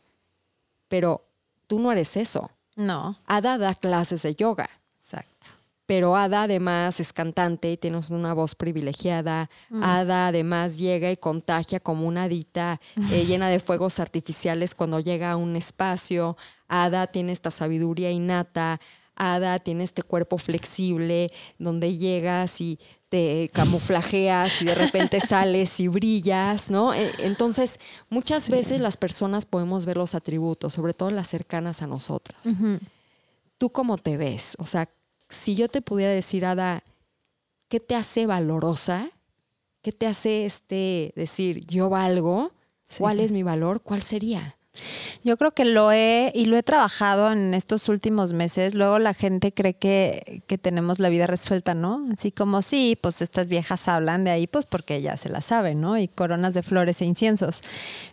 pero 0.88 1.24
tú 1.66 1.78
no 1.78 1.90
eres 1.90 2.16
eso. 2.16 2.50
No. 2.76 3.18
Ada 3.26 3.58
da 3.58 3.74
clases 3.74 4.22
de 4.22 4.34
yoga. 4.34 4.68
Exacto. 4.96 5.48
Pero 5.86 6.16
Ada 6.16 6.44
además 6.44 7.00
es 7.00 7.12
cantante 7.12 7.72
y 7.72 7.76
tienes 7.76 8.10
una 8.10 8.32
voz 8.34 8.54
privilegiada. 8.54 9.50
Mm. 9.68 9.82
Ada 9.82 10.26
además 10.28 10.78
llega 10.78 11.10
y 11.10 11.16
contagia 11.16 11.80
como 11.80 12.06
una 12.06 12.24
adita 12.24 12.80
eh, 13.10 13.24
llena 13.26 13.48
de 13.48 13.60
fuegos 13.60 13.98
artificiales 14.00 14.74
cuando 14.74 15.00
llega 15.00 15.32
a 15.32 15.36
un 15.36 15.56
espacio. 15.56 16.36
Ada 16.68 17.08
tiene 17.08 17.32
esta 17.32 17.50
sabiduría 17.50 18.10
innata. 18.10 18.80
Ada 19.16 19.58
tiene 19.58 19.84
este 19.84 20.02
cuerpo 20.02 20.38
flexible 20.38 21.30
donde 21.58 21.96
llegas 21.96 22.60
y 22.60 22.78
te 23.08 23.50
camuflajeas 23.52 24.62
y 24.62 24.64
de 24.64 24.74
repente 24.74 25.20
sales 25.26 25.78
y 25.80 25.88
brillas, 25.88 26.70
¿no? 26.70 26.94
E, 26.94 27.12
entonces, 27.18 27.78
muchas 28.08 28.48
veces 28.48 28.80
las 28.80 28.96
personas 28.96 29.44
podemos 29.44 29.84
ver 29.84 29.98
los 29.98 30.14
atributos, 30.14 30.72
sobre 30.72 30.94
todo 30.94 31.10
las 31.10 31.28
cercanas 31.28 31.82
a 31.82 31.86
nosotras. 31.86 32.40
¿Tú 33.58 33.70
cómo 33.70 33.98
te 33.98 34.16
ves? 34.16 34.56
O 34.58 34.66
sea, 34.66 34.88
si 35.28 35.54
yo 35.54 35.68
te 35.68 35.82
pudiera 35.82 36.12
decir, 36.12 36.44
Ada, 36.44 36.82
¿qué 37.68 37.80
te 37.80 37.94
hace 37.94 38.26
valorosa? 38.26 39.10
¿Qué 39.82 39.92
te 39.92 40.06
hace 40.06 40.46
este 40.46 41.12
decir, 41.16 41.66
yo 41.66 41.88
valgo? 41.88 42.52
¿Cuál 42.98 43.20
es 43.20 43.32
mi 43.32 43.42
valor? 43.42 43.82
¿Cuál 43.82 44.02
sería? 44.02 44.56
Yo 45.22 45.36
creo 45.36 45.52
que 45.52 45.64
lo 45.64 45.92
he 45.92 46.32
y 46.34 46.46
lo 46.46 46.56
he 46.56 46.62
trabajado 46.62 47.30
en 47.30 47.54
estos 47.54 47.88
últimos 47.88 48.32
meses. 48.32 48.74
Luego 48.74 48.98
la 48.98 49.14
gente 49.14 49.52
cree 49.52 49.74
que, 49.74 50.42
que, 50.46 50.58
tenemos 50.58 50.98
la 50.98 51.08
vida 51.08 51.26
resuelta, 51.26 51.74
¿no? 51.74 52.06
Así 52.12 52.32
como 52.32 52.62
sí, 52.62 52.98
pues 53.00 53.22
estas 53.22 53.48
viejas 53.48 53.88
hablan 53.88 54.24
de 54.24 54.30
ahí, 54.30 54.46
pues 54.46 54.66
porque 54.66 55.02
ya 55.02 55.16
se 55.16 55.28
la 55.28 55.40
saben, 55.40 55.80
¿no? 55.80 55.98
Y 55.98 56.08
coronas 56.08 56.54
de 56.54 56.62
flores 56.62 57.00
e 57.02 57.04
inciensos. 57.04 57.62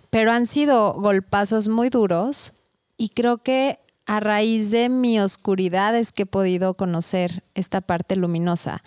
Pero 0.10 0.32
han 0.32 0.46
sido 0.46 0.94
golpazos 0.94 1.68
muy 1.68 1.90
duros 1.90 2.54
y 2.98 3.10
creo 3.10 3.38
que 3.38 3.80
a 4.06 4.20
raíz 4.20 4.72
de 4.72 4.90
mi 4.90 5.20
oscuridad 5.20 5.96
es 5.96 6.12
que 6.12 6.24
he 6.24 6.26
podido 6.26 6.74
conocer 6.74 7.44
esta 7.54 7.80
parte 7.80 8.16
luminosa. 8.16 8.84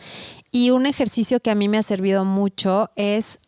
Y 0.51 0.71
un 0.71 0.85
ejercicio 0.85 1.39
que 1.39 1.51
a 1.51 1.55
mí 1.55 1.69
me 1.69 1.79
ha 1.79 1.85
servido 1.85 2.25
mucho 2.25 2.91
es 2.97 3.39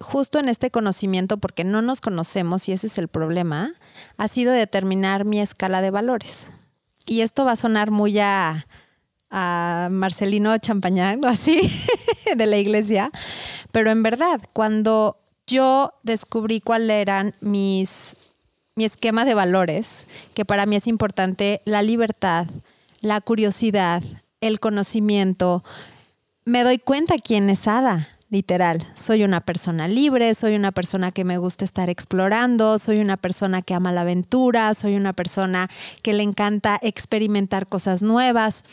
justo 0.00 0.38
en 0.38 0.48
este 0.48 0.70
conocimiento, 0.70 1.38
porque 1.38 1.64
no 1.64 1.82
nos 1.82 2.00
conocemos 2.00 2.68
y 2.68 2.72
ese 2.72 2.86
es 2.86 2.98
el 2.98 3.08
problema, 3.08 3.72
ha 4.16 4.28
sido 4.28 4.52
determinar 4.52 5.24
mi 5.24 5.40
escala 5.40 5.80
de 5.80 5.90
valores. 5.90 6.50
Y 7.06 7.20
esto 7.20 7.44
va 7.44 7.52
a 7.52 7.56
sonar 7.56 7.90
muy 7.90 8.18
a, 8.18 8.66
Marcelino 9.28 10.56
Champañán 10.56 11.22
así, 11.26 11.60
de 12.36 12.46
la 12.46 12.56
iglesia, 12.56 13.10
pero 13.70 13.90
en 13.90 14.02
verdad, 14.02 14.40
cuando 14.54 15.18
yo 15.46 15.92
descubrí 16.04 16.60
cuál 16.60 16.90
eran 16.90 17.34
mis, 17.40 18.16
mi 18.76 18.84
esquema 18.86 19.26
de 19.26 19.34
valores, 19.34 20.08
que 20.32 20.46
para 20.46 20.64
mí 20.64 20.76
es 20.76 20.86
importante 20.86 21.60
la 21.66 21.82
libertad, 21.82 22.46
la 23.00 23.20
curiosidad, 23.20 24.02
el 24.40 24.58
conocimiento, 24.58 25.62
me 26.46 26.62
doy 26.62 26.78
cuenta 26.78 27.16
quién 27.18 27.50
es 27.50 27.68
Ada 27.68 28.15
literal. 28.28 28.86
Soy 28.94 29.24
una 29.24 29.40
persona 29.40 29.88
libre, 29.88 30.34
soy 30.34 30.56
una 30.56 30.72
persona 30.72 31.10
que 31.10 31.24
me 31.24 31.38
gusta 31.38 31.64
estar 31.64 31.90
explorando, 31.90 32.78
soy 32.78 33.00
una 33.00 33.16
persona 33.16 33.62
que 33.62 33.74
ama 33.74 33.92
la 33.92 34.02
aventura, 34.02 34.74
soy 34.74 34.96
una 34.96 35.12
persona 35.12 35.68
que 36.02 36.12
le 36.12 36.22
encanta 36.22 36.78
experimentar 36.82 37.66
cosas 37.66 38.02
nuevas. 38.02 38.64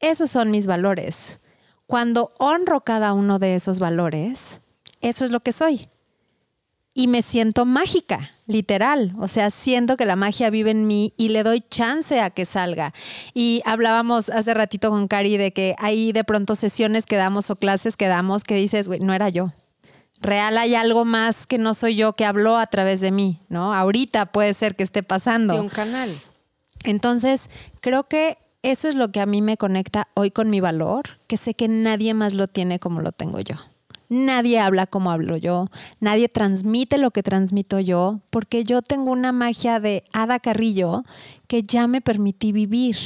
Esos 0.00 0.30
son 0.30 0.50
mis 0.50 0.66
valores. 0.66 1.40
Cuando 1.86 2.32
honro 2.38 2.82
cada 2.82 3.12
uno 3.12 3.38
de 3.38 3.54
esos 3.54 3.78
valores, 3.78 4.60
eso 5.00 5.24
es 5.24 5.30
lo 5.30 5.40
que 5.40 5.52
soy 5.52 5.88
y 6.98 7.06
me 7.06 7.22
siento 7.22 7.64
mágica, 7.64 8.32
literal. 8.48 9.14
O 9.20 9.28
sea, 9.28 9.52
siento 9.52 9.96
que 9.96 10.06
la 10.06 10.16
magia 10.16 10.50
vive 10.50 10.72
en 10.72 10.88
mí 10.88 11.14
y 11.16 11.28
le 11.28 11.44
doy 11.44 11.60
chance 11.60 12.20
a 12.20 12.30
que 12.30 12.44
salga. 12.44 12.92
Y 13.34 13.62
hablábamos 13.64 14.30
hace 14.30 14.54
ratito 14.54 14.90
con 14.90 15.06
Cari 15.06 15.36
de 15.36 15.52
que 15.52 15.76
hay 15.78 16.10
de 16.10 16.24
pronto 16.24 16.56
sesiones 16.56 17.06
que 17.06 17.16
damos 17.16 17.50
o 17.50 17.56
clases 17.56 17.96
que 17.96 18.08
damos 18.08 18.42
que 18.42 18.56
dices, 18.56 18.88
güey, 18.88 18.98
no 18.98 19.12
era 19.12 19.28
yo. 19.28 19.52
Real 20.20 20.58
hay 20.58 20.74
algo 20.74 21.04
más 21.04 21.46
que 21.46 21.58
no 21.58 21.74
soy 21.74 21.94
yo 21.94 22.14
que 22.14 22.24
habló 22.24 22.56
a 22.56 22.66
través 22.66 23.00
de 23.00 23.12
mí, 23.12 23.38
¿no? 23.48 23.72
Ahorita 23.72 24.26
puede 24.26 24.52
ser 24.54 24.74
que 24.74 24.82
esté 24.82 25.04
pasando. 25.04 25.54
Sí, 25.54 25.60
un 25.60 25.68
canal. 25.68 26.10
Entonces, 26.82 27.50
creo 27.80 28.08
que 28.08 28.38
eso 28.62 28.88
es 28.88 28.96
lo 28.96 29.12
que 29.12 29.20
a 29.20 29.26
mí 29.26 29.42
me 29.42 29.56
conecta 29.56 30.08
hoy 30.14 30.30
con 30.32 30.50
mi 30.50 30.60
valor, 30.60 31.20
que 31.28 31.36
sé 31.36 31.54
que 31.54 31.68
nadie 31.68 32.14
más 32.14 32.32
lo 32.32 32.48
tiene 32.48 32.80
como 32.80 33.00
lo 33.00 33.12
tengo 33.12 33.38
yo. 33.40 33.56
Nadie 34.08 34.58
habla 34.58 34.86
como 34.86 35.10
hablo 35.10 35.36
yo, 35.36 35.66
nadie 36.00 36.28
transmite 36.28 36.96
lo 36.96 37.10
que 37.10 37.22
transmito 37.22 37.78
yo, 37.78 38.20
porque 38.30 38.64
yo 38.64 38.80
tengo 38.80 39.10
una 39.10 39.32
magia 39.32 39.80
de 39.80 40.04
Ada 40.12 40.38
Carrillo 40.40 41.04
que 41.46 41.62
ya 41.62 41.86
me 41.86 42.00
permití 42.00 42.52
vivir. 42.52 42.96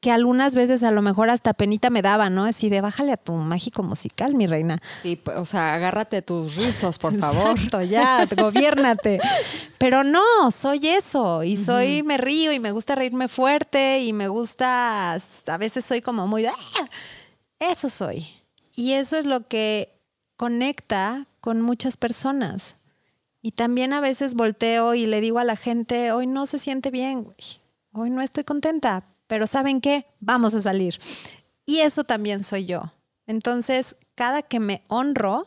que 0.00 0.12
algunas 0.12 0.54
veces 0.54 0.84
a 0.84 0.92
lo 0.92 1.02
mejor 1.02 1.28
hasta 1.28 1.54
penita 1.54 1.90
me 1.90 2.02
daba, 2.02 2.30
¿no? 2.30 2.44
Así 2.44 2.68
de 2.70 2.80
bájale 2.80 3.10
a 3.10 3.16
tu 3.16 3.32
mágico 3.32 3.82
musical, 3.82 4.32
mi 4.34 4.46
reina. 4.46 4.80
Sí, 5.02 5.20
o 5.36 5.44
sea, 5.44 5.74
agárrate 5.74 6.22
tus 6.22 6.54
rizos, 6.54 6.98
por 6.98 7.12
favor. 7.18 7.56
Exacto, 7.56 7.82
ya, 7.82 8.24
gobiérnate. 8.36 9.18
Pero 9.78 10.04
no, 10.04 10.52
soy 10.52 10.86
eso 10.86 11.42
y 11.42 11.56
soy, 11.56 12.04
me 12.04 12.16
río 12.16 12.52
y 12.52 12.60
me 12.60 12.70
gusta 12.70 12.94
reírme 12.94 13.26
fuerte 13.26 14.00
y 14.00 14.12
me 14.12 14.28
gusta, 14.28 15.14
a 15.14 15.58
veces 15.58 15.84
soy 15.84 16.00
como 16.00 16.28
muy, 16.28 16.46
¡ah! 16.46 16.54
eso 17.58 17.88
soy. 17.88 18.24
Y 18.76 18.92
eso 18.92 19.16
es 19.16 19.26
lo 19.26 19.48
que 19.48 19.97
conecta 20.38 21.26
con 21.42 21.60
muchas 21.60 21.98
personas. 21.98 22.76
Y 23.42 23.52
también 23.52 23.92
a 23.92 24.00
veces 24.00 24.34
volteo 24.34 24.94
y 24.94 25.04
le 25.04 25.20
digo 25.20 25.38
a 25.38 25.44
la 25.44 25.56
gente, 25.56 26.12
hoy 26.12 26.26
no 26.26 26.46
se 26.46 26.58
siente 26.58 26.90
bien, 26.90 27.24
güey. 27.24 27.36
Hoy 27.92 28.08
no 28.08 28.22
estoy 28.22 28.44
contenta, 28.44 29.04
pero 29.26 29.46
¿saben 29.46 29.80
qué? 29.82 30.06
Vamos 30.20 30.54
a 30.54 30.60
salir. 30.60 30.98
Y 31.66 31.80
eso 31.80 32.04
también 32.04 32.44
soy 32.44 32.64
yo. 32.64 32.84
Entonces, 33.26 33.96
cada 34.14 34.42
que 34.42 34.60
me 34.60 34.84
honro, 34.88 35.46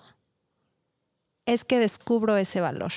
es 1.45 1.63
que 1.63 1.79
descubro 1.79 2.37
ese 2.37 2.61
valor. 2.61 2.91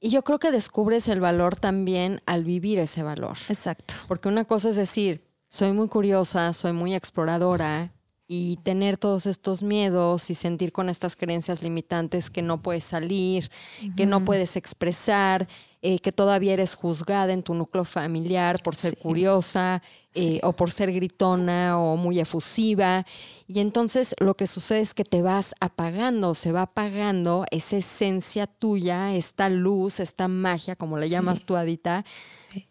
Y 0.00 0.10
yo 0.10 0.22
creo 0.22 0.38
que 0.38 0.50
descubres 0.50 1.08
el 1.08 1.20
valor 1.20 1.56
también 1.56 2.22
al 2.26 2.44
vivir 2.44 2.78
ese 2.78 3.02
valor. 3.02 3.36
Exacto. 3.48 3.94
Porque 4.06 4.28
una 4.28 4.44
cosa 4.44 4.70
es 4.70 4.76
decir, 4.76 5.24
soy 5.48 5.72
muy 5.72 5.88
curiosa, 5.88 6.52
soy 6.52 6.72
muy 6.72 6.94
exploradora 6.94 7.92
y 8.30 8.58
tener 8.58 8.98
todos 8.98 9.24
estos 9.24 9.62
miedos 9.62 10.28
y 10.28 10.34
sentir 10.34 10.70
con 10.70 10.90
estas 10.90 11.16
creencias 11.16 11.62
limitantes 11.62 12.28
que 12.28 12.42
no 12.42 12.60
puedes 12.60 12.84
salir, 12.84 13.50
que 13.96 14.04
no 14.04 14.22
puedes 14.22 14.56
expresar, 14.56 15.48
eh, 15.80 15.98
que 16.00 16.12
todavía 16.12 16.52
eres 16.52 16.74
juzgada 16.74 17.32
en 17.32 17.42
tu 17.42 17.54
núcleo 17.54 17.86
familiar 17.86 18.62
por 18.62 18.76
ser 18.76 18.98
curiosa 18.98 19.82
eh, 20.12 20.40
o 20.42 20.52
por 20.52 20.72
ser 20.72 20.92
gritona 20.92 21.78
o 21.78 21.96
muy 21.96 22.20
efusiva. 22.20 23.06
Y 23.46 23.60
entonces 23.60 24.14
lo 24.18 24.34
que 24.34 24.46
sucede 24.46 24.80
es 24.80 24.92
que 24.92 25.04
te 25.04 25.22
vas 25.22 25.54
apagando, 25.60 26.34
se 26.34 26.52
va 26.52 26.62
apagando 26.62 27.46
esa 27.50 27.78
esencia 27.78 28.46
tuya, 28.46 29.14
esta 29.14 29.48
luz, 29.48 30.00
esta 30.00 30.28
magia, 30.28 30.76
como 30.76 30.98
le 30.98 31.08
llamas 31.08 31.44
tú, 31.44 31.56
Adita, 31.56 32.04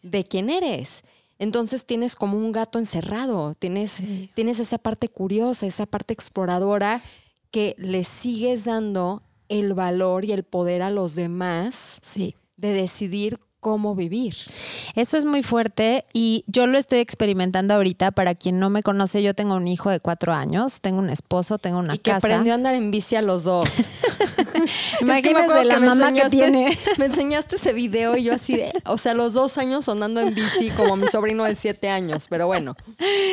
de 0.04 0.24
quién 0.24 0.52
eres. 0.52 1.04
Entonces 1.40 1.86
tienes 1.86 2.16
como 2.16 2.38
un 2.38 2.52
gato 2.52 2.80
encerrado, 2.80 3.54
tienes, 3.54 4.02
tienes 4.34 4.60
esa 4.60 4.78
parte 4.78 5.08
curiosa, 5.10 5.68
esa 5.68 5.86
parte 5.86 6.14
exploradora 6.14 7.02
que 7.52 7.76
le 7.78 8.04
sigues 8.04 8.66
dando 8.66 9.22
el 9.50 9.74
valor 9.74 10.26
y 10.26 10.32
el 10.32 10.44
poder 10.44 10.82
a 10.82 10.90
los 10.90 11.16
demás 11.16 12.00
sí. 12.04 12.36
de 12.58 12.74
decidir 12.74 13.40
cómo 13.60 13.96
vivir. 13.96 14.36
Eso 14.96 15.18
es 15.18 15.26
muy 15.26 15.44
fuerte 15.44 16.06
y 16.14 16.44
yo 16.48 16.68
lo 16.68 16.78
estoy 16.78 17.00
experimentando 17.00 17.74
ahorita. 17.74 18.12
Para 18.12 18.36
quien 18.36 18.60
no 18.60 18.70
me 18.70 18.84
conoce, 18.84 19.24
yo 19.24 19.34
tengo 19.34 19.56
un 19.56 19.68
hijo 19.68 19.90
de 19.90 20.00
cuatro 20.00 20.34
años, 20.34 20.82
tengo 20.82 21.00
un 21.00 21.10
esposo, 21.10 21.58
tengo 21.58 21.80
una 21.80 21.96
y 21.96 21.98
que 21.98 22.12
casa. 22.12 22.28
aprendió 22.28 22.54
a 22.54 22.56
andar 22.56 22.76
en 22.76 22.92
bici 22.92 23.16
a 23.16 23.22
los 23.22 23.44
dos. 23.44 23.68
Imagínense 25.02 25.66
la 25.66 25.80
mamá 25.80 26.14
que 26.14 26.30
tiene. 26.30 26.78
Me 26.98 27.06
enseñaste 27.06 27.56
ese 27.58 27.74
video 27.74 28.16
y 28.18 28.24
yo 28.24 28.34
así 28.34 28.56
de, 28.56 28.72
o 28.86 28.98
sea, 28.98 29.14
los 29.14 29.34
dos 29.34 29.58
años 29.58 29.90
andando 29.90 30.22
en 30.22 30.34
bici 30.34 30.70
como 30.72 30.96
mi 30.96 31.08
sobrino 31.08 31.44
de 31.44 31.56
siete 31.56 31.90
años, 31.90 32.28
pero 32.30 32.48
bueno, 32.48 32.76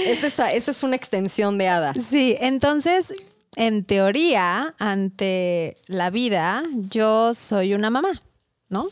esa 0.06 0.26
es, 0.26 0.38
esa 0.56 0.70
es 0.70 0.82
una 0.82 0.96
extensión 0.96 1.58
de 1.58 1.68
hada. 1.68 1.94
Sí, 1.94 2.36
entonces, 2.40 3.14
en 3.56 3.84
teoría, 3.84 4.74
ante 4.78 5.76
la 5.86 6.10
vida, 6.10 6.62
yo 6.88 7.34
soy 7.34 7.74
una 7.74 7.90
mamá, 7.90 8.22
¿no? 8.68 8.88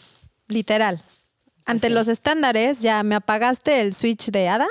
Literal. 0.48 1.02
Ante 1.64 1.88
sí. 1.88 1.92
los 1.92 2.08
estándares, 2.08 2.82
ya 2.82 3.02
me 3.02 3.14
apagaste 3.14 3.80
el 3.80 3.94
switch 3.94 4.30
de 4.30 4.48
hada 4.48 4.66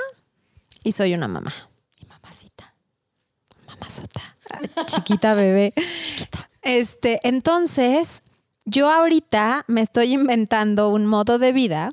y 0.84 0.92
soy 0.92 1.14
una 1.14 1.28
mamá. 1.28 1.52
Y 2.00 2.06
mamacita. 2.06 2.74
Mamazota. 3.66 4.36
Chiquita 4.86 5.34
bebé. 5.34 5.72
Chiquita. 6.02 6.50
Este, 6.62 7.20
entonces, 7.24 8.22
yo 8.64 8.90
ahorita 8.90 9.64
me 9.66 9.80
estoy 9.80 10.12
inventando 10.12 10.90
un 10.90 11.06
modo 11.06 11.38
de 11.38 11.52
vida 11.52 11.92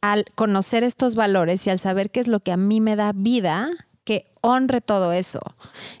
al 0.00 0.24
conocer 0.34 0.82
estos 0.84 1.14
valores 1.14 1.66
y 1.66 1.70
al 1.70 1.78
saber 1.78 2.10
qué 2.10 2.20
es 2.20 2.26
lo 2.26 2.40
que 2.40 2.52
a 2.52 2.56
mí 2.56 2.80
me 2.80 2.96
da 2.96 3.12
vida, 3.14 3.70
que 4.04 4.24
honre 4.40 4.80
todo 4.80 5.12
eso. 5.12 5.40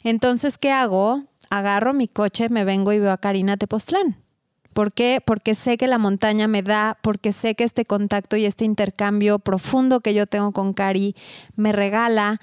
Entonces, 0.02 0.58
¿qué 0.58 0.72
hago? 0.72 1.24
Agarro 1.50 1.92
mi 1.92 2.08
coche, 2.08 2.48
me 2.48 2.64
vengo 2.64 2.92
y 2.92 2.98
veo 2.98 3.12
a 3.12 3.18
Karina 3.18 3.56
Tepoztlán. 3.56 4.16
¿Por 4.72 4.92
qué? 4.92 5.20
Porque 5.24 5.54
sé 5.54 5.76
que 5.76 5.86
la 5.86 5.98
montaña 5.98 6.48
me 6.48 6.62
da, 6.62 6.96
porque 7.02 7.32
sé 7.32 7.54
que 7.54 7.64
este 7.64 7.84
contacto 7.84 8.36
y 8.36 8.46
este 8.46 8.64
intercambio 8.64 9.38
profundo 9.38 10.00
que 10.00 10.14
yo 10.14 10.26
tengo 10.26 10.52
con 10.52 10.72
Cari 10.72 11.14
me 11.56 11.72
regala 11.72 12.40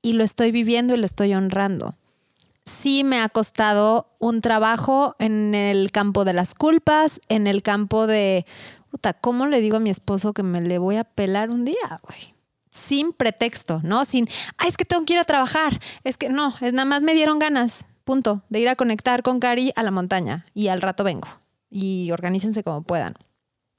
y 0.00 0.12
lo 0.12 0.24
estoy 0.24 0.52
viviendo 0.52 0.94
y 0.94 0.98
lo 0.98 1.06
estoy 1.06 1.34
honrando. 1.34 1.96
Sí 2.64 3.02
me 3.02 3.20
ha 3.20 3.28
costado 3.28 4.06
un 4.20 4.40
trabajo 4.40 5.16
en 5.18 5.54
el 5.54 5.90
campo 5.90 6.24
de 6.24 6.32
las 6.32 6.54
culpas, 6.54 7.20
en 7.28 7.48
el 7.48 7.62
campo 7.62 8.06
de, 8.06 8.46
puta, 8.90 9.14
¿cómo 9.14 9.46
le 9.46 9.60
digo 9.60 9.78
a 9.78 9.80
mi 9.80 9.90
esposo 9.90 10.32
que 10.32 10.44
me 10.44 10.60
le 10.60 10.78
voy 10.78 10.96
a 10.96 11.04
pelar 11.04 11.50
un 11.50 11.64
día, 11.64 12.00
güey? 12.06 12.34
Sin 12.70 13.12
pretexto, 13.12 13.80
¿no? 13.82 14.04
Sin, 14.04 14.28
ay, 14.56 14.68
es 14.68 14.76
que 14.76 14.84
tengo 14.84 15.04
que 15.04 15.14
ir 15.14 15.18
a 15.18 15.24
trabajar. 15.24 15.80
Es 16.04 16.16
que 16.16 16.28
no, 16.28 16.54
es 16.60 16.72
nada 16.72 16.84
más 16.84 17.02
me 17.02 17.14
dieron 17.14 17.40
ganas, 17.40 17.86
punto, 18.04 18.42
de 18.48 18.60
ir 18.60 18.68
a 18.68 18.76
conectar 18.76 19.24
con 19.24 19.40
Cari 19.40 19.72
a 19.74 19.82
la 19.82 19.90
montaña 19.90 20.46
y 20.54 20.68
al 20.68 20.80
rato 20.80 21.02
vengo 21.02 21.41
y 21.72 22.10
organícense 22.12 22.62
como 22.62 22.82
puedan. 22.82 23.14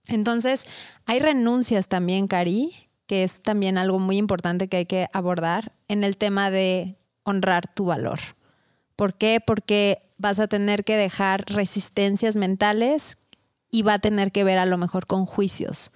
Entonces, 0.07 0.65
hay 1.05 1.19
renuncias 1.19 1.87
también, 1.87 2.27
Cari, 2.27 2.73
que 3.07 3.23
es 3.23 3.41
también 3.41 3.77
algo 3.77 3.99
muy 3.99 4.17
importante 4.17 4.67
que 4.67 4.77
hay 4.77 4.85
que 4.85 5.07
abordar 5.13 5.73
en 5.87 6.03
el 6.03 6.17
tema 6.17 6.49
de 6.49 6.97
honrar 7.23 7.73
tu 7.73 7.85
valor. 7.85 8.19
¿Por 8.95 9.13
qué? 9.13 9.39
Porque 9.45 10.01
vas 10.17 10.39
a 10.39 10.47
tener 10.47 10.83
que 10.83 10.95
dejar 10.95 11.45
resistencias 11.47 12.35
mentales 12.35 13.17
y 13.71 13.81
va 13.81 13.95
a 13.95 13.99
tener 13.99 14.31
que 14.31 14.43
ver 14.43 14.57
a 14.57 14.65
lo 14.65 14.77
mejor 14.77 15.07
con 15.07 15.25
juicios. 15.25 15.91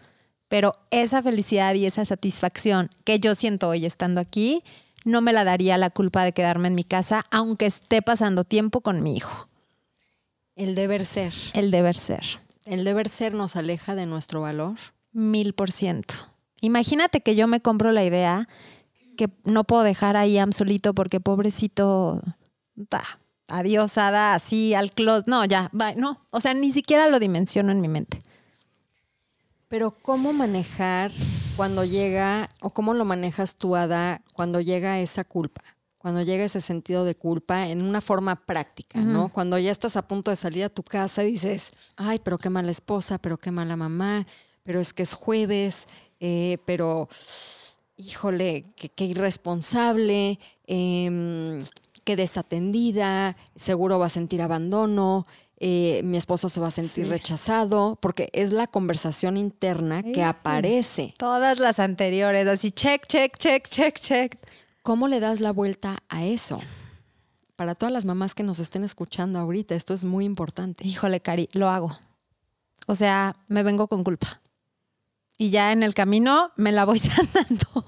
Pero 0.47 0.75
esa 0.91 1.21
felicidad 1.21 1.73
y 1.75 1.85
esa 1.85 2.05
satisfacción 2.05 2.89
que 3.03 3.19
yo 3.19 3.35
siento 3.35 3.69
hoy 3.69 3.85
estando 3.85 4.21
aquí, 4.21 4.63
no 5.03 5.21
me 5.21 5.33
la 5.33 5.43
daría 5.43 5.77
la 5.77 5.89
culpa 5.89 6.23
de 6.23 6.33
quedarme 6.33 6.69
en 6.69 6.75
mi 6.75 6.83
casa, 6.83 7.25
aunque 7.31 7.65
esté 7.65 8.01
pasando 8.01 8.43
tiempo 8.43 8.81
con 8.81 9.03
mi 9.03 9.15
hijo. 9.15 9.46
El 10.57 10.73
deber 10.73 11.05
ser. 11.05 11.33
El 11.53 11.69
deber 11.71 11.95
ser. 11.95 12.25
El 12.65 12.83
deber 12.83 13.09
ser 13.09 13.33
nos 13.33 13.55
aleja 13.55 13.93
de 13.93 14.07
nuestro 14.07 14.41
valor. 14.41 14.75
Mil 15.13 15.53
por 15.53 15.71
ciento. 15.71 16.15
Imagínate 16.61 17.21
que 17.21 17.35
yo 17.35 17.47
me 17.47 17.61
compro 17.61 17.91
la 17.91 18.03
idea 18.03 18.49
que 19.17 19.29
no 19.43 19.63
puedo 19.63 19.83
dejar 19.83 20.17
a 20.17 20.25
Iam 20.25 20.51
solito 20.51 20.93
porque 20.93 21.19
pobrecito, 21.19 22.21
ta, 22.89 23.03
adiós, 23.47 23.97
Ada, 23.99 24.33
así 24.33 24.73
al 24.73 24.91
close. 24.91 25.25
No, 25.27 25.45
ya, 25.45 25.69
bye. 25.73 25.95
no. 25.95 26.25
O 26.31 26.41
sea, 26.41 26.55
ni 26.55 26.71
siquiera 26.71 27.07
lo 27.07 27.19
dimensiono 27.19 27.71
en 27.71 27.79
mi 27.79 27.87
mente. 27.87 28.23
Pero 29.67 29.91
¿cómo 29.91 30.33
manejar 30.33 31.11
cuando 31.55 31.85
llega, 31.85 32.49
o 32.61 32.71
cómo 32.71 32.95
lo 32.95 33.05
manejas 33.05 33.57
tú, 33.57 33.75
Ada, 33.75 34.21
cuando 34.33 34.59
llega 34.59 34.99
esa 34.99 35.23
culpa? 35.23 35.61
Cuando 35.97 36.21
llega 36.21 36.45
ese 36.45 36.61
sentido 36.61 37.03
de 37.05 37.15
culpa 37.15 37.67
en 37.67 37.81
una 37.81 38.01
forma 38.01 38.35
práctica, 38.35 38.99
¿no? 39.01 39.29
Cuando 39.29 39.57
ya 39.57 39.71
estás 39.71 39.97
a 39.97 40.07
punto 40.07 40.29
de 40.29 40.37
salir 40.37 40.63
a 40.63 40.69
tu 40.69 40.83
casa 40.83 41.23
y 41.23 41.31
dices, 41.31 41.71
ay, 41.95 42.19
pero 42.23 42.37
qué 42.37 42.49
mala 42.49 42.71
esposa, 42.71 43.17
pero 43.17 43.37
qué 43.37 43.51
mala 43.51 43.75
mamá, 43.75 44.25
pero 44.63 44.79
es 44.79 44.93
que 44.93 45.03
es 45.03 45.13
jueves, 45.13 45.87
eh, 46.19 46.59
pero 46.65 47.09
híjole, 47.97 48.65
qué, 48.75 49.05
irresponsable, 49.05 50.39
eh, 50.67 51.63
qué 52.03 52.15
desatendida, 52.15 53.35
seguro 53.55 53.97
va 53.99 54.05
a 54.05 54.09
sentir 54.09 54.41
abandono, 54.41 55.25
eh, 55.59 56.01
mi 56.03 56.17
esposo 56.17 56.49
se 56.49 56.59
va 56.59 56.67
a 56.67 56.71
sentir 56.71 57.05
Sí. 57.05 57.09
rechazado, 57.09 57.97
porque 57.99 58.29
es 58.33 58.51
la 58.51 58.67
conversación 58.67 59.35
interna 59.37 60.03
que 60.03 60.23
aparece. 60.23 61.15
Todas 61.17 61.57
las 61.57 61.79
anteriores, 61.79 62.47
así 62.47 62.71
check, 62.71 63.07
check, 63.07 63.35
check, 63.37 63.67
check, 63.67 63.99
check. 63.99 64.37
¿Cómo 64.87 65.09
le 65.09 65.19
das 65.19 65.41
la 65.41 65.51
vuelta 65.51 65.97
a 66.07 66.23
eso? 66.23 66.61
Para 67.57 67.75
todas 67.75 67.91
las 67.91 68.05
mamás 68.05 68.33
que 68.33 68.43
nos 68.43 68.59
estén 68.59 68.85
escuchando 68.85 69.37
ahorita, 69.37 69.75
esto 69.75 69.93
es 69.93 70.05
muy 70.05 70.23
importante. 70.23 70.87
Híjole, 70.87 71.19
Cari, 71.19 71.49
lo 71.51 71.67
hago. 71.67 71.99
O 72.87 72.95
sea, 72.95 73.35
me 73.49 73.63
vengo 73.63 73.89
con 73.89 74.05
culpa. 74.05 74.39
Y 75.37 75.49
ya 75.49 75.73
en 75.73 75.83
el 75.83 75.93
camino 75.93 76.53
me 76.55 76.71
la 76.71 76.85
voy 76.85 76.99
sanando. 76.99 77.85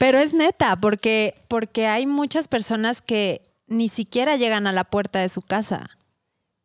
Pero 0.00 0.18
es 0.18 0.34
neta, 0.34 0.74
porque, 0.74 1.36
porque 1.46 1.86
hay 1.86 2.04
muchas 2.06 2.48
personas 2.48 3.00
que 3.00 3.42
ni 3.68 3.88
siquiera 3.88 4.34
llegan 4.34 4.66
a 4.66 4.72
la 4.72 4.82
puerta 4.82 5.20
de 5.20 5.28
su 5.28 5.40
casa. 5.40 5.88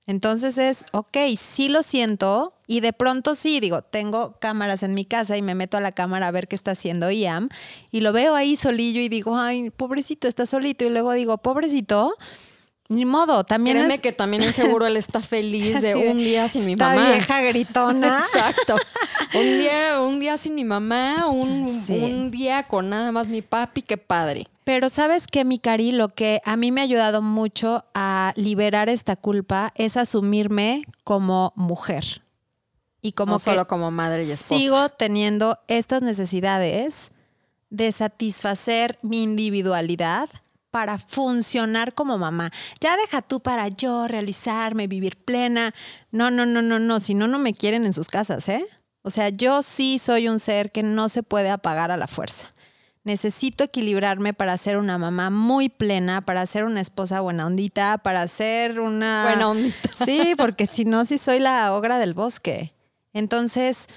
Entonces 0.10 0.58
es, 0.58 0.86
ok, 0.92 1.16
sí 1.38 1.70
lo 1.70 1.84
siento 1.84 2.54
y 2.66 2.80
de 2.80 2.94
pronto 2.94 3.36
sí, 3.36 3.60
digo, 3.60 3.84
tengo 3.84 4.34
cámaras 4.40 4.82
en 4.82 4.96
mi 4.96 5.06
casa 5.06 5.38
y 5.38 5.44
me 5.44 5.54
meto 5.54 5.78
a 5.78 5.82
la 5.82 5.92
cámara 5.92 6.28
a 6.28 6.32
ver 6.32 6.48
qué 6.48 6.56
está 6.56 6.72
haciendo 6.72 7.12
Iam 7.12 7.50
y 7.92 8.02
lo 8.02 8.12
veo 8.12 8.34
ahí 8.34 8.56
solillo 8.56 9.02
y 9.02 9.08
digo, 9.08 9.38
ay, 9.38 9.70
pobrecito, 9.70 10.28
está 10.28 10.48
solito 10.48 10.84
y 10.84 10.90
luego 10.90 11.12
digo, 11.14 11.38
pobrecito, 11.38 12.16
ni 12.88 13.06
modo, 13.06 13.44
también 13.44 13.78
Créeme 13.78 13.94
es... 13.94 14.02
que 14.02 14.12
también 14.12 14.42
es 14.42 14.56
seguro 14.56 14.88
él 14.88 14.98
está 14.98 15.22
feliz 15.22 15.80
de 15.84 15.96
un 15.96 16.18
día 16.18 16.50
sin 16.50 16.66
mi 16.66 16.72
esta 16.72 16.90
mamá. 16.90 17.12
vieja 17.12 17.42
gritona. 17.44 18.24
Exacto. 18.34 18.78
un 19.36 19.60
día, 19.60 20.02
un 20.02 20.20
día 20.20 20.38
sin 20.40 20.56
mi 20.56 20.64
mamá, 20.64 21.28
un, 21.30 21.70
Sí. 21.70 21.94
un 21.94 22.32
día 22.32 22.64
con 22.64 22.90
nada 22.90 23.12
más 23.12 23.28
mi 23.28 23.44
papi, 23.44 23.84
qué 23.84 23.98
padre. 23.98 24.48
Pero 24.70 24.90
sabes 24.90 25.26
que, 25.26 25.46
mi 25.46 25.58
cari, 25.58 25.92
lo 25.92 26.10
que 26.10 26.44
a 26.46 26.56
mí 26.56 26.72
me 26.72 26.82
ha 26.82 26.84
ayudado 26.84 27.24
mucho 27.24 27.86
a 27.96 28.34
liberar 28.36 28.88
esta 28.88 29.16
culpa 29.16 29.72
es 29.74 29.98
asumirme 29.98 30.84
como 31.04 31.54
mujer. 31.56 32.22
Y 33.02 33.14
como 33.14 33.32
no 33.32 33.38
que 33.40 33.46
solo 33.46 33.66
como 33.66 33.90
madre 33.90 34.26
y 34.26 34.30
esposa. 34.30 34.62
sigo 34.62 34.90
teniendo 34.90 35.58
estas 35.68 36.04
necesidades 36.04 37.10
de 37.72 37.92
satisfacer 37.92 39.00
mi 39.02 39.24
individualidad 39.24 40.30
para 40.70 41.00
funcionar 41.00 41.96
como 41.96 42.20
mamá. 42.20 42.52
Ya 42.80 42.96
deja 42.96 43.24
tú 43.24 43.40
para 43.40 43.70
yo 43.70 44.08
realizarme, 44.08 44.86
vivir 44.86 45.18
plena. 45.18 45.74
No, 46.12 46.30
no, 46.30 46.46
no, 46.46 46.62
no, 46.62 46.78
no. 46.78 47.00
Si 47.00 47.16
no, 47.16 47.28
no 47.28 47.40
me 47.40 47.56
quieren 47.56 47.88
en 47.88 47.94
sus 47.94 48.10
casas, 48.10 48.48
¿eh? 48.50 48.64
O 49.02 49.10
sea, 49.10 49.30
yo 49.30 49.64
sí 49.64 49.98
soy 49.98 50.28
un 50.28 50.38
ser 50.38 50.72
que 50.72 50.84
no 50.84 51.10
se 51.10 51.24
puede 51.24 51.50
apagar 51.50 51.90
a 51.90 51.98
la 51.98 52.06
fuerza. 52.06 52.54
Necesito 53.10 53.64
equilibrarme 53.64 54.36
para 54.36 54.56
ser 54.56 54.78
una 54.78 55.00
mamá 55.00 55.32
muy 55.32 55.68
plena, 55.68 56.22
para 56.22 56.46
ser 56.46 56.64
una 56.64 56.80
esposa 56.80 57.22
buena 57.22 57.48
ondita, 57.48 57.98
para 57.98 58.28
ser 58.28 58.80
una... 58.80 59.24
Buena 59.24 59.50
ondita. 59.50 60.06
Sí, 60.06 60.36
porque 60.38 60.68
si 60.68 60.86
no, 60.86 61.06
sí 61.06 61.18
soy 61.18 61.40
la 61.40 61.74
ogra 61.74 61.98
del 61.98 62.14
bosque. 62.14 62.72
Entonces, 63.12 63.88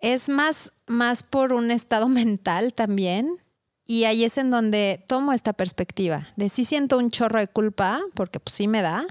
es 0.00 0.28
más, 0.28 0.72
más 0.88 1.22
por 1.22 1.52
un 1.52 1.70
estado 1.70 2.08
mental 2.08 2.74
también. 2.74 3.38
Y 3.86 4.06
ahí 4.06 4.24
es 4.24 4.36
en 4.36 4.50
donde 4.50 5.04
tomo 5.06 5.32
esta 5.32 5.52
perspectiva 5.52 6.26
de 6.34 6.48
sí 6.48 6.64
siento 6.64 6.98
un 6.98 7.12
chorro 7.12 7.38
de 7.38 7.46
culpa, 7.46 8.00
porque 8.14 8.40
pues 8.40 8.56
sí 8.56 8.66
me 8.66 8.82
da, 8.82 9.06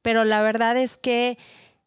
pero 0.00 0.24
la 0.24 0.42
verdad 0.42 0.76
es 0.76 0.96
que, 0.96 1.38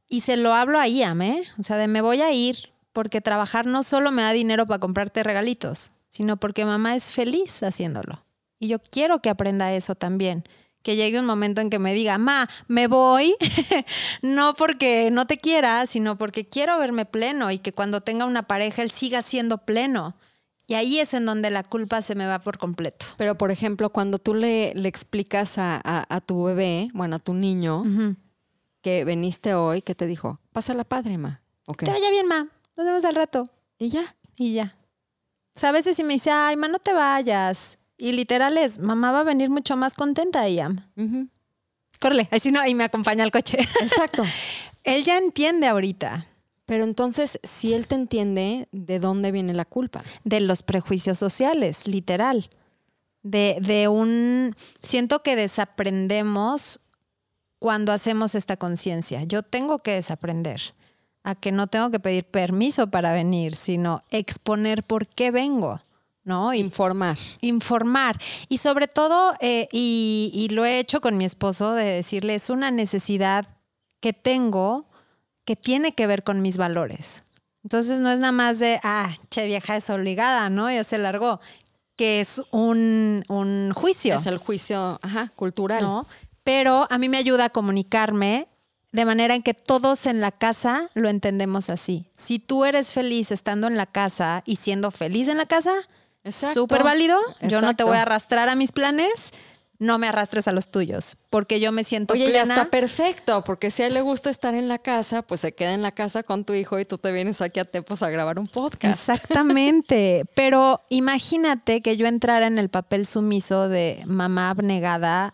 y 0.09 0.19
se 0.19 0.35
lo 0.35 0.53
hablo 0.53 0.79
a 0.79 0.89
Iam, 0.89 1.21
¿eh? 1.21 1.43
O 1.57 1.63
sea, 1.63 1.77
de 1.77 1.87
me 1.87 2.01
voy 2.01 2.21
a 2.21 2.33
ir 2.33 2.73
porque 2.91 3.21
trabajar 3.21 3.67
no 3.67 3.83
solo 3.83 4.11
me 4.11 4.21
da 4.21 4.33
dinero 4.33 4.67
para 4.67 4.79
comprarte 4.79 5.23
regalitos, 5.23 5.91
sino 6.13 6.37
porque 6.37 6.63
mamá 6.63 6.95
es 6.95 7.11
feliz 7.11 7.63
haciéndolo. 7.63 8.23
Y 8.59 8.67
yo 8.67 8.77
quiero 8.77 9.19
que 9.19 9.29
aprenda 9.31 9.73
eso 9.73 9.95
también. 9.95 10.43
Que 10.83 10.95
llegue 10.95 11.17
un 11.19 11.25
momento 11.25 11.59
en 11.61 11.69
que 11.71 11.79
me 11.79 11.93
diga, 11.95 12.17
ma, 12.19 12.47
me 12.67 12.85
voy, 12.87 13.35
no 14.21 14.53
porque 14.53 15.09
no 15.11 15.25
te 15.25 15.37
quiera, 15.37 15.87
sino 15.87 16.17
porque 16.17 16.47
quiero 16.47 16.77
verme 16.77 17.05
pleno 17.05 17.49
y 17.49 17.57
que 17.57 17.73
cuando 17.73 18.01
tenga 18.01 18.25
una 18.25 18.43
pareja 18.43 18.83
él 18.83 18.91
siga 18.91 19.21
siendo 19.23 19.57
pleno. 19.59 20.15
Y 20.67 20.75
ahí 20.75 20.99
es 20.99 21.13
en 21.15 21.25
donde 21.25 21.49
la 21.51 21.63
culpa 21.63 22.01
se 22.03 22.13
me 22.15 22.27
va 22.27 22.39
por 22.39 22.57
completo. 22.59 23.05
Pero, 23.17 23.35
por 23.37 23.49
ejemplo, 23.49 23.89
cuando 23.89 24.19
tú 24.19 24.33
le, 24.35 24.73
le 24.75 24.87
explicas 24.87 25.57
a, 25.57 25.81
a- 25.83 26.05
a 26.15 26.21
tu 26.21 26.43
bebé, 26.43 26.89
bueno, 26.93 27.15
a 27.15 27.19
tu 27.19 27.33
niño, 27.33 27.83
que 28.81 29.03
veniste 29.03 29.55
hoy, 29.55 29.81
¿qué 29.81 29.95
te 29.95 30.05
dijo? 30.05 30.39
Pásala 30.51 30.83
padre, 30.83 31.17
ma. 31.17 31.41
¿O 31.65 31.73
qué? 31.73 31.85
Te 31.85 31.91
vaya 31.91 32.09
bien, 32.11 32.27
ma. 32.27 32.47
Nos 32.77 32.85
vemos 32.85 33.03
al 33.05 33.15
rato. 33.15 33.49
Y 33.79 33.89
ya. 33.89 34.15
Y 34.37 34.53
ya. 34.53 34.75
O 35.55 35.59
sea, 35.59 35.69
a 35.69 35.71
veces 35.73 35.95
sí 35.95 36.03
me 36.03 36.13
dice, 36.13 36.31
ay, 36.31 36.55
ma, 36.55 36.67
no 36.67 36.79
te 36.79 36.93
vayas. 36.93 37.77
Y 37.97 38.11
literal 38.13 38.57
es, 38.57 38.79
mamá 38.79 39.11
va 39.11 39.19
a 39.21 39.23
venir 39.23 39.49
mucho 39.49 39.75
más 39.77 39.93
contenta, 39.95 40.47
Iam. 40.49 40.89
Ujú. 40.97 41.27
Córrele, 41.99 42.27
así 42.31 42.51
no, 42.51 42.65
y 42.65 42.73
me 42.75 42.83
acompaña 42.83 43.23
al 43.23 43.31
coche. 43.31 43.59
Exacto. 43.81 44.23
Él 44.83 45.03
ya 45.05 45.17
entiende 45.17 45.67
ahorita 45.67 46.27
Pero 46.65 46.83
entonces, 46.83 47.39
si 47.43 47.73
él 47.73 47.87
te 47.87 47.95
entiende, 47.95 48.67
¿de 48.73 48.99
dónde 48.99 49.31
viene 49.31 49.53
la 49.53 49.63
culpa? 49.63 50.03
de 50.25 50.41
los 50.41 50.63
prejuicios 50.63 51.17
sociales, 51.17 51.87
literal. 51.87 52.49
De, 53.21 53.57
de 53.61 53.87
un. 53.87 54.53
Siento 54.81 55.23
que 55.23 55.37
desaprendemos 55.37 56.81
cuando 57.59 57.93
hacemos 57.93 58.35
esta 58.35 58.57
conciencia. 58.57 59.23
Yo 59.23 59.43
tengo 59.43 59.79
que 59.79 59.91
desaprender 59.91 60.59
a 61.23 61.35
que 61.35 61.51
no 61.51 61.67
tengo 61.67 61.89
que 61.89 61.99
pedir 61.99 62.25
permiso 62.25 62.87
para 62.87 63.13
venir, 63.13 63.55
sino 63.55 64.01
exponer 64.09 64.83
por 64.83 65.07
qué 65.07 65.31
vengo, 65.31 65.79
¿no? 66.23 66.53
Informar. 66.53 67.17
informar. 67.41 68.19
Y 68.49 68.57
sobre 68.57 68.87
todo, 68.87 69.33
eh, 69.39 69.69
y, 69.71 70.31
y 70.33 70.49
lo 70.49 70.65
he 70.65 70.79
hecho 70.79 71.01
con 71.01 71.17
mi 71.17 71.25
esposo, 71.25 71.73
de 71.73 71.85
decirle, 71.85 72.35
es 72.35 72.49
una 72.49 72.71
necesidad 72.71 73.47
que 73.99 74.13
tengo 74.13 74.85
que 75.45 75.55
tiene 75.55 75.93
que 75.93 76.07
ver 76.07 76.23
con 76.23 76.41
mis 76.41 76.57
valores. 76.57 77.23
Entonces 77.63 78.01
no 78.01 78.11
es 78.11 78.19
nada 78.19 78.31
más 78.31 78.59
de, 78.59 78.79
ah, 78.83 79.09
che 79.29 79.45
vieja 79.45 79.77
es 79.77 79.89
obligada, 79.89 80.49
¿no? 80.49 80.69
Ya 80.69 80.83
se 80.83 80.97
largó, 80.97 81.39
que 81.95 82.19
es 82.21 82.41
un, 82.51 83.23
un 83.29 83.71
juicio. 83.73 84.15
Es 84.15 84.25
el 84.25 84.37
juicio 84.37 84.99
ajá, 85.01 85.31
cultural. 85.35 85.81
¿no? 85.81 86.07
Pero 86.43 86.87
a 86.89 86.97
mí 86.97 87.07
me 87.07 87.17
ayuda 87.17 87.45
a 87.45 87.49
comunicarme 87.49 88.47
de 88.93 89.05
manera 89.05 89.35
en 89.35 89.43
que 89.43 89.53
todos 89.53 90.05
en 90.05 90.21
la 90.21 90.31
casa 90.31 90.89
lo 90.93 91.09
entendemos 91.09 91.69
así. 91.69 92.05
Si 92.13 92.39
tú 92.39 92.63
eres 92.63 92.93
feliz 92.93 93.31
estando 93.31 93.67
en 93.67 93.75
la 93.75 93.87
casa 93.87 94.43
y 94.45 94.55
siendo 94.57 94.91
feliz 94.91 95.27
en 95.27 95.37
la 95.37 95.47
casa, 95.47 95.73
súper 96.31 96.83
válido. 96.83 97.17
Yo 97.41 97.61
no 97.61 97.75
te 97.75 97.83
voy 97.83 97.97
a 97.97 98.03
arrastrar 98.03 98.49
a 98.49 98.55
mis 98.55 98.71
planes, 98.71 99.31
no 99.79 99.97
me 99.97 100.07
arrastres 100.07 100.47
a 100.47 100.51
los 100.51 100.69
tuyos, 100.69 101.17
porque 101.31 101.59
yo 101.59 101.71
me 101.71 101.83
siento 101.83 102.13
Oye, 102.13 102.25
ya 102.25 102.43
plena. 102.43 102.53
está 102.53 102.69
perfecto, 102.69 103.43
porque 103.43 103.71
si 103.71 103.81
a 103.81 103.87
él 103.87 103.95
le 103.95 104.01
gusta 104.01 104.29
estar 104.29 104.53
en 104.53 104.67
la 104.67 104.77
casa, 104.77 105.23
pues 105.23 105.41
se 105.41 105.53
queda 105.53 105.73
en 105.73 105.81
la 105.81 105.91
casa 105.91 106.21
con 106.21 106.45
tu 106.45 106.53
hijo 106.53 106.79
y 106.79 106.85
tú 106.85 106.99
te 106.99 107.11
vienes 107.11 107.41
aquí 107.41 107.59
a 107.59 107.65
Tepos 107.65 108.03
a 108.03 108.11
grabar 108.11 108.37
un 108.37 108.47
podcast. 108.47 108.93
Exactamente. 108.93 110.25
Pero 110.35 110.81
imagínate 110.89 111.81
que 111.81 111.97
yo 111.97 112.05
entrara 112.05 112.45
en 112.45 112.59
el 112.59 112.69
papel 112.69 113.07
sumiso 113.07 113.67
de 113.67 114.03
mamá 114.05 114.51
abnegada, 114.51 115.33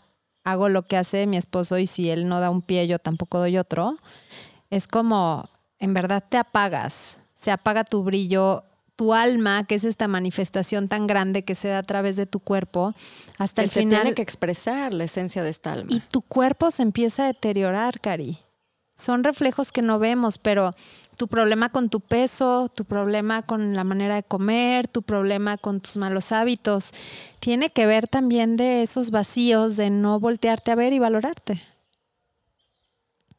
hago 0.51 0.69
lo 0.69 0.83
que 0.83 0.97
hace 0.97 1.27
mi 1.27 1.37
esposo 1.37 1.77
y 1.77 1.87
si 1.87 2.09
él 2.09 2.27
no 2.27 2.39
da 2.39 2.49
un 2.49 2.61
pie, 2.61 2.87
yo 2.87 2.99
tampoco 2.99 3.39
doy 3.39 3.57
otro. 3.57 3.97
Es 4.69 4.87
como, 4.87 5.49
en 5.79 5.93
verdad 5.93 6.23
te 6.27 6.37
apagas, 6.37 7.17
se 7.33 7.51
apaga 7.51 7.83
tu 7.83 8.03
brillo, 8.03 8.63
tu 8.95 9.13
alma, 9.13 9.63
que 9.63 9.75
es 9.75 9.85
esta 9.85 10.07
manifestación 10.09 10.87
tan 10.89 11.07
grande 11.07 11.43
que 11.45 11.55
se 11.55 11.69
da 11.69 11.77
a 11.79 11.83
través 11.83 12.15
de 12.17 12.25
tu 12.25 12.39
cuerpo, 12.39 12.93
hasta 13.37 13.61
Que 13.61 13.65
el 13.67 13.71
se 13.71 13.79
final. 13.79 14.01
tiene 14.01 14.15
que 14.15 14.21
expresar 14.21 14.93
la 14.93 15.05
esencia 15.05 15.41
de 15.43 15.49
esta 15.49 15.71
alma. 15.71 15.87
Y 15.89 16.01
tu 16.01 16.21
cuerpo 16.21 16.69
se 16.69 16.83
empieza 16.83 17.23
a 17.23 17.27
deteriorar, 17.27 18.01
Cari. 18.01 18.39
Son 18.99 19.23
reflejos 19.23 19.71
que 19.71 19.81
no 19.81 19.97
vemos, 19.97 20.37
pero 20.37 20.75
tu 21.15 21.27
problema 21.27 21.69
con 21.69 21.89
tu 21.89 21.99
peso, 21.99 22.69
tu 22.73 22.85
problema 22.85 23.41
con 23.41 23.75
la 23.75 23.83
manera 23.83 24.15
de 24.15 24.23
comer, 24.23 24.87
tu 24.87 25.01
problema 25.01 25.57
con 25.57 25.81
tus 25.81 25.97
malos 25.97 26.31
hábitos, 26.31 26.93
tiene 27.39 27.71
que 27.71 27.85
ver 27.85 28.07
también 28.07 28.57
de 28.57 28.83
esos 28.83 29.11
vacíos 29.11 29.77
de 29.77 29.89
no 29.89 30.19
voltearte 30.19 30.71
a 30.71 30.75
ver 30.75 30.93
y 30.93 30.99
valorarte. 30.99 31.61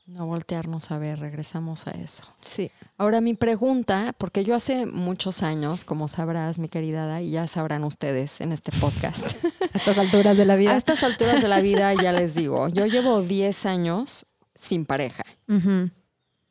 No 0.06 0.26
voltearnos 0.26 0.90
a 0.90 0.98
ver, 0.98 1.20
regresamos 1.20 1.86
a 1.86 1.92
eso. 1.92 2.24
Sí. 2.40 2.70
Ahora 2.98 3.20
mi 3.20 3.34
pregunta, 3.34 4.12
porque 4.18 4.44
yo 4.44 4.56
hace 4.56 4.84
muchos 4.84 5.44
años, 5.44 5.84
como 5.84 6.08
sabrás, 6.08 6.58
mi 6.58 6.68
querida 6.68 7.04
Ada, 7.04 7.22
y 7.22 7.30
ya 7.30 7.46
sabrán 7.46 7.84
ustedes 7.84 8.40
en 8.40 8.50
este 8.50 8.72
podcast, 8.72 9.36
A 9.72 9.78
estas 9.78 9.98
alturas 9.98 10.36
de 10.36 10.44
la 10.46 10.56
vida. 10.56 10.72
a 10.72 10.76
estas 10.76 11.04
alturas 11.04 11.40
de 11.42 11.48
la 11.48 11.60
vida 11.60 11.94
ya 11.94 12.10
les 12.10 12.34
digo, 12.34 12.68
yo 12.68 12.86
llevo 12.86 13.22
10 13.22 13.66
años 13.66 14.26
sin 14.60 14.84
pareja. 14.84 15.24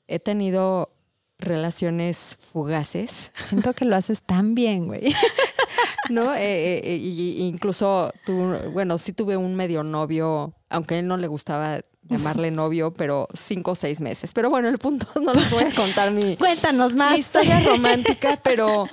He 0.07 0.19
tenido 0.19 0.91
relaciones 1.37 2.37
fugaces, 2.51 3.31
Siento 3.37 3.73
que 3.73 3.85
lo 3.85 3.95
haces 3.95 4.21
tan 4.21 4.55
bien, 4.55 4.87
güey. 4.87 5.13
¿no? 6.09 6.33
Eh, 6.35 6.39
eh, 6.41 6.81
eh, 6.83 6.95
y- 6.97 7.47
incluso, 7.47 8.11
tu, 8.25 8.33
bueno, 8.73 8.97
sí 8.97 9.13
tuve 9.13 9.37
un 9.37 9.55
medio 9.55 9.83
novio, 9.83 10.53
aunque 10.69 10.95
a 10.95 10.99
él 10.99 11.07
no 11.07 11.15
le 11.17 11.27
gustaba 11.27 11.79
llamarle 12.01 12.49
novio, 12.51 12.91
pero 12.93 13.27
cinco 13.33 13.71
o 13.71 13.75
seis 13.75 14.01
meses. 14.01 14.33
Pero 14.33 14.49
bueno, 14.49 14.67
el 14.67 14.79
punto 14.79 15.07
no 15.21 15.33
les 15.33 15.49
voy 15.51 15.63
a 15.63 15.71
contar 15.75 16.11
mi, 16.11 16.35
Cuéntanos 16.35 16.93
más. 16.95 17.13
mi 17.13 17.19
historia 17.19 17.59
romántica, 17.61 18.37
pero 18.43 18.87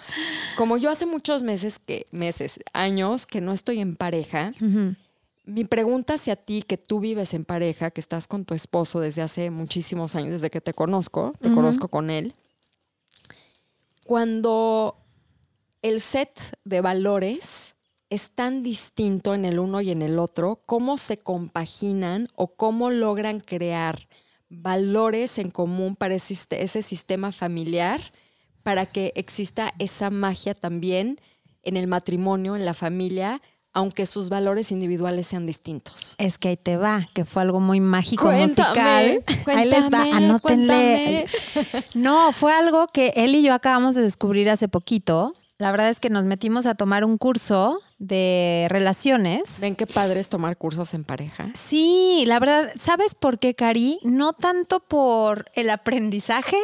como 0.56 0.76
yo 0.76 0.90
hace 0.90 1.06
muchos 1.06 1.42
meses 1.42 1.78
que, 1.80 2.06
meses, 2.12 2.60
años 2.74 3.26
que 3.26 3.40
no 3.40 3.52
estoy 3.52 3.80
en 3.80 3.96
pareja. 3.96 4.52
Mi 5.46 5.64
pregunta 5.64 6.14
hacia 6.14 6.36
ti, 6.36 6.62
que 6.62 6.76
tú 6.76 7.00
vives 7.00 7.32
en 7.32 7.44
pareja, 7.44 7.90
que 7.90 8.00
estás 8.00 8.26
con 8.26 8.44
tu 8.44 8.54
esposo 8.54 9.00
desde 9.00 9.22
hace 9.22 9.50
muchísimos 9.50 10.16
años, 10.16 10.32
desde 10.32 10.50
que 10.50 10.60
te 10.60 10.74
conozco, 10.74 11.32
te 11.40 11.52
conozco 11.52 11.88
con 11.88 12.10
él, 12.10 12.34
cuando 14.04 14.96
el 15.82 16.00
set 16.00 16.38
de 16.64 16.80
valores 16.80 17.76
es 18.10 18.30
tan 18.32 18.62
distinto 18.62 19.34
en 19.34 19.44
el 19.44 19.58
uno 19.58 19.80
y 19.80 19.90
en 19.90 20.02
el 20.02 20.18
otro, 20.18 20.62
¿cómo 20.66 20.98
se 20.98 21.16
compaginan 21.16 22.28
o 22.34 22.48
cómo 22.54 22.90
logran 22.90 23.40
crear 23.40 24.08
valores 24.48 25.38
en 25.38 25.50
común 25.50 25.96
para 25.96 26.14
ese 26.14 26.82
sistema 26.82 27.32
familiar 27.32 28.00
para 28.62 28.86
que 28.86 29.12
exista 29.14 29.74
esa 29.78 30.10
magia 30.10 30.54
también 30.54 31.20
en 31.62 31.76
el 31.76 31.86
matrimonio, 31.86 32.56
en 32.56 32.64
la 32.64 32.74
familia, 32.74 33.40
aunque 33.76 34.06
sus 34.06 34.30
valores 34.30 34.72
individuales 34.72 35.26
sean 35.26 35.44
distintos? 35.44 36.14
Es 36.16 36.38
que 36.38 36.48
ahí 36.48 36.56
te 36.56 36.78
va, 36.78 37.08
que 37.12 37.26
fue 37.26 37.42
algo 37.42 37.60
muy 37.60 37.78
mágico 37.78 38.24
Cuéntame, 38.24 38.48
musical. 38.48 39.24
ahí 39.54 39.68
les 39.68 39.84
va, 39.84 39.88
cuéntame, 40.00 40.12
anótenle. 40.12 41.26
cuéntame. 41.52 41.84
No, 41.94 42.32
fue 42.32 42.52
algo 42.54 42.86
que 42.88 43.12
él 43.16 43.34
y 43.34 43.42
yo 43.42 43.52
acabamos 43.52 43.94
de 43.94 44.00
descubrir 44.00 44.48
hace 44.48 44.66
poquito. 44.66 45.34
La 45.58 45.70
verdad 45.70 45.90
es 45.90 46.00
que 46.00 46.08
nos 46.08 46.24
metimos 46.24 46.64
a 46.64 46.74
tomar 46.74 47.04
un 47.04 47.18
curso 47.18 47.80
de 47.98 48.66
relaciones. 48.70 49.60
¿Ven 49.60 49.76
qué 49.76 49.86
padre 49.86 50.20
es 50.20 50.30
tomar 50.30 50.56
cursos 50.56 50.94
en 50.94 51.04
pareja? 51.04 51.50
Sí, 51.54 52.24
la 52.26 52.38
verdad, 52.38 52.70
¿sabes 52.80 53.14
por 53.14 53.38
qué, 53.38 53.54
Cari? 53.54 53.98
No 54.04 54.32
tanto 54.32 54.80
por 54.80 55.50
el 55.54 55.68
aprendizaje, 55.68 56.58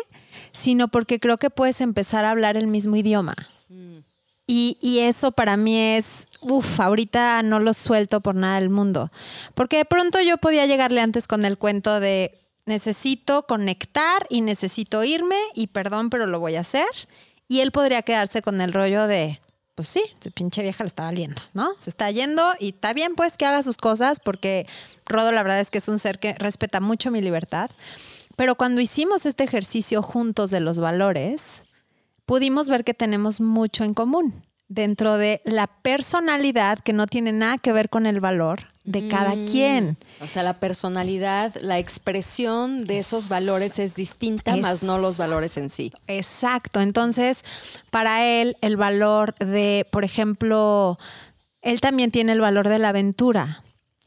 sino 0.52 0.88
porque 0.88 1.20
creo 1.20 1.36
que 1.36 1.50
puedes 1.50 1.82
empezar 1.82 2.24
a 2.24 2.30
hablar 2.30 2.56
el 2.56 2.68
mismo 2.68 2.96
idioma. 2.96 3.34
Y, 4.54 4.76
y, 4.82 4.98
eso 4.98 5.32
para 5.32 5.56
mí 5.56 5.78
es, 5.78 6.26
uff, 6.42 6.78
ahorita 6.78 7.42
no 7.42 7.58
lo 7.58 7.72
suelto 7.72 8.20
por 8.20 8.34
nada 8.34 8.60
del 8.60 8.68
mundo. 8.68 9.10
Porque 9.54 9.78
de 9.78 9.86
pronto 9.86 10.20
yo 10.20 10.36
podía 10.36 10.66
llegarle 10.66 11.00
antes 11.00 11.26
con 11.26 11.46
el 11.46 11.56
cuento 11.56 12.00
de 12.00 12.38
necesito 12.66 13.46
conectar 13.46 14.26
y 14.28 14.42
necesito 14.42 15.04
irme 15.04 15.38
y 15.54 15.68
perdón, 15.68 16.10
pero 16.10 16.26
lo 16.26 16.38
voy 16.38 16.56
a 16.56 16.60
hacer. 16.60 16.84
Y 17.48 17.60
él 17.60 17.72
podría 17.72 18.02
quedarse 18.02 18.42
con 18.42 18.60
el 18.60 18.74
rollo 18.74 19.06
de, 19.06 19.40
pues 19.74 19.88
sí, 19.88 20.02
de 20.22 20.30
pinche 20.30 20.60
vieja 20.60 20.84
le 20.84 20.88
está 20.88 21.04
valiendo, 21.04 21.40
¿no? 21.54 21.70
Se 21.78 21.88
está 21.88 22.10
yendo 22.10 22.52
y 22.60 22.74
está 22.74 22.92
bien 22.92 23.14
pues 23.14 23.38
que 23.38 23.46
haga 23.46 23.62
sus 23.62 23.78
cosas 23.78 24.20
porque 24.20 24.66
Rodo 25.06 25.32
la 25.32 25.42
verdad 25.42 25.60
es 25.60 25.70
que 25.70 25.78
es 25.78 25.88
un 25.88 25.98
ser 25.98 26.18
que 26.18 26.34
respeta 26.34 26.78
mucho 26.78 27.10
mi 27.10 27.22
libertad. 27.22 27.70
Pero 28.36 28.56
cuando 28.56 28.82
hicimos 28.82 29.24
este 29.24 29.44
ejercicio 29.44 30.02
juntos 30.02 30.50
de 30.50 30.60
los 30.60 30.78
valores, 30.78 31.64
pudimos 32.24 32.68
ver 32.68 32.84
que 32.84 32.94
tenemos 32.94 33.40
mucho 33.40 33.84
en 33.84 33.94
común 33.94 34.44
dentro 34.68 35.18
de 35.18 35.42
la 35.44 35.66
personalidad 35.66 36.78
que 36.78 36.92
no 36.92 37.06
tiene 37.06 37.32
nada 37.32 37.58
que 37.58 37.72
ver 37.72 37.90
con 37.90 38.06
el 38.06 38.20
valor 38.20 38.72
de 38.84 39.06
cada 39.08 39.34
mm. 39.34 39.46
quien. 39.46 39.96
O 40.20 40.26
sea, 40.26 40.42
la 40.42 40.58
personalidad, 40.58 41.54
la 41.60 41.78
expresión 41.78 42.86
de 42.86 42.98
esos 42.98 43.28
valores 43.28 43.78
es 43.78 43.94
distinta, 43.94 44.56
más 44.56 44.82
no 44.82 44.98
los 44.98 45.18
valores 45.18 45.56
en 45.56 45.70
sí. 45.70 45.92
Exacto. 46.06 46.80
Entonces, 46.80 47.44
para 47.90 48.24
él, 48.24 48.56
el 48.60 48.76
valor 48.76 49.34
de, 49.36 49.86
por 49.90 50.04
ejemplo, 50.04 50.98
él 51.60 51.80
también 51.80 52.10
tiene 52.10 52.32
el 52.32 52.40
valor 52.40 52.68
de 52.68 52.78
la 52.78 52.88
aventura, 52.88 53.62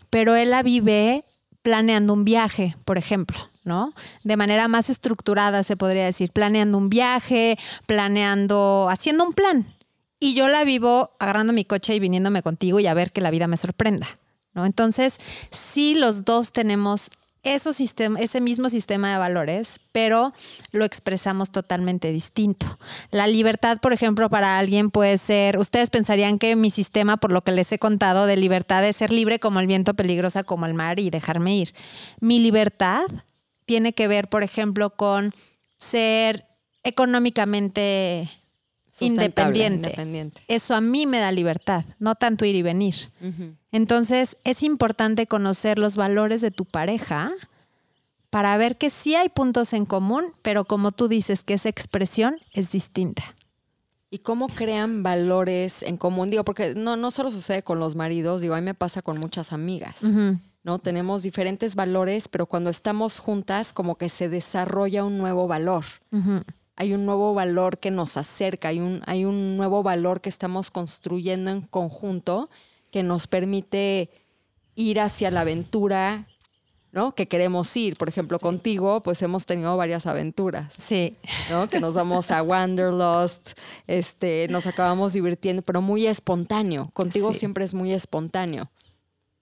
pero 0.10 0.36
él 0.36 0.50
la 0.50 0.64
vive 0.64 1.26
planeando 1.62 2.14
un 2.14 2.26
viaje, 2.26 2.76
por 2.86 2.98
ejemplo. 2.98 3.38
¿No? 3.66 3.94
De 4.24 4.38
manera 4.38 4.68
más 4.68 4.90
estructurada, 4.90 5.64
se 5.64 5.76
podría 5.76 6.06
decir, 6.06 6.32
planeando 6.32 6.78
un 6.78 6.90
viaje, 6.90 7.58
planeando, 7.86 8.88
haciendo 8.90 9.26
un 9.26 9.34
plan. 9.34 9.76
Y 10.20 10.34
yo 10.34 10.48
la 10.48 10.64
vivo 10.64 11.12
agarrando 11.20 11.52
mi 11.52 11.66
coche 11.66 11.94
y 11.94 12.00
viniéndome 12.00 12.42
contigo 12.42 12.80
y 12.80 12.88
a 12.88 12.94
ver 12.94 13.12
que 13.12 13.22
la 13.22 13.32
vida 13.32 13.48
me 13.48 13.58
sorprenda. 13.58 14.08
¿no? 14.54 14.66
Entonces, 14.66 15.18
sí 15.52 15.96
los 15.96 16.24
dos 16.24 16.54
tenemos 16.54 17.10
ese 17.46 18.42
mismo 18.42 18.70
sistema 18.70 19.12
de 19.12 19.18
valores, 19.20 19.80
pero 19.92 20.34
lo 20.72 20.84
expresamos 20.84 21.52
totalmente 21.52 22.12
distinto. 22.12 22.80
La 23.12 23.28
libertad, 23.28 23.78
por 23.80 23.94
ejemplo, 23.94 24.30
para 24.30 24.58
alguien 24.58 24.90
puede 24.90 25.18
ser, 25.20 25.60
ustedes 25.60 25.92
pensarían 25.92 26.40
que 26.40 26.56
mi 26.56 26.72
sistema, 26.72 27.18
por 27.18 27.32
lo 27.32 27.44
que 27.44 27.52
les 27.52 27.72
he 27.72 27.78
contado, 27.78 28.26
de 28.26 28.36
libertad 28.36 28.84
es 28.84 28.96
ser 28.96 29.12
libre 29.12 29.40
como 29.40 29.60
el 29.60 29.68
viento, 29.68 29.94
peligrosa 29.94 30.44
como 30.44 30.66
el 30.66 30.74
mar 30.74 31.00
y 31.00 31.12
dejarme 31.12 31.56
ir. 31.56 31.76
Mi 32.20 32.40
libertad 32.40 33.06
tiene 33.66 33.94
que 33.94 34.08
ver, 34.08 34.28
por 34.30 34.44
ejemplo, 34.44 34.92
con 34.92 35.34
ser 35.78 36.46
económicamente 36.84 38.30
independiente. 39.00 39.96
Eso 40.48 40.76
a 40.76 40.82
mí 40.82 41.06
me 41.06 41.20
da 41.20 41.32
libertad, 41.32 41.86
no 42.00 42.16
tanto 42.16 42.46
ir 42.46 42.56
y 42.56 42.62
venir. 42.62 42.96
Entonces, 43.72 44.38
es 44.44 44.64
importante 44.64 45.28
conocer 45.28 45.80
los 45.80 45.98
valores 45.98 46.42
de 46.42 46.52
tu 46.52 46.66
pareja 46.66 47.34
para 48.30 48.56
ver 48.58 48.78
que 48.78 48.90
sí 48.90 49.16
hay 49.16 49.30
puntos 49.30 49.74
en 49.74 49.86
común, 49.86 50.34
pero 50.42 50.66
como 50.66 50.92
tú 50.92 51.08
dices, 51.08 51.44
que 51.44 51.56
esa 51.56 51.70
expresión 51.70 52.38
es 52.54 52.72
distinta. 52.72 53.24
¿Y 54.10 54.20
cómo 54.20 54.48
crean 54.48 55.04
valores 55.04 55.84
en 55.84 55.98
común? 55.98 56.30
Digo, 56.30 56.46
porque 56.46 56.74
no, 56.76 56.96
no 56.96 57.12
solo 57.12 57.32
sucede 57.32 57.64
con 57.64 57.80
los 57.80 57.96
maridos, 57.96 58.42
digo, 58.42 58.56
a 58.56 58.62
mí 58.62 58.66
me 58.66 58.74
pasa 58.74 59.02
con 59.02 59.20
muchas 59.20 59.52
amigas. 59.52 60.04
¿No? 60.66 60.80
Tenemos 60.80 61.24
diferentes 61.24 61.76
valores, 61.76 62.28
pero 62.28 62.46
cuando 62.46 62.70
estamos 62.70 63.20
juntas, 63.20 63.72
como 63.72 63.96
que 63.96 64.10
se 64.10 64.28
desarrolla 64.28 65.06
un 65.06 65.18
nuevo 65.18 65.48
valor 65.48 65.86
hay 66.76 66.94
un 66.94 67.06
nuevo 67.06 67.34
valor 67.34 67.78
que 67.80 67.92
nos 67.92 68.18
acerca, 68.18 68.70
hay 68.70 68.80
un, 68.80 69.02
hay 69.06 69.26
un 69.26 69.58
nuevo 69.58 69.82
valor 69.84 70.22
que 70.22 70.30
estamos 70.30 70.72
construyendo 70.72 71.52
en 71.52 71.62
conjunto 71.62 72.50
que 72.92 73.04
nos 73.04 73.28
permite 73.28 74.10
ir 74.76 75.00
hacia 75.00 75.32
la 75.32 75.42
aventura, 75.42 76.28
¿no? 76.92 77.16
Que 77.16 77.28
queremos 77.28 77.76
ir. 77.78 77.96
Por 77.98 78.10
ejemplo, 78.10 78.40
contigo, 78.40 79.02
pues 79.04 79.22
hemos 79.22 79.46
tenido 79.46 79.76
varias 79.78 80.06
aventuras. 80.06 80.74
Sí. 80.78 81.16
¿No? 81.50 81.70
Que 81.70 81.80
nos 81.80 81.96
vamos 81.96 82.32
a 82.32 82.42
Wanderlust, 82.42 83.52
este, 83.88 84.48
nos 84.50 84.68
acabamos 84.68 85.14
divirtiendo, 85.14 85.62
pero 85.62 85.82
muy 85.82 86.08
espontáneo. 86.08 86.90
Contigo 86.94 87.34
siempre 87.34 87.64
es 87.64 87.74
muy 87.74 87.94
espontáneo. 87.94 88.70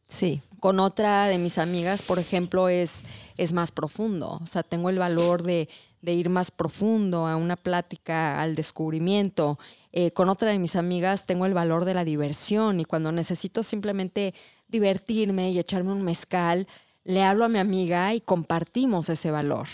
Sí. 0.07 0.41
Con 0.63 0.79
otra 0.79 1.27
de 1.27 1.37
mis 1.37 1.57
amigas, 1.57 2.01
por 2.01 2.19
ejemplo, 2.19 2.69
es, 2.69 3.03
es 3.37 3.51
más 3.51 3.71
profundo. 3.71 4.39
O 4.41 4.47
sea, 4.47 4.63
tengo 4.63 4.89
el 4.89 4.97
valor 4.97 5.43
de 5.43 5.67
de 6.03 6.13
ir 6.13 6.29
más 6.29 6.51
profundo 6.51 7.25
a 7.25 7.37
una 7.37 7.55
plática, 7.55 8.41
al 8.41 8.55
descubrimiento. 8.55 9.57
Eh, 9.93 10.11
con 10.11 10.29
otra 10.29 10.51
de 10.51 10.59
mis 10.59 10.75
amigas 10.75 11.25
tengo 11.25 11.45
el 11.45 11.53
valor 11.53 11.85
de 11.85 11.93
la 11.93 12.03
diversión 12.03 12.81
y 12.81 12.85
cuando 12.85 13.11
necesito 13.13 13.63
simplemente 13.63 14.33
divertirme 14.67 15.51
y 15.51 15.59
echarme 15.59 15.93
un 15.93 16.01
mezcal, 16.01 16.67
le 17.05 17.23
hablo 17.23 17.45
a 17.45 17.47
mi 17.47 17.57
amiga 17.57 18.13
y 18.13 18.19
compartimos 18.19 19.07
ese 19.07 19.31
valor. 19.31 19.67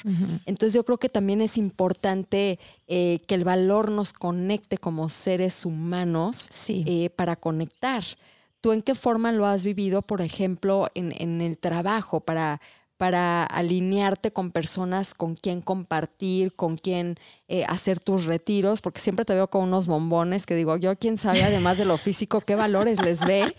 Entonces 0.45 0.73
yo 0.73 0.83
creo 0.83 0.97
que 0.99 1.09
también 1.09 1.41
es 1.41 1.57
importante 1.57 2.59
eh, 2.87 3.21
que 3.27 3.35
el 3.35 3.43
valor 3.43 3.89
nos 3.89 4.13
conecte 4.13 4.77
como 4.77 5.09
seres 5.09 5.65
humanos 5.65 6.51
eh, 6.67 7.09
para 7.15 7.35
conectar. 7.35 8.03
¿Tú 8.62 8.74
en 8.74 8.82
qué 8.82 8.95
forma 8.95 9.32
lo 9.32 9.45
has 9.45 9.64
vivido, 9.64 10.01
por 10.01 10.22
ejemplo, 10.22 10.89
en, 10.93 11.14
en 11.18 11.41
el 11.41 11.57
trabajo, 11.57 12.20
para, 12.20 12.60
para 13.00 13.45
alinearte 13.45 14.34
con 14.34 14.52
personas 14.52 15.14
con 15.14 15.36
quien 15.36 15.62
compartir, 15.62 16.54
con 16.54 16.78
quien 16.78 17.18
eh, 17.47 17.64
hacer 17.64 17.97
tus 18.02 18.26
retiros, 18.26 18.82
porque 18.82 19.00
siempre 19.00 19.24
te 19.24 19.34
veo 19.34 19.50
con 19.50 19.64
unos 19.64 19.88
bombones 19.88 20.45
que 20.45 20.54
digo, 20.54 20.76
yo 20.76 20.97
quién 20.97 21.18
sabe, 21.18 21.41
además 21.41 21.78
de 21.78 21.86
lo 21.86 21.95
físico, 21.95 22.41
qué 22.41 22.56
valores 22.56 23.02
les 23.02 23.26
ve, 23.26 23.56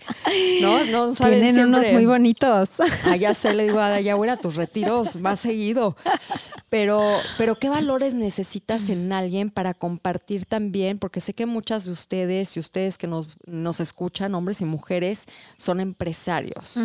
¿no? 0.61 0.85
No 0.85 1.15
saben 1.15 1.41
Tienen 1.41 1.65
unos 1.65 1.91
muy 1.91 2.05
bonitos. 2.05 2.79
Allá 3.07 3.33
se 3.33 3.55
le 3.55 3.63
digo, 3.63 3.79
ya 3.97 4.13
voy 4.13 4.29
a 4.29 4.37
tus 4.37 4.53
retiros 4.53 5.15
más 5.15 5.39
seguido. 5.39 5.97
Pero, 6.69 7.01
pero 7.39 7.57
¿qué 7.57 7.67
valores 7.67 8.13
necesitas 8.13 8.89
en 8.89 9.11
alguien 9.11 9.49
para 9.49 9.73
compartir 9.73 10.45
también? 10.45 10.99
Porque 10.99 11.19
sé 11.19 11.33
que 11.33 11.47
muchas 11.47 11.85
de 11.85 11.91
ustedes 11.91 12.55
y 12.55 12.59
ustedes 12.59 12.99
que 12.99 13.07
nos, 13.07 13.27
nos 13.47 13.79
escuchan, 13.79 14.35
hombres 14.35 14.61
y 14.61 14.65
mujeres, 14.65 15.25
son 15.57 15.79
empresarios. 15.79 16.79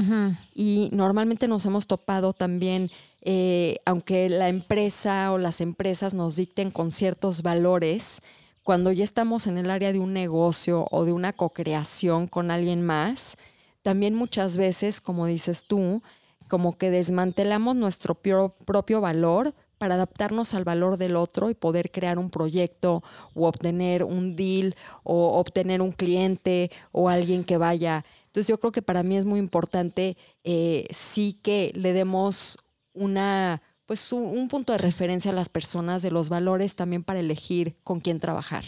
Y 0.54 0.88
normalmente 0.90 1.46
nos 1.48 1.66
hemos 1.66 1.86
topado 1.86 2.32
también 2.32 2.45
también, 2.46 2.92
eh, 3.22 3.78
aunque 3.84 4.28
la 4.28 4.48
empresa 4.48 5.32
o 5.32 5.36
las 5.36 5.60
empresas 5.60 6.14
nos 6.14 6.36
dicten 6.36 6.70
con 6.70 6.92
ciertos 6.92 7.42
valores, 7.42 8.20
cuando 8.62 8.92
ya 8.92 9.02
estamos 9.02 9.48
en 9.48 9.58
el 9.58 9.68
área 9.68 9.92
de 9.92 9.98
un 9.98 10.12
negocio 10.12 10.86
o 10.92 11.04
de 11.04 11.10
una 11.10 11.32
co-creación 11.32 12.28
con 12.28 12.52
alguien 12.52 12.82
más, 12.82 13.36
también 13.82 14.14
muchas 14.14 14.56
veces, 14.56 15.00
como 15.00 15.26
dices 15.26 15.64
tú, 15.66 16.02
como 16.46 16.78
que 16.78 16.92
desmantelamos 16.92 17.74
nuestro 17.74 18.14
propio 18.14 19.00
valor 19.00 19.54
para 19.78 19.96
adaptarnos 19.96 20.54
al 20.54 20.62
valor 20.62 20.96
del 20.96 21.16
otro 21.16 21.50
y 21.50 21.54
poder 21.54 21.90
crear 21.90 22.20
un 22.20 22.30
proyecto 22.30 23.02
o 23.34 23.48
obtener 23.48 24.04
un 24.04 24.36
deal 24.36 24.76
o 25.02 25.36
obtener 25.40 25.82
un 25.82 25.90
cliente 25.90 26.70
o 26.92 27.08
alguien 27.08 27.42
que 27.42 27.56
vaya 27.56 28.04
entonces 28.36 28.48
yo 28.48 28.60
creo 28.60 28.70
que 28.70 28.82
para 28.82 29.02
mí 29.02 29.16
es 29.16 29.24
muy 29.24 29.38
importante 29.38 30.18
eh, 30.44 30.86
sí 30.90 31.40
que 31.42 31.72
le 31.74 31.94
demos 31.94 32.58
una 32.92 33.62
pues 33.86 34.12
un, 34.12 34.48
punto 34.48 34.72
de 34.72 34.78
referencia 34.78 35.30
a 35.30 35.34
las 35.34 35.48
personas 35.48 36.02
de 36.02 36.10
los 36.10 36.28
valores 36.28 36.76
también 36.76 37.02
para 37.02 37.20
elegir 37.20 37.76
con 37.82 38.00
quién 38.00 38.20
trabajar. 38.20 38.62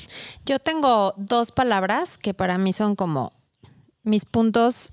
Yo 0.46 0.58
tengo 0.58 1.12
dos 1.18 1.52
palabras 1.52 2.16
que 2.16 2.32
para 2.32 2.56
mí 2.56 2.72
son 2.72 2.96
como 2.96 3.34
mis 4.04 4.24
puntos 4.24 4.90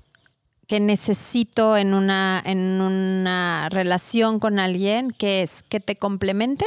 que 0.67 0.81
necesito 0.81 1.77
en 1.77 1.93
una, 1.93 2.43
en 2.45 2.81
una 2.81 3.69
relación 3.69 4.39
con 4.39 4.59
alguien, 4.59 5.11
que 5.11 5.41
es 5.41 5.63
que 5.63 5.79
te 5.79 5.95
complemente 5.95 6.65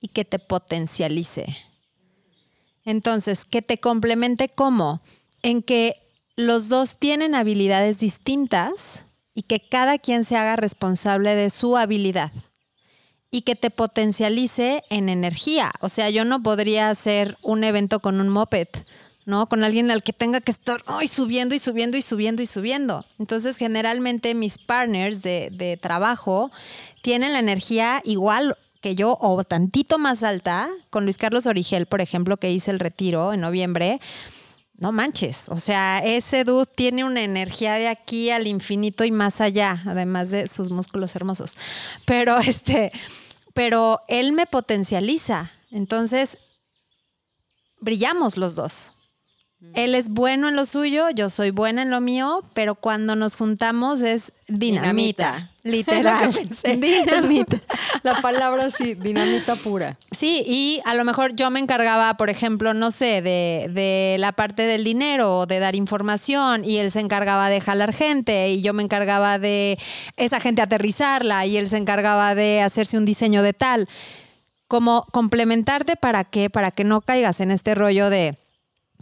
y 0.00 0.08
que 0.08 0.24
te 0.24 0.40
potencialice. 0.40 1.56
Entonces, 2.84 3.44
que 3.44 3.62
te 3.62 3.78
complemente 3.78 4.48
cómo? 4.48 5.00
En 5.42 5.62
que 5.62 6.05
los 6.36 6.68
dos 6.68 6.98
tienen 6.98 7.34
habilidades 7.34 7.98
distintas 7.98 9.06
y 9.34 9.42
que 9.42 9.66
cada 9.66 9.98
quien 9.98 10.24
se 10.24 10.36
haga 10.36 10.56
responsable 10.56 11.34
de 11.34 11.50
su 11.50 11.76
habilidad 11.76 12.30
y 13.30 13.42
que 13.42 13.56
te 13.56 13.70
potencialice 13.70 14.84
en 14.90 15.08
energía. 15.08 15.72
O 15.80 15.88
sea, 15.88 16.10
yo 16.10 16.24
no 16.24 16.42
podría 16.42 16.90
hacer 16.90 17.36
un 17.42 17.64
evento 17.64 18.00
con 18.00 18.20
un 18.20 18.28
moped, 18.28 18.68
¿no? 19.24 19.48
Con 19.48 19.64
alguien 19.64 19.90
al 19.90 20.02
que 20.02 20.12
tenga 20.12 20.40
que 20.40 20.52
estar 20.52 20.82
subiendo 21.10 21.54
y 21.54 21.58
subiendo 21.58 21.96
y 21.96 22.02
subiendo 22.02 22.42
y 22.42 22.46
subiendo. 22.46 23.04
Entonces, 23.18 23.56
generalmente 23.56 24.34
mis 24.34 24.58
partners 24.58 25.22
de, 25.22 25.50
de 25.52 25.76
trabajo 25.76 26.50
tienen 27.02 27.32
la 27.32 27.40
energía 27.40 28.00
igual 28.04 28.56
que 28.80 28.94
yo 28.94 29.18
o 29.20 29.42
tantito 29.42 29.98
más 29.98 30.22
alta. 30.22 30.70
Con 30.90 31.04
Luis 31.04 31.16
Carlos 31.18 31.46
Origel, 31.46 31.86
por 31.86 32.00
ejemplo, 32.00 32.36
que 32.36 32.52
hice 32.52 32.70
el 32.70 32.78
retiro 32.78 33.32
en 33.32 33.40
noviembre 33.40 34.00
no 34.78 34.92
manches, 34.92 35.48
o 35.48 35.56
sea, 35.56 35.98
ese 35.98 36.44
dude 36.44 36.66
tiene 36.66 37.04
una 37.04 37.22
energía 37.22 37.74
de 37.74 37.88
aquí 37.88 38.30
al 38.30 38.46
infinito 38.46 39.04
y 39.04 39.10
más 39.10 39.40
allá, 39.40 39.82
además 39.86 40.30
de 40.30 40.48
sus 40.48 40.70
músculos 40.70 41.16
hermosos. 41.16 41.56
Pero 42.04 42.38
este, 42.46 42.90
pero 43.54 44.00
él 44.08 44.32
me 44.32 44.46
potencializa, 44.46 45.50
Entonces, 45.70 46.38
brillamos 47.80 48.36
los 48.36 48.54
dos. 48.54 48.92
Él 49.72 49.94
es 49.94 50.10
bueno 50.10 50.48
en 50.48 50.56
lo 50.56 50.66
suyo, 50.66 51.08
yo 51.10 51.30
soy 51.30 51.50
buena 51.50 51.80
en 51.80 51.88
lo 51.88 52.02
mío, 52.02 52.42
pero 52.52 52.74
cuando 52.74 53.16
nos 53.16 53.36
juntamos 53.36 54.02
es 54.02 54.32
dinamita. 54.48 55.50
Literal. 55.62 56.30
dinamita. 56.78 57.60
La 58.02 58.20
palabra 58.20 58.70
sí, 58.70 58.94
dinamita 58.94 59.56
pura. 59.56 59.96
Sí, 60.10 60.42
y 60.46 60.80
a 60.84 60.94
lo 60.94 61.04
mejor 61.04 61.34
yo 61.34 61.50
me 61.50 61.58
encargaba, 61.58 62.14
por 62.18 62.28
ejemplo, 62.28 62.74
no 62.74 62.90
sé, 62.90 63.22
de, 63.22 63.70
de 63.72 64.16
la 64.18 64.32
parte 64.32 64.62
del 64.62 64.84
dinero 64.84 65.38
o 65.38 65.46
de 65.46 65.58
dar 65.58 65.74
información, 65.74 66.62
y 66.62 66.76
él 66.76 66.90
se 66.90 67.00
encargaba 67.00 67.48
de 67.48 67.62
jalar 67.62 67.94
gente, 67.94 68.50
y 68.50 68.60
yo 68.60 68.74
me 68.74 68.82
encargaba 68.82 69.38
de 69.38 69.78
esa 70.18 70.38
gente 70.38 70.60
aterrizarla, 70.60 71.46
y 71.46 71.56
él 71.56 71.68
se 71.70 71.78
encargaba 71.78 72.34
de 72.34 72.60
hacerse 72.60 72.98
un 72.98 73.06
diseño 73.06 73.42
de 73.42 73.54
tal. 73.54 73.88
Como 74.68 75.06
complementarte 75.12 75.96
para 75.96 76.24
qué, 76.24 76.50
para 76.50 76.70
que 76.70 76.84
no 76.84 77.00
caigas 77.00 77.40
en 77.40 77.50
este 77.50 77.74
rollo 77.74 78.10
de 78.10 78.36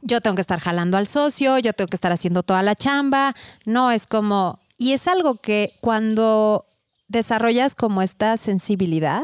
yo 0.05 0.20
tengo 0.20 0.36
que 0.36 0.42
estar 0.42 0.61
jalando 0.61 0.96
al 0.96 1.09
socio, 1.09 1.59
yo 1.59 1.72
tengo 1.72 1.88
que 1.88 1.96
estar 1.96 2.12
haciendo 2.12 2.42
toda 2.42 2.62
la 2.62 2.76
chamba. 2.76 3.34
No, 3.64 3.90
es 3.90 4.07
como, 4.07 4.61
y 4.76 4.92
es 4.92 5.09
algo 5.09 5.36
que 5.36 5.76
cuando 5.80 6.66
desarrollas 7.09 7.74
como 7.74 8.02
esta 8.02 8.36
sensibilidad, 8.36 9.22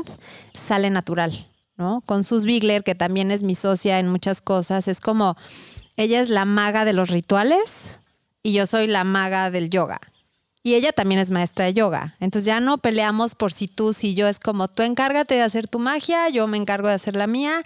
sale 0.55 0.91
natural, 0.91 1.47
¿no? 1.77 2.03
Con 2.07 2.25
Sus 2.25 2.47
Bigler, 2.47 2.83
que 2.83 2.95
también 2.95 3.31
es 3.31 3.43
mi 3.43 3.55
socia 3.55 3.99
en 3.99 4.09
muchas 4.09 4.41
cosas, 4.41 4.89
es 4.89 5.01
como, 5.01 5.37
ella 5.97 6.21
es 6.21 6.31
la 6.31 6.47
maga 6.47 6.85
de 6.85 6.95
los 6.95 7.11
rituales 7.11 8.01
y 8.43 8.55
yo 8.55 8.67
soy 8.67 8.87
la 8.87 9.05
maga 9.05 9.51
del 9.51 9.69
yoga. 9.69 10.01
Y 10.63 10.75
ella 10.75 10.93
también 10.93 11.21
es 11.21 11.31
maestra 11.31 11.65
de 11.67 11.75
yoga. 11.75 12.17
Entonces 12.21 12.47
ya 12.47 12.61
no 12.61 12.77
peleamos 12.77 13.35
por 13.35 13.51
si 13.51 13.67
tú, 13.67 13.95
si 13.95 14.15
yo. 14.15 14.29
Es 14.29 14.39
como 14.39 14.69
tú 14.69 14.83
encárgate 14.83 15.35
de 15.35 15.43
hacer 15.43 15.69
tu 15.69 15.79
magia, 15.79 16.29
yo 16.29 16.47
me 16.47 16.59
encargo 16.59 16.89
de 16.89 16.95
hacer 16.95 17.17
la 17.17 17.27
mía. 17.27 17.63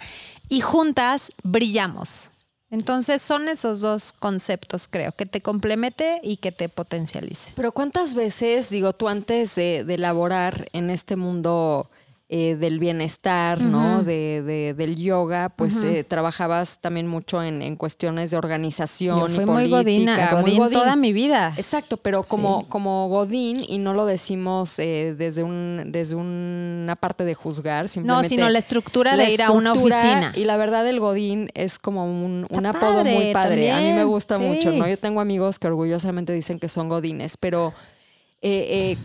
Y 0.47 0.61
juntas 0.61 1.31
brillamos. 1.43 2.31
Entonces 2.71 3.21
son 3.21 3.47
esos 3.47 3.81
dos 3.81 4.11
conceptos, 4.11 4.87
creo, 4.87 5.11
que 5.11 5.25
te 5.25 5.41
complemente 5.41 6.19
y 6.23 6.37
que 6.37 6.51
te 6.51 6.67
potencialice. 6.67 7.53
Pero 7.55 7.71
¿cuántas 7.71 8.15
veces, 8.15 8.69
digo, 8.69 8.93
tú 8.93 9.07
antes 9.07 9.55
de, 9.55 9.83
de 9.83 9.93
elaborar 9.93 10.67
en 10.73 10.89
este 10.89 11.15
mundo 11.15 11.89
eh, 12.27 12.55
del 12.55 12.79
bienestar, 12.79 13.61
¿no? 13.61 14.01
De, 14.01 14.73
del 14.75 14.95
yoga, 14.95 15.49
pues 15.49 15.75
eh, 15.83 16.03
trabajabas 16.03 16.79
también 16.81 17.05
mucho 17.05 17.43
en, 17.43 17.75
cuestiones 17.75 18.31
de 18.31 18.37
organización 18.37 19.31
Yo 19.31 19.43
y 19.43 19.45
muy 19.45 19.69
godina, 19.69 20.31
godín, 20.31 20.57
toda 20.71 20.95
mi 20.95 21.13
vida. 21.13 21.53
Exacto, 21.55 21.97
pero 21.97 22.23
como, 22.23 22.67
como 22.67 23.09
godín, 23.09 23.63
y 23.67 23.77
no 23.77 23.93
lo 23.93 24.07
decimos 24.07 24.79
eh, 24.79 25.13
desde, 25.15 25.43
un, 25.43 25.91
desde 25.91 26.15
una 26.15 26.95
parte 26.95 27.25
de 27.25 27.35
juzgar, 27.35 27.89
simplemente... 27.89 28.23
No, 28.23 28.27
sino 28.27 28.49
la 28.49 28.57
estructura 28.57 29.15
de 29.15 29.31
ir 29.31 29.43
a 29.43 29.51
una 29.51 29.73
oficina. 29.73 30.31
Y 30.33 30.45
la 30.45 30.57
verdad, 30.57 30.87
el 30.87 30.99
godín 30.99 31.51
es 31.53 31.77
como 31.77 32.05
un, 32.05 32.47
apodo 32.65 33.03
muy 33.03 33.33
padre. 33.33 33.71
A 33.71 33.79
mí 33.81 33.93
me 33.93 34.03
gusta 34.03 34.39
mucho, 34.39 34.71
¿no? 34.71 34.87
Yo 34.87 34.97
tengo 34.97 35.21
amigos 35.21 35.59
que 35.59 35.67
orgullosamente 35.67 36.33
dicen 36.33 36.57
que 36.57 36.69
son 36.69 36.89
godines, 36.89 37.37
pero... 37.37 37.71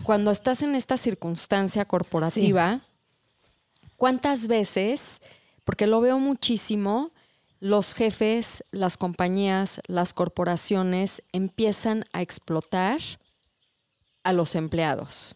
cuando 0.01 0.31
estás 0.31 0.63
en 0.63 0.73
esta 0.73 0.97
circunstancia 0.97 1.85
corporativa, 1.85 2.81
¿Cuántas 4.01 4.47
veces, 4.47 5.21
porque 5.63 5.85
lo 5.85 6.01
veo 6.01 6.17
muchísimo, 6.17 7.11
los 7.59 7.93
jefes, 7.93 8.63
las 8.71 8.97
compañías, 8.97 9.79
las 9.85 10.15
corporaciones 10.15 11.21
empiezan 11.33 12.05
a 12.11 12.23
explotar 12.23 12.99
a 14.23 14.33
los 14.33 14.55
empleados? 14.55 15.35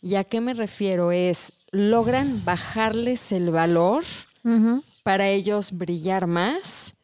¿Y 0.00 0.14
a 0.14 0.24
qué 0.24 0.40
me 0.40 0.54
refiero? 0.54 1.12
Es, 1.12 1.52
logran 1.72 2.42
bajarles 2.42 3.32
el 3.32 3.50
valor 3.50 4.04
para 5.02 5.28
ellos 5.28 5.70
brillar 5.70 6.26
más 6.26 6.94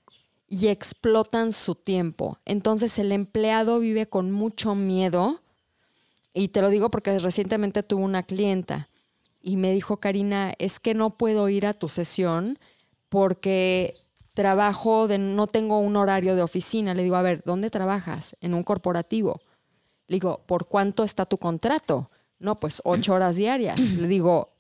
y 0.49 0.69
explotan 0.69 1.53
su 1.53 1.75
tiempo. 1.75 2.39
Entonces 2.47 2.99
el 2.99 3.13
empleado 3.13 3.81
vive 3.81 4.09
con 4.09 4.33
mucho 4.33 4.75
miedo. 4.75 5.43
Y 6.33 6.49
te 6.49 6.63
lo 6.63 6.71
digo 6.71 6.91
porque 6.91 7.19
recientemente 7.19 7.83
tuve 7.83 8.03
una 8.03 8.23
clienta 8.23 8.89
y 9.47 9.57
me 9.57 9.71
dijo, 9.71 9.99
Karina, 9.99 10.55
es 10.59 10.81
que 10.81 10.93
no 10.93 11.11
puedo 11.11 11.49
ir 11.49 11.67
a 11.67 11.73
tu 11.73 11.89
sesión 11.89 12.59
porque 13.09 13.95
trabajo, 14.35 15.07
de, 15.07 15.19
no 15.19 15.47
tengo 15.47 15.79
un 15.79 15.95
horario 15.95 16.35
de 16.35 16.43
oficina. 16.43 16.95
Le 16.95 17.05
digo, 17.05 17.15
a 17.15 17.23
ver, 17.23 17.45
¿dónde 17.47 17.71
trabajas? 17.71 18.35
En 18.41 18.55
un 18.55 18.65
corporativo. 18.65 19.41
Le 20.09 20.17
digo, 20.17 20.43
¿por 20.47 20.67
cuánto 20.67 21.05
está 21.05 21.27
tu 21.27 21.39
contrato? 21.39 22.11
No, 22.41 22.59
pues 22.59 22.83
ocho 22.83 23.15
horas 23.15 23.37
diarias. 23.37 23.79
Le 23.79 24.09
digo, 24.09 24.51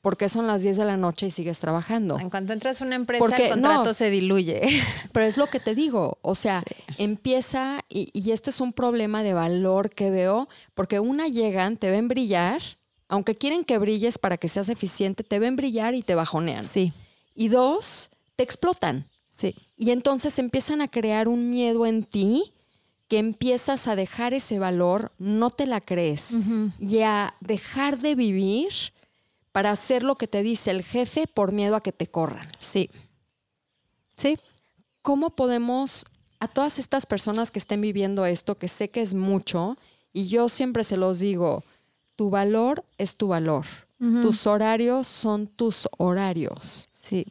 ¿por 0.00 0.16
qué 0.16 0.28
son 0.28 0.48
las 0.48 0.62
diez 0.62 0.76
de 0.76 0.84
la 0.84 0.96
noche 0.96 1.26
y 1.26 1.30
sigues 1.30 1.60
trabajando? 1.60 2.18
En 2.18 2.28
cuanto 2.28 2.52
entras 2.52 2.82
a 2.82 2.84
una 2.84 2.96
empresa, 2.96 3.36
el 3.36 3.50
contrato 3.50 3.94
se 3.94 4.10
diluye. 4.10 4.60
Pero 5.12 5.24
es 5.24 5.36
lo 5.36 5.46
que 5.46 5.60
te 5.60 5.76
digo. 5.76 6.18
O 6.22 6.34
sea, 6.34 6.64
empieza, 6.98 7.78
y, 7.88 8.10
y 8.12 8.32
este 8.32 8.50
es 8.50 8.60
un 8.60 8.72
problema 8.72 9.22
de 9.22 9.34
valor 9.34 9.90
que 9.90 10.10
veo, 10.10 10.48
porque 10.74 10.98
una 10.98 11.28
llegan, 11.28 11.76
te 11.76 11.90
ven 11.90 12.08
brillar 12.08 12.60
aunque 13.08 13.34
quieren 13.34 13.64
que 13.64 13.78
brilles 13.78 14.18
para 14.18 14.36
que 14.36 14.48
seas 14.48 14.68
eficiente, 14.68 15.24
te 15.24 15.38
ven 15.38 15.56
brillar 15.56 15.94
y 15.94 16.02
te 16.02 16.14
bajonean. 16.14 16.64
Sí. 16.64 16.92
Y 17.34 17.48
dos, 17.48 18.10
te 18.36 18.42
explotan. 18.42 19.08
Sí. 19.30 19.54
Y 19.76 19.90
entonces 19.90 20.38
empiezan 20.38 20.80
a 20.80 20.88
crear 20.88 21.28
un 21.28 21.50
miedo 21.50 21.86
en 21.86 22.04
ti 22.04 22.52
que 23.08 23.18
empiezas 23.18 23.86
a 23.86 23.94
dejar 23.94 24.34
ese 24.34 24.58
valor, 24.58 25.12
no 25.18 25.50
te 25.50 25.66
la 25.66 25.80
crees, 25.80 26.36
y 26.78 27.00
a 27.02 27.36
dejar 27.40 28.00
de 28.00 28.16
vivir 28.16 28.68
para 29.52 29.70
hacer 29.70 30.02
lo 30.02 30.16
que 30.16 30.26
te 30.26 30.42
dice 30.42 30.72
el 30.72 30.82
jefe 30.82 31.26
por 31.28 31.52
miedo 31.52 31.76
a 31.76 31.82
que 31.82 31.92
te 31.92 32.08
corran. 32.08 32.48
Sí. 32.58 32.90
Sí. 34.16 34.38
¿Cómo 35.02 35.30
podemos, 35.30 36.04
a 36.40 36.48
todas 36.48 36.80
estas 36.80 37.06
personas 37.06 37.52
que 37.52 37.60
estén 37.60 37.80
viviendo 37.80 38.26
esto, 38.26 38.58
que 38.58 38.66
sé 38.66 38.90
que 38.90 39.02
es 39.02 39.14
mucho, 39.14 39.78
y 40.12 40.26
yo 40.26 40.48
siempre 40.48 40.82
se 40.82 40.96
los 40.96 41.20
digo, 41.20 41.62
tu 42.16 42.30
valor 42.30 42.84
es 42.98 43.16
tu 43.16 43.28
valor. 43.28 43.66
Tus 43.98 44.46
horarios 44.46 45.06
son 45.06 45.46
tus 45.46 45.88
horarios. 45.96 46.90
Sí. 46.92 47.26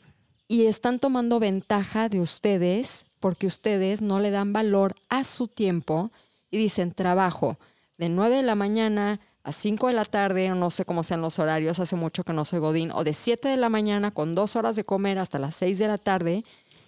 Y 0.48 0.66
están 0.66 1.00
tomando 1.00 1.40
ventaja 1.40 2.10
de 2.10 2.20
ustedes 2.20 3.06
porque 3.20 3.46
ustedes 3.46 4.02
no 4.02 4.20
le 4.20 4.32
dan 4.32 4.52
valor 4.52 4.96
a 5.10 5.24
su 5.26 5.48
tiempo 5.48 6.12
y 6.50 6.58
dicen 6.58 6.92
trabajo 6.92 7.58
de 7.98 8.10
9 8.10 8.38
de 8.38 8.44
la 8.44 8.56
mañana 8.56 9.20
a 9.44 9.52
5 9.52 9.88
de 9.88 9.94
la 9.94 10.06
tarde, 10.06 10.50
no 10.50 10.72
sé 10.72 10.86
cómo 10.86 11.04
sean 11.04 11.22
los 11.22 11.38
horarios, 11.38 11.80
hace 11.80 11.96
mucho 11.96 12.24
que 12.24 12.34
no 12.34 12.46
soy 12.46 12.60
Godín, 12.60 12.92
o 12.92 13.04
de 13.04 13.14
7 13.14 13.48
de 13.48 13.58
la 13.58 13.70
mañana 13.70 14.10
con 14.10 14.34
dos 14.34 14.56
horas 14.56 14.76
de 14.76 14.84
comer 14.84 15.20
hasta 15.20 15.38
las 15.38 15.56
6 15.56 15.78
de 15.78 15.88
la 15.88 16.00
tarde 16.00 16.44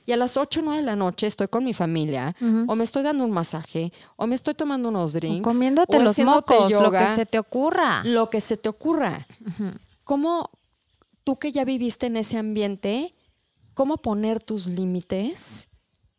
y 0.08 0.14
a 0.14 0.18
las 0.18 0.38
8 0.38 0.62
o 0.62 0.64
9 0.64 0.80
de 0.80 0.86
la 0.86 0.96
noche 0.96 1.28
estoy 1.28 1.50
con 1.50 1.66
mi 1.66 1.74
familia, 1.74 2.34
o 2.66 2.76
me 2.76 2.86
estoy 2.86 3.04
dando 3.04 3.26
un 3.26 3.32
masaje, 3.32 3.92
o 4.16 4.26
me 4.26 4.36
estoy 4.36 4.54
tomando 4.54 4.88
unos 4.88 5.12
drinks. 5.12 5.46
O 5.46 5.52
comiéndote 5.52 6.00
los 6.00 6.18
mocos, 6.20 6.72
lo 6.72 6.92
que 6.92 7.08
se 7.14 7.26
te 7.26 7.38
ocurra. 7.38 8.02
Lo 8.06 8.30
que 8.30 8.40
se 8.40 8.56
te 8.56 8.70
ocurra. 8.70 9.28
¿Cómo 10.06 10.50
tú 11.26 11.38
que 11.38 11.52
ya 11.52 11.66
viviste 11.66 12.06
en 12.06 12.16
ese 12.16 12.38
ambiente, 12.38 13.14
cómo 13.74 13.98
poner 13.98 14.42
tus 14.42 14.68
límites 14.68 15.68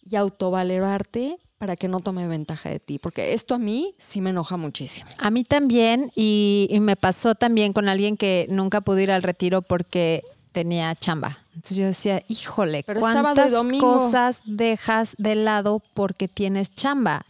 y 0.02 0.16
autovalorarte 0.16 1.38
para 1.56 1.74
que 1.74 1.88
no 1.88 2.00
tome 2.00 2.28
ventaja 2.28 2.68
de 2.68 2.80
ti, 2.80 2.98
porque 2.98 3.32
esto 3.32 3.54
a 3.54 3.58
mí 3.58 3.94
sí 3.96 4.20
me 4.20 4.30
enoja 4.30 4.58
muchísimo. 4.58 5.08
A 5.16 5.30
mí 5.30 5.44
también, 5.44 6.12
y, 6.14 6.68
y, 6.70 6.78
me 6.80 6.94
pasó 6.94 7.34
también 7.34 7.72
con 7.72 7.88
alguien 7.88 8.18
que 8.18 8.46
nunca 8.50 8.82
pudo 8.82 9.00
ir 9.00 9.10
al 9.10 9.22
retiro 9.22 9.62
porque 9.62 10.22
tenía 10.52 10.94
chamba. 10.94 11.38
Entonces 11.54 11.76
yo 11.76 11.86
decía, 11.86 12.22
híjole, 12.28 12.84
¿cuántas 12.84 13.52
cosas 13.80 14.40
dejas 14.44 15.14
de 15.18 15.34
lado 15.34 15.82
porque 15.94 16.28
tienes 16.28 16.74
chamba? 16.74 17.24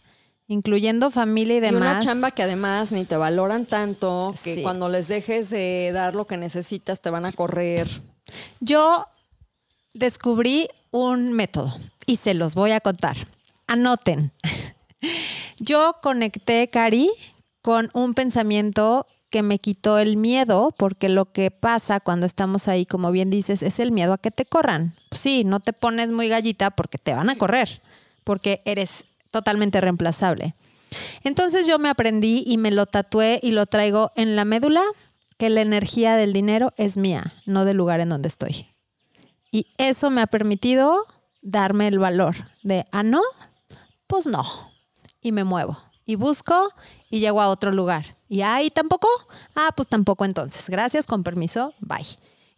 Incluyendo 0.47 1.11
familia 1.11 1.57
y 1.57 1.59
demás. 1.59 1.81
Y 1.81 1.83
una 1.83 1.99
chamba 1.99 2.31
que 2.31 2.43
además 2.43 2.91
ni 2.91 3.05
te 3.05 3.17
valoran 3.17 3.65
tanto, 3.65 4.33
que 4.43 4.63
cuando 4.63 4.89
les 4.89 5.07
dejes 5.07 5.49
de 5.49 5.91
dar 5.93 6.15
lo 6.15 6.25
que 6.25 6.37
necesitas 6.37 7.01
te 7.01 7.09
van 7.09 7.25
a 7.25 7.31
correr. 7.31 7.87
Yo 8.59 9.05
descubrí 9.93 10.67
un 10.91 11.33
método 11.33 11.75
y 12.05 12.15
se 12.15 12.33
los 12.33 12.55
voy 12.55 12.71
a 12.71 12.79
contar. 12.79 13.17
Anoten. 13.67 14.31
Yo 15.59 15.97
conecté, 16.01 16.67
Cari, 16.69 17.09
con 17.61 17.89
un 17.93 18.13
pensamiento 18.13 19.05
que 19.29 19.43
me 19.43 19.59
quitó 19.59 19.99
el 19.99 20.17
miedo, 20.17 20.73
porque 20.77 21.09
lo 21.09 21.31
que 21.31 21.51
pasa 21.51 21.99
cuando 21.99 22.25
estamos 22.25 22.67
ahí, 22.67 22.85
como 22.85 23.11
bien 23.11 23.29
dices, 23.29 23.63
es 23.63 23.79
el 23.79 23.91
miedo 23.91 24.13
a 24.13 24.17
que 24.17 24.31
te 24.31 24.45
corran. 24.45 24.95
Sí, 25.11 25.43
no 25.43 25.59
te 25.59 25.73
pones 25.73 26.11
muy 26.11 26.27
gallita 26.27 26.71
porque 26.71 26.97
te 26.97 27.13
van 27.13 27.29
a 27.29 27.37
correr, 27.37 27.81
porque 28.23 28.61
eres 28.65 29.05
totalmente 29.31 29.79
reemplazable. 29.81 30.55
Entonces 31.23 31.67
yo 31.67 31.77
me 31.77 31.89
aprendí 31.89 32.43
y 32.45 32.57
me 32.57 32.71
lo 32.71 32.85
tatué 32.85 33.39
y 33.43 33.51
lo 33.51 33.65
traigo 33.65 34.11
en 34.15 34.35
la 34.35 34.45
médula, 34.45 34.81
que 35.37 35.49
la 35.49 35.61
energía 35.61 36.15
del 36.15 36.33
dinero 36.33 36.73
es 36.77 36.97
mía, 36.97 37.33
no 37.45 37.63
del 37.63 37.77
lugar 37.77 38.01
en 38.01 38.09
donde 38.09 38.27
estoy. 38.27 38.67
Y 39.51 39.67
eso 39.77 40.09
me 40.09 40.21
ha 40.21 40.27
permitido 40.27 41.05
darme 41.41 41.87
el 41.87 41.99
valor 41.99 42.35
de, 42.63 42.85
ah, 42.91 43.03
no, 43.03 43.21
pues 44.07 44.27
no. 44.27 44.43
Y 45.21 45.31
me 45.31 45.43
muevo 45.43 45.77
y 46.05 46.15
busco 46.15 46.73
y 47.09 47.19
llego 47.19 47.41
a 47.41 47.49
otro 47.49 47.71
lugar. 47.71 48.17
Y 48.29 48.41
ahí 48.43 48.69
tampoco, 48.69 49.07
ah, 49.55 49.71
pues 49.75 49.87
tampoco 49.87 50.23
entonces. 50.23 50.69
Gracias, 50.69 51.07
con 51.07 51.23
permiso, 51.23 51.73
bye. 51.79 52.05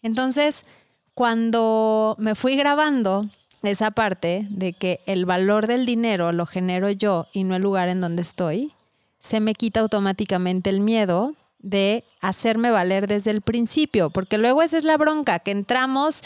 Entonces, 0.04 0.66
cuando 1.14 2.16
me 2.20 2.36
fui 2.36 2.56
grabando 2.58 3.26
esa 3.64 3.92
parte 3.92 4.48
de 4.50 4.74
que 4.74 5.00
el 5.06 5.26
valor 5.26 5.68
del 5.68 5.86
dinero 5.86 6.32
lo 6.32 6.46
genero 6.46 6.90
yo 6.90 7.28
y 7.32 7.44
no 7.44 7.56
el 7.56 7.62
lugar 7.62 7.90
en 7.90 8.02
donde 8.02 8.22
estoy, 8.22 8.74
se 9.20 9.40
me 9.40 9.54
quita 9.54 9.80
automáticamente 9.80 10.70
el 10.70 10.82
miedo 10.82 11.36
de 11.60 12.04
hacerme 12.22 12.72
valer 12.72 13.06
desde 13.08 13.30
el 13.32 13.42
principio, 13.42 14.10
porque 14.10 14.40
luego 14.40 14.64
esa 14.64 14.78
es 14.80 14.84
la 14.84 14.98
bronca, 14.98 15.38
que 15.40 15.52
entramos 15.52 16.22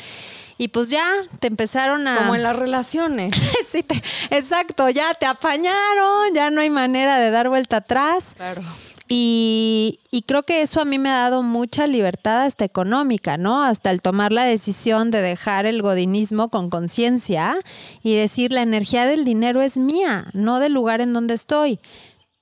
y 0.57 0.69
pues 0.69 0.89
ya 0.89 1.05
te 1.41 1.47
empezaron 1.47 2.07
a... 2.07 2.15
Como 2.19 2.35
en 2.35 2.43
las 2.43 2.55
relaciones. 2.55 3.35
sí, 3.69 3.83
te- 3.83 4.01
exacto, 4.31 4.89
ya 4.89 5.13
te 5.13 5.25
apañaron, 5.25 6.33
ya 6.33 6.49
no 6.51 6.61
hay 6.61 6.69
manera 6.69 7.19
de 7.19 7.31
dar 7.31 7.49
vuelta 7.49 7.77
atrás. 7.77 8.35
Claro. 8.37 8.61
Y, 9.07 9.99
y 10.09 10.23
creo 10.23 10.43
que 10.43 10.61
eso 10.61 10.81
a 10.81 10.85
mí 10.85 10.97
me 10.97 11.09
ha 11.09 11.17
dado 11.17 11.43
mucha 11.43 11.85
libertad 11.85 12.43
hasta 12.43 12.65
económica, 12.65 13.37
¿no? 13.37 13.63
Hasta 13.63 13.91
el 13.91 14.01
tomar 14.01 14.31
la 14.31 14.43
decisión 14.43 15.11
de 15.11 15.21
dejar 15.21 15.65
el 15.67 15.81
godinismo 15.81 16.49
con 16.49 16.69
conciencia 16.69 17.55
y 18.01 18.15
decir 18.15 18.51
la 18.51 18.63
energía 18.63 19.05
del 19.05 19.23
dinero 19.23 19.61
es 19.61 19.77
mía, 19.77 20.25
no 20.33 20.59
del 20.59 20.73
lugar 20.73 21.01
en 21.01 21.13
donde 21.13 21.35
estoy. 21.35 21.79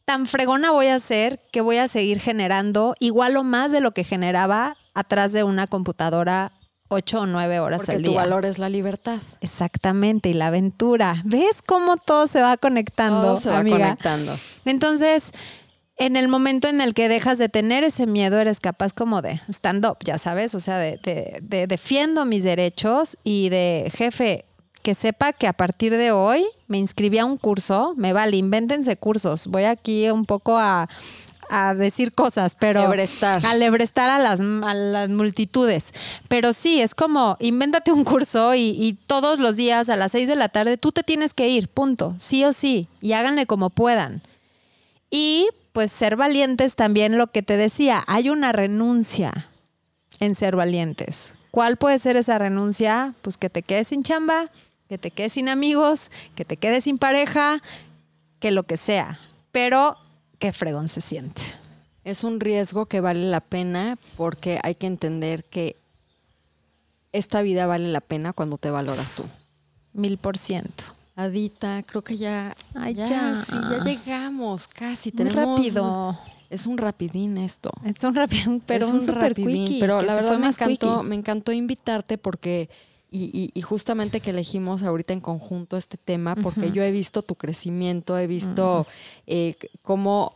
Tan 0.05 0.25
fregona 0.25 0.71
voy 0.71 0.87
a 0.87 0.99
ser 0.99 1.41
que 1.51 1.61
voy 1.61 1.77
a 1.77 1.87
seguir 1.87 2.19
generando 2.19 2.95
igual 2.99 3.35
o 3.37 3.43
más 3.43 3.71
de 3.71 3.79
lo 3.81 3.91
que 3.91 4.03
generaba 4.03 4.75
atrás 4.93 5.31
de 5.33 5.43
una 5.43 5.67
computadora 5.67 6.51
ocho 6.89 7.21
o 7.21 7.25
nueve 7.25 7.59
horas 7.59 7.79
Porque 7.79 7.93
al 7.97 8.03
tu 8.03 8.09
día. 8.11 8.19
valor 8.21 8.45
es 8.45 8.59
la 8.59 8.69
libertad. 8.69 9.19
Exactamente, 9.41 10.29
y 10.29 10.33
la 10.33 10.47
aventura. 10.47 11.15
¿Ves 11.25 11.61
cómo 11.65 11.97
todo 11.97 12.27
se 12.27 12.41
va 12.41 12.55
conectando, 12.57 13.21
Todo 13.21 13.37
se 13.37 13.49
va 13.49 13.59
amiga? 13.59 13.77
conectando. 13.79 14.35
Entonces, 14.65 15.31
en 16.05 16.15
el 16.15 16.27
momento 16.27 16.67
en 16.67 16.81
el 16.81 16.93
que 16.93 17.07
dejas 17.09 17.37
de 17.37 17.49
tener 17.49 17.83
ese 17.83 18.05
miedo, 18.07 18.39
eres 18.39 18.59
capaz 18.59 18.93
como 18.93 19.21
de 19.21 19.39
stand 19.49 19.85
up, 19.85 19.97
ya 20.03 20.17
sabes, 20.17 20.53
o 20.55 20.59
sea, 20.59 20.77
de, 20.77 20.97
de- 21.03 21.39
de 21.41 21.67
defiendo 21.67 22.25
mis 22.25 22.43
derechos 22.43 23.17
y 23.23 23.49
de 23.49 23.91
jefe, 23.95 24.45
que 24.81 24.95
sepa 24.95 25.31
que 25.31 25.47
a 25.47 25.53
partir 25.53 25.95
de 25.95 26.11
hoy 26.11 26.45
me 26.67 26.77
inscribí 26.77 27.17
a 27.17 27.25
un 27.25 27.37
curso, 27.37 27.93
me 27.95 28.11
vale, 28.11 28.35
invéntense 28.35 28.97
cursos. 28.97 29.47
Voy 29.47 29.63
aquí 29.63 30.09
un 30.09 30.25
poco 30.25 30.57
a, 30.57 30.89
a 31.49 31.73
decir 31.73 32.11
cosas, 32.11 32.57
pero... 32.59 32.81
Lebrestar. 32.81 33.45
A 33.45 33.53
lebrestar 33.55 34.09
a 34.09 34.19
las, 34.19 34.41
a 34.41 34.73
las 34.73 35.07
multitudes. 35.09 35.93
Pero 36.27 36.51
sí, 36.51 36.81
es 36.81 36.95
como, 36.95 37.37
invéntate 37.39 37.93
un 37.93 38.03
curso 38.03 38.55
y, 38.55 38.71
y 38.77 38.93
todos 39.07 39.39
los 39.39 39.55
días 39.55 39.87
a 39.87 39.95
las 39.95 40.11
seis 40.11 40.27
de 40.27 40.35
la 40.35 40.49
tarde 40.49 40.75
tú 40.77 40.91
te 40.91 41.03
tienes 41.03 41.33
que 41.33 41.47
ir, 41.47 41.69
punto, 41.69 42.15
sí 42.17 42.43
o 42.43 42.51
sí, 42.51 42.89
y 42.99 43.13
háganle 43.13 43.45
como 43.45 43.69
puedan. 43.69 44.21
Y 45.09 45.47
pues 45.73 45.91
ser 45.91 46.15
valientes 46.15 46.75
también 46.75 47.17
lo 47.17 47.27
que 47.27 47.41
te 47.41 47.57
decía, 47.57 48.03
hay 48.07 48.29
una 48.29 48.51
renuncia 48.51 49.49
en 50.19 50.35
ser 50.35 50.55
valientes. 50.55 51.33
¿Cuál 51.51 51.77
puede 51.77 51.99
ser 51.99 52.15
esa 52.15 52.37
renuncia? 52.37 53.13
Pues 53.21 53.37
que 53.37 53.49
te 53.49 53.63
quedes 53.63 53.89
sin 53.89 54.03
chamba, 54.03 54.51
que 54.87 54.97
te 54.97 55.11
quedes 55.11 55.33
sin 55.33 55.49
amigos, 55.49 56.09
que 56.35 56.45
te 56.45 56.57
quedes 56.57 56.85
sin 56.85 56.97
pareja, 56.97 57.61
que 58.39 58.51
lo 58.51 58.63
que 58.63 58.77
sea. 58.77 59.19
Pero 59.51 59.97
qué 60.39 60.53
fregón 60.53 60.89
se 60.89 61.01
siente. 61.01 61.41
Es 62.03 62.23
un 62.23 62.39
riesgo 62.39 62.85
que 62.85 63.01
vale 63.01 63.29
la 63.29 63.41
pena 63.41 63.97
porque 64.17 64.59
hay 64.63 64.75
que 64.75 64.87
entender 64.87 65.43
que 65.43 65.77
esta 67.11 67.41
vida 67.41 67.65
vale 67.65 67.91
la 67.91 68.01
pena 68.01 68.33
cuando 68.33 68.57
te 68.57 68.69
valoras 68.69 69.11
tú. 69.13 69.25
Mil 69.93 70.17
por 70.17 70.37
ciento. 70.37 70.83
Adita, 71.15 71.83
creo 71.85 72.03
que 72.03 72.17
ya, 72.17 72.55
Ay, 72.73 72.95
ya, 72.95 73.07
ya. 73.07 73.35
sí, 73.35 73.55
ya 73.69 73.83
llegamos, 73.83 74.67
casi. 74.67 75.11
Tenemos, 75.11 75.57
rápido. 75.59 76.17
Es 76.49 76.65
un 76.67 76.77
rapidín 76.77 77.37
esto. 77.37 77.71
Es 77.83 78.03
un 78.03 78.13
rápido, 78.15 78.59
pero 78.65 78.85
Es 78.87 78.91
un, 78.91 79.01
super 79.01 79.29
rapidín, 79.29 79.65
quickie. 79.67 79.79
Pero 79.79 80.01
la 80.01 80.15
verdad 80.15 80.37
me 80.39 80.47
encantó, 80.47 80.97
quickie. 80.97 81.09
me 81.09 81.15
encantó 81.15 81.51
invitarte 81.51 82.17
porque, 82.17 82.69
y, 83.11 83.25
y- 83.33 83.51
y 83.53 83.61
justamente 83.61 84.21
que 84.21 84.31
elegimos 84.31 84.81
ahorita 84.83 85.13
en 85.13 85.21
conjunto 85.21 85.77
este 85.77 85.97
tema, 85.97 86.35
porque 86.35 86.71
yo 86.71 86.81
he 86.83 86.91
visto 86.91 87.21
tu 87.21 87.35
crecimiento, 87.35 88.17
he 88.17 88.25
visto 88.27 88.87
eh, 89.27 89.55
cómo 89.83 90.33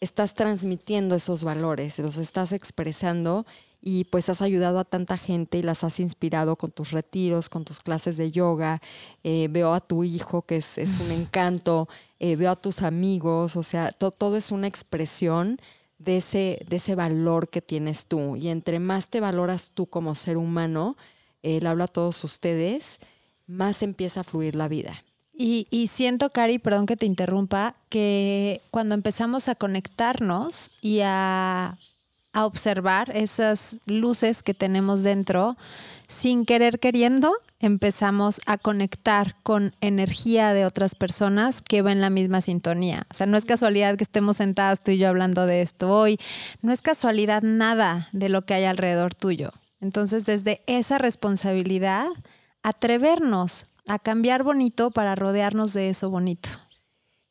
estás 0.00 0.34
transmitiendo 0.34 1.14
esos 1.14 1.44
valores, 1.44 1.98
los 1.98 2.16
estás 2.18 2.52
expresando 2.52 3.46
y 3.86 4.04
pues 4.04 4.30
has 4.30 4.40
ayudado 4.40 4.78
a 4.78 4.84
tanta 4.84 5.18
gente 5.18 5.58
y 5.58 5.62
las 5.62 5.84
has 5.84 6.00
inspirado 6.00 6.56
con 6.56 6.70
tus 6.70 6.90
retiros, 6.92 7.50
con 7.50 7.64
tus 7.66 7.80
clases 7.80 8.16
de 8.16 8.30
yoga. 8.32 8.80
Eh, 9.22 9.48
veo 9.50 9.74
a 9.74 9.80
tu 9.80 10.04
hijo 10.04 10.42
que 10.42 10.56
es, 10.56 10.78
es 10.78 10.98
un 10.98 11.10
encanto, 11.20 11.86
eh, 12.18 12.36
veo 12.36 12.50
a 12.52 12.56
tus 12.56 12.80
amigos, 12.82 13.56
o 13.56 13.62
sea, 13.62 13.92
to- 13.92 14.10
todo 14.10 14.36
es 14.36 14.50
una 14.52 14.66
expresión 14.66 15.60
de 15.98 16.16
ese, 16.16 16.64
de 16.68 16.76
ese 16.76 16.94
valor 16.94 17.48
que 17.50 17.60
tienes 17.60 18.06
tú. 18.06 18.36
Y 18.36 18.48
entre 18.48 18.78
más 18.78 19.08
te 19.08 19.20
valoras 19.20 19.70
tú 19.74 19.86
como 19.86 20.14
ser 20.14 20.38
humano, 20.38 20.96
eh, 21.42 21.60
le 21.60 21.68
hablo 21.68 21.84
a 21.84 21.88
todos 21.88 22.24
ustedes, 22.24 23.00
más 23.46 23.82
empieza 23.82 24.20
a 24.20 24.24
fluir 24.24 24.54
la 24.56 24.68
vida. 24.68 24.94
Y, 25.36 25.66
y 25.70 25.88
siento, 25.88 26.30
Cari, 26.30 26.58
perdón 26.58 26.86
que 26.86 26.96
te 26.96 27.06
interrumpa, 27.06 27.74
que 27.90 28.60
cuando 28.70 28.94
empezamos 28.94 29.48
a 29.48 29.54
conectarnos 29.56 30.70
y 30.80 31.00
a, 31.02 31.76
a 32.34 32.44
observar 32.44 33.10
esas 33.16 33.78
luces 33.86 34.42
que 34.42 34.52
tenemos 34.52 35.02
dentro, 35.02 35.56
sin 36.06 36.44
querer 36.44 36.78
queriendo, 36.80 37.32
empezamos 37.60 38.40
a 38.46 38.58
conectar 38.58 39.36
con 39.42 39.74
energía 39.80 40.52
de 40.52 40.66
otras 40.66 40.94
personas 40.94 41.62
que 41.62 41.80
va 41.80 41.92
en 41.92 42.02
la 42.02 42.10
misma 42.10 42.42
sintonía. 42.42 43.06
O 43.10 43.14
sea, 43.14 43.26
no 43.26 43.38
es 43.38 43.46
casualidad 43.46 43.96
que 43.96 44.04
estemos 44.04 44.36
sentadas 44.36 44.82
tú 44.82 44.90
y 44.90 44.98
yo 44.98 45.08
hablando 45.08 45.46
de 45.46 45.62
esto 45.62 45.90
hoy. 45.90 46.18
No 46.60 46.72
es 46.72 46.82
casualidad 46.82 47.42
nada 47.42 48.08
de 48.12 48.28
lo 48.28 48.44
que 48.44 48.54
hay 48.54 48.64
alrededor 48.64 49.14
tuyo. 49.14 49.52
Entonces, 49.80 50.26
desde 50.26 50.62
esa 50.66 50.98
responsabilidad, 50.98 52.08
atrevernos 52.62 53.66
a 53.86 53.98
cambiar 53.98 54.42
bonito 54.42 54.90
para 54.90 55.14
rodearnos 55.14 55.72
de 55.72 55.90
eso 55.90 56.10
bonito. 56.10 56.48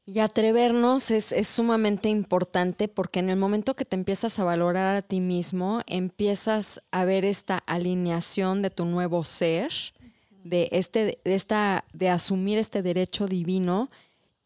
Y 0.05 0.19
atrevernos 0.19 1.11
es, 1.11 1.31
es 1.31 1.47
sumamente 1.47 2.09
importante 2.09 2.89
porque 2.89 3.19
en 3.19 3.29
el 3.29 3.37
momento 3.37 3.75
que 3.75 3.85
te 3.85 3.95
empiezas 3.95 4.37
a 4.37 4.43
valorar 4.43 4.97
a 4.97 5.01
ti 5.01 5.21
mismo, 5.21 5.81
empiezas 5.87 6.83
a 6.91 7.05
ver 7.05 7.23
esta 7.23 7.57
alineación 7.59 8.61
de 8.61 8.69
tu 8.69 8.83
nuevo 8.83 9.23
ser, 9.23 9.71
de, 10.43 10.67
este, 10.73 11.21
de, 11.23 11.35
esta, 11.35 11.85
de 11.93 12.09
asumir 12.09 12.57
este 12.57 12.81
derecho 12.81 13.27
divino 13.27 13.89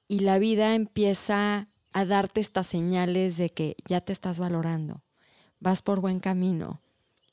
y 0.08 0.20
la 0.20 0.38
vida 0.38 0.76
empieza 0.76 1.68
a 1.92 2.06
darte 2.06 2.40
estas 2.40 2.68
señales 2.68 3.38
de 3.38 3.50
que 3.50 3.76
ya 3.88 4.02
te 4.02 4.14
estás 4.14 4.38
valorando, 4.38 5.02
vas 5.60 5.82
por 5.82 6.00
buen 6.00 6.20
camino 6.20 6.82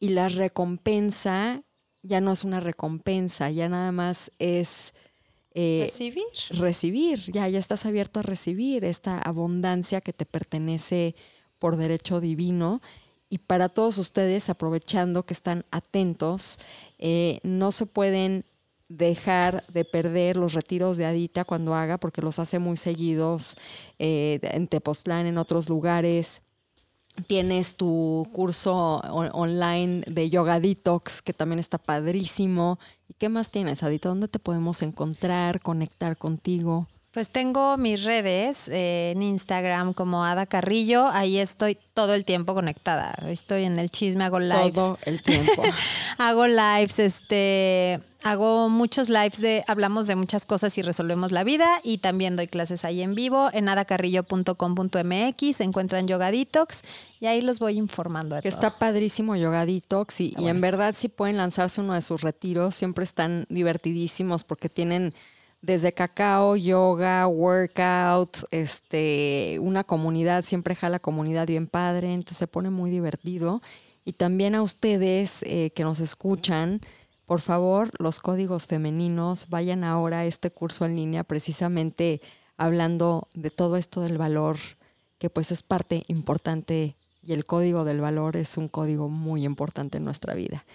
y 0.00 0.10
la 0.10 0.30
recompensa 0.30 1.62
ya 2.02 2.20
no 2.20 2.32
es 2.32 2.44
una 2.44 2.60
recompensa, 2.60 3.50
ya 3.50 3.68
nada 3.68 3.92
más 3.92 4.30
es... 4.38 4.94
eh, 5.54 5.82
Recibir. 5.84 6.24
recibir, 6.50 7.32
ya, 7.32 7.48
ya 7.48 7.58
estás 7.58 7.86
abierto 7.86 8.20
a 8.20 8.22
recibir 8.22 8.84
esta 8.84 9.18
abundancia 9.20 10.00
que 10.00 10.12
te 10.12 10.26
pertenece 10.26 11.14
por 11.58 11.76
derecho 11.76 12.20
divino. 12.20 12.82
Y 13.30 13.38
para 13.38 13.68
todos 13.68 13.98
ustedes, 13.98 14.50
aprovechando 14.50 15.24
que 15.24 15.34
están 15.34 15.64
atentos, 15.70 16.58
eh, 16.98 17.40
no 17.42 17.72
se 17.72 17.86
pueden 17.86 18.44
dejar 18.88 19.66
de 19.72 19.84
perder 19.84 20.36
los 20.36 20.52
retiros 20.52 20.96
de 20.96 21.06
Adita 21.06 21.44
cuando 21.44 21.74
haga, 21.74 21.98
porque 21.98 22.22
los 22.22 22.38
hace 22.38 22.58
muy 22.58 22.76
seguidos 22.76 23.56
eh, 23.98 24.40
en 24.42 24.68
Tepoztlán, 24.68 25.26
en 25.26 25.38
otros 25.38 25.68
lugares. 25.68 26.43
Tienes 27.28 27.76
tu 27.76 28.26
curso 28.32 29.00
on- 29.10 29.30
online 29.32 30.02
de 30.06 30.30
Yoga 30.30 30.58
Detox, 30.58 31.22
que 31.22 31.32
también 31.32 31.60
está 31.60 31.78
padrísimo. 31.78 32.78
¿Y 33.08 33.14
qué 33.14 33.28
más 33.28 33.50
tienes, 33.50 33.82
Adita? 33.84 34.08
¿Dónde 34.08 34.26
te 34.28 34.40
podemos 34.40 34.82
encontrar, 34.82 35.60
conectar 35.60 36.16
contigo? 36.18 36.88
Pues 37.14 37.30
tengo 37.30 37.76
mis 37.76 38.02
redes 38.02 38.66
eh, 38.66 39.12
en 39.12 39.22
Instagram 39.22 39.92
como 39.92 40.24
Ada 40.24 40.46
Carrillo. 40.46 41.06
Ahí 41.06 41.38
estoy 41.38 41.78
todo 41.94 42.12
el 42.12 42.24
tiempo 42.24 42.54
conectada. 42.54 43.14
Estoy 43.28 43.62
en 43.62 43.78
el 43.78 43.88
chisme, 43.88 44.24
hago 44.24 44.40
lives. 44.40 44.72
Todo 44.72 44.98
el 45.04 45.22
tiempo. 45.22 45.62
hago 46.18 46.48
lives, 46.48 46.98
este, 46.98 48.00
hago 48.24 48.68
muchos 48.68 49.08
lives 49.10 49.40
de, 49.40 49.62
hablamos 49.68 50.08
de 50.08 50.16
muchas 50.16 50.44
cosas 50.44 50.76
y 50.76 50.82
resolvemos 50.82 51.30
la 51.30 51.44
vida 51.44 51.68
y 51.84 51.98
también 51.98 52.34
doy 52.34 52.48
clases 52.48 52.84
ahí 52.84 53.00
en 53.00 53.14
vivo 53.14 53.48
en 53.52 53.68
adacarrillo.com.mx, 53.68 55.56
se 55.56 55.62
encuentran 55.62 56.08
Yoga 56.08 56.32
Detox 56.32 56.82
y 57.20 57.26
ahí 57.26 57.42
los 57.42 57.60
voy 57.60 57.76
informando 57.78 58.34
de 58.34 58.42
que 58.42 58.50
todo. 58.50 58.58
está 58.58 58.76
padrísimo 58.76 59.36
Yoga 59.36 59.66
Detox 59.66 60.20
y, 60.20 60.34
y 60.36 60.48
en 60.48 60.60
verdad 60.60 60.96
si 60.96 61.08
pueden 61.08 61.36
lanzarse 61.36 61.80
uno 61.80 61.94
de 61.94 62.02
sus 62.02 62.22
retiros, 62.22 62.74
siempre 62.74 63.04
están 63.04 63.46
divertidísimos 63.50 64.42
porque 64.42 64.68
tienen 64.68 65.14
desde 65.64 65.94
cacao, 65.94 66.56
yoga, 66.56 67.26
workout, 67.26 68.36
este, 68.50 69.58
una 69.60 69.82
comunidad, 69.82 70.44
siempre 70.44 70.74
jala 70.74 70.98
comunidad 70.98 71.46
bien 71.46 71.68
padre, 71.68 72.12
entonces 72.12 72.36
se 72.36 72.46
pone 72.46 72.68
muy 72.68 72.90
divertido. 72.90 73.62
Y 74.04 74.12
también 74.12 74.54
a 74.54 74.62
ustedes 74.62 75.42
eh, 75.44 75.70
que 75.74 75.82
nos 75.82 76.00
escuchan, 76.00 76.82
por 77.24 77.40
favor, 77.40 77.90
los 77.98 78.20
códigos 78.20 78.66
femeninos, 78.66 79.48
vayan 79.48 79.84
ahora 79.84 80.20
a 80.20 80.24
este 80.26 80.50
curso 80.50 80.84
en 80.84 80.96
línea 80.96 81.24
precisamente 81.24 82.20
hablando 82.58 83.28
de 83.32 83.50
todo 83.50 83.78
esto 83.78 84.02
del 84.02 84.18
valor, 84.18 84.58
que 85.18 85.30
pues 85.30 85.50
es 85.50 85.62
parte 85.62 86.02
importante 86.08 86.94
y 87.22 87.32
el 87.32 87.46
código 87.46 87.84
del 87.84 88.02
valor 88.02 88.36
es 88.36 88.58
un 88.58 88.68
código 88.68 89.08
muy 89.08 89.46
importante 89.46 89.96
en 89.96 90.04
nuestra 90.04 90.34
vida. 90.34 90.66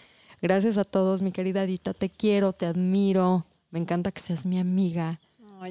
Gracias 0.41 0.79
a 0.79 0.83
todos, 0.83 1.21
mi 1.21 1.31
querida 1.31 1.67
Dita. 1.67 1.93
Te 1.93 2.09
quiero, 2.09 2.53
te 2.53 2.65
admiro. 2.65 3.45
Me 3.71 3.79
encanta 3.79 4.11
que 4.11 4.19
seas 4.19 4.45
mi 4.45 4.59
amiga. 4.59 5.19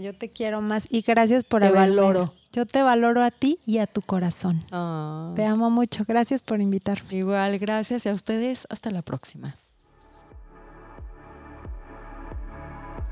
yo 0.01 0.17
te 0.17 0.31
quiero 0.31 0.61
más 0.61 0.87
y 0.91 1.03
gracias 1.03 1.45
por 1.45 1.63
Te 1.63 1.71
valoro. 1.71 2.35
Yo 2.53 2.65
te 2.67 2.83
valoro 2.83 3.23
a 3.23 3.31
ti 3.31 3.59
y 3.67 3.79
a 3.79 3.87
tu 3.87 4.03
corazón. 4.03 4.65
Ah. 4.71 5.33
Te 5.37 5.45
amo 5.45 5.71
mucho. 5.71 6.05
Gracias 6.07 6.43
por 6.43 6.61
invitarme. 6.61 7.15
Igual, 7.15 7.59
gracias 7.59 8.07
y 8.07 8.09
a 8.09 8.13
ustedes. 8.13 8.67
Hasta 8.71 8.91
la 8.91 9.03
próxima. 9.03 9.57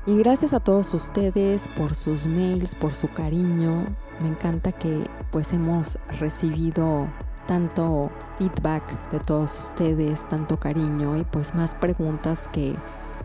Y 0.07 0.17
gracias 0.17 0.53
a 0.53 0.61
todos 0.61 0.93
ustedes 0.93 1.67
por 1.75 1.93
sus 1.93 2.25
mails, 2.25 2.75
por 2.75 2.93
su 2.93 3.09
cariño. 3.09 3.93
Me 4.21 4.29
encanta 4.29 4.71
que 4.71 5.03
pues 5.31 5.51
hemos 5.51 5.99
recibido 6.19 7.07
tanto 7.45 8.09
feedback 8.39 8.83
de 9.11 9.19
todos 9.19 9.65
ustedes, 9.65 10.27
tanto 10.29 10.59
cariño 10.59 11.17
y 11.17 11.25
pues 11.25 11.53
más 11.53 11.75
preguntas 11.75 12.49
que 12.53 12.75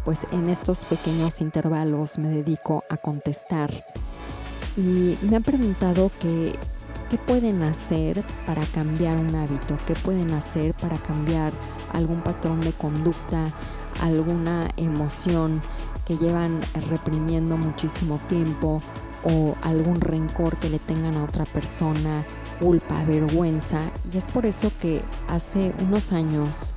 pues 0.05 0.27
en 0.33 0.49
estos 0.49 0.85
pequeños 0.85 1.41
intervalos 1.41 2.19
me 2.19 2.29
dedico 2.29 2.85
a 2.89 2.97
contestar. 2.97 3.71
Y 4.77 5.19
me 5.23 5.37
han 5.37 5.43
preguntado 5.43 6.11
que 6.19 6.53
qué 7.11 7.19
pueden 7.19 7.63
hacer 7.63 8.25
para 8.47 8.65
cambiar 8.65 9.19
un 9.19 9.35
hábito, 9.35 9.77
qué 9.87 9.95
pueden 9.95 10.33
hacer 10.33 10.75
para 10.75 10.97
cambiar 10.99 11.53
algún 11.93 12.23
patrón 12.23 12.61
de 12.63 12.73
conducta, 12.73 13.53
alguna 14.01 14.69
emoción 14.77 15.61
que 16.07 16.17
llevan 16.17 16.61
reprimiendo 16.89 17.57
muchísimo 17.57 18.19
tiempo 18.29 18.83
o 19.25 19.55
algún 19.63 20.01
rencor 20.01 20.57
que 20.57 20.71
le 20.71 20.79
tengan 20.79 21.17
a 21.17 21.25
otra 21.25 21.45
persona, 21.45 22.25
culpa, 22.61 23.05
vergüenza. 23.05 23.81
Y 24.13 24.17
es 24.17 24.27
por 24.27 24.47
eso 24.47 24.73
que 24.81 25.03
hace 25.29 25.75
unos 25.87 26.13
años 26.13 26.75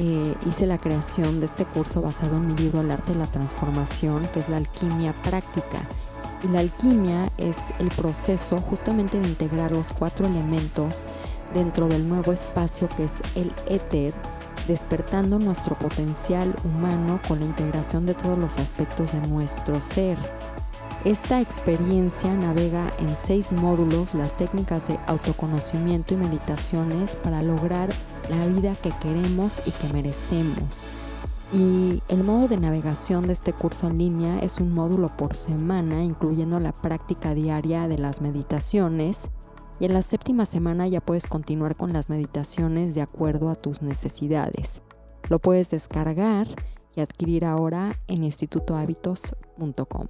eh, 0.00 0.34
hice 0.46 0.66
la 0.66 0.78
creación 0.78 1.40
de 1.40 1.46
este 1.46 1.64
curso 1.64 2.02
basado 2.02 2.36
en 2.36 2.48
mi 2.48 2.56
libro 2.56 2.80
El 2.80 2.90
arte 2.90 3.12
de 3.12 3.18
la 3.18 3.26
transformación, 3.26 4.28
que 4.32 4.40
es 4.40 4.48
la 4.48 4.56
alquimia 4.56 5.14
práctica. 5.22 5.78
Y 6.42 6.48
la 6.48 6.60
alquimia 6.60 7.30
es 7.38 7.72
el 7.78 7.88
proceso 7.88 8.60
justamente 8.60 9.18
de 9.18 9.28
integrar 9.28 9.72
los 9.72 9.92
cuatro 9.92 10.26
elementos 10.26 11.08
dentro 11.54 11.88
del 11.88 12.08
nuevo 12.08 12.32
espacio 12.32 12.88
que 12.96 13.04
es 13.04 13.22
el 13.34 13.52
éter 13.68 14.12
despertando 14.66 15.38
nuestro 15.38 15.76
potencial 15.76 16.54
humano 16.64 17.20
con 17.28 17.40
la 17.40 17.46
integración 17.46 18.06
de 18.06 18.14
todos 18.14 18.38
los 18.38 18.58
aspectos 18.58 19.12
de 19.12 19.20
nuestro 19.26 19.80
ser. 19.80 20.18
Esta 21.04 21.40
experiencia 21.40 22.32
navega 22.34 22.90
en 22.98 23.14
seis 23.14 23.52
módulos 23.52 24.14
las 24.14 24.36
técnicas 24.36 24.88
de 24.88 24.98
autoconocimiento 25.06 26.14
y 26.14 26.16
meditaciones 26.16 27.16
para 27.16 27.42
lograr 27.42 27.90
la 28.30 28.46
vida 28.46 28.76
que 28.76 28.92
queremos 29.00 29.62
y 29.64 29.70
que 29.70 29.92
merecemos. 29.92 30.88
Y 31.52 32.02
el 32.08 32.24
modo 32.24 32.48
de 32.48 32.56
navegación 32.56 33.26
de 33.26 33.32
este 33.32 33.52
curso 33.52 33.86
en 33.86 33.98
línea 33.98 34.40
es 34.40 34.58
un 34.58 34.74
módulo 34.74 35.16
por 35.16 35.34
semana, 35.34 36.02
incluyendo 36.02 36.58
la 36.58 36.72
práctica 36.72 37.34
diaria 37.34 37.86
de 37.86 37.98
las 37.98 38.20
meditaciones 38.20 39.30
y 39.80 39.86
en 39.86 39.94
la 39.94 40.02
séptima 40.02 40.46
semana 40.46 40.86
ya 40.86 41.00
puedes 41.00 41.26
continuar 41.26 41.76
con 41.76 41.92
las 41.92 42.08
meditaciones 42.08 42.94
de 42.94 43.02
acuerdo 43.02 43.50
a 43.50 43.56
tus 43.56 43.82
necesidades. 43.82 44.82
Lo 45.28 45.38
puedes 45.38 45.70
descargar 45.70 46.46
y 46.94 47.00
adquirir 47.00 47.44
ahora 47.44 47.98
en 48.06 48.24
institutohábitos.com. 48.24 50.06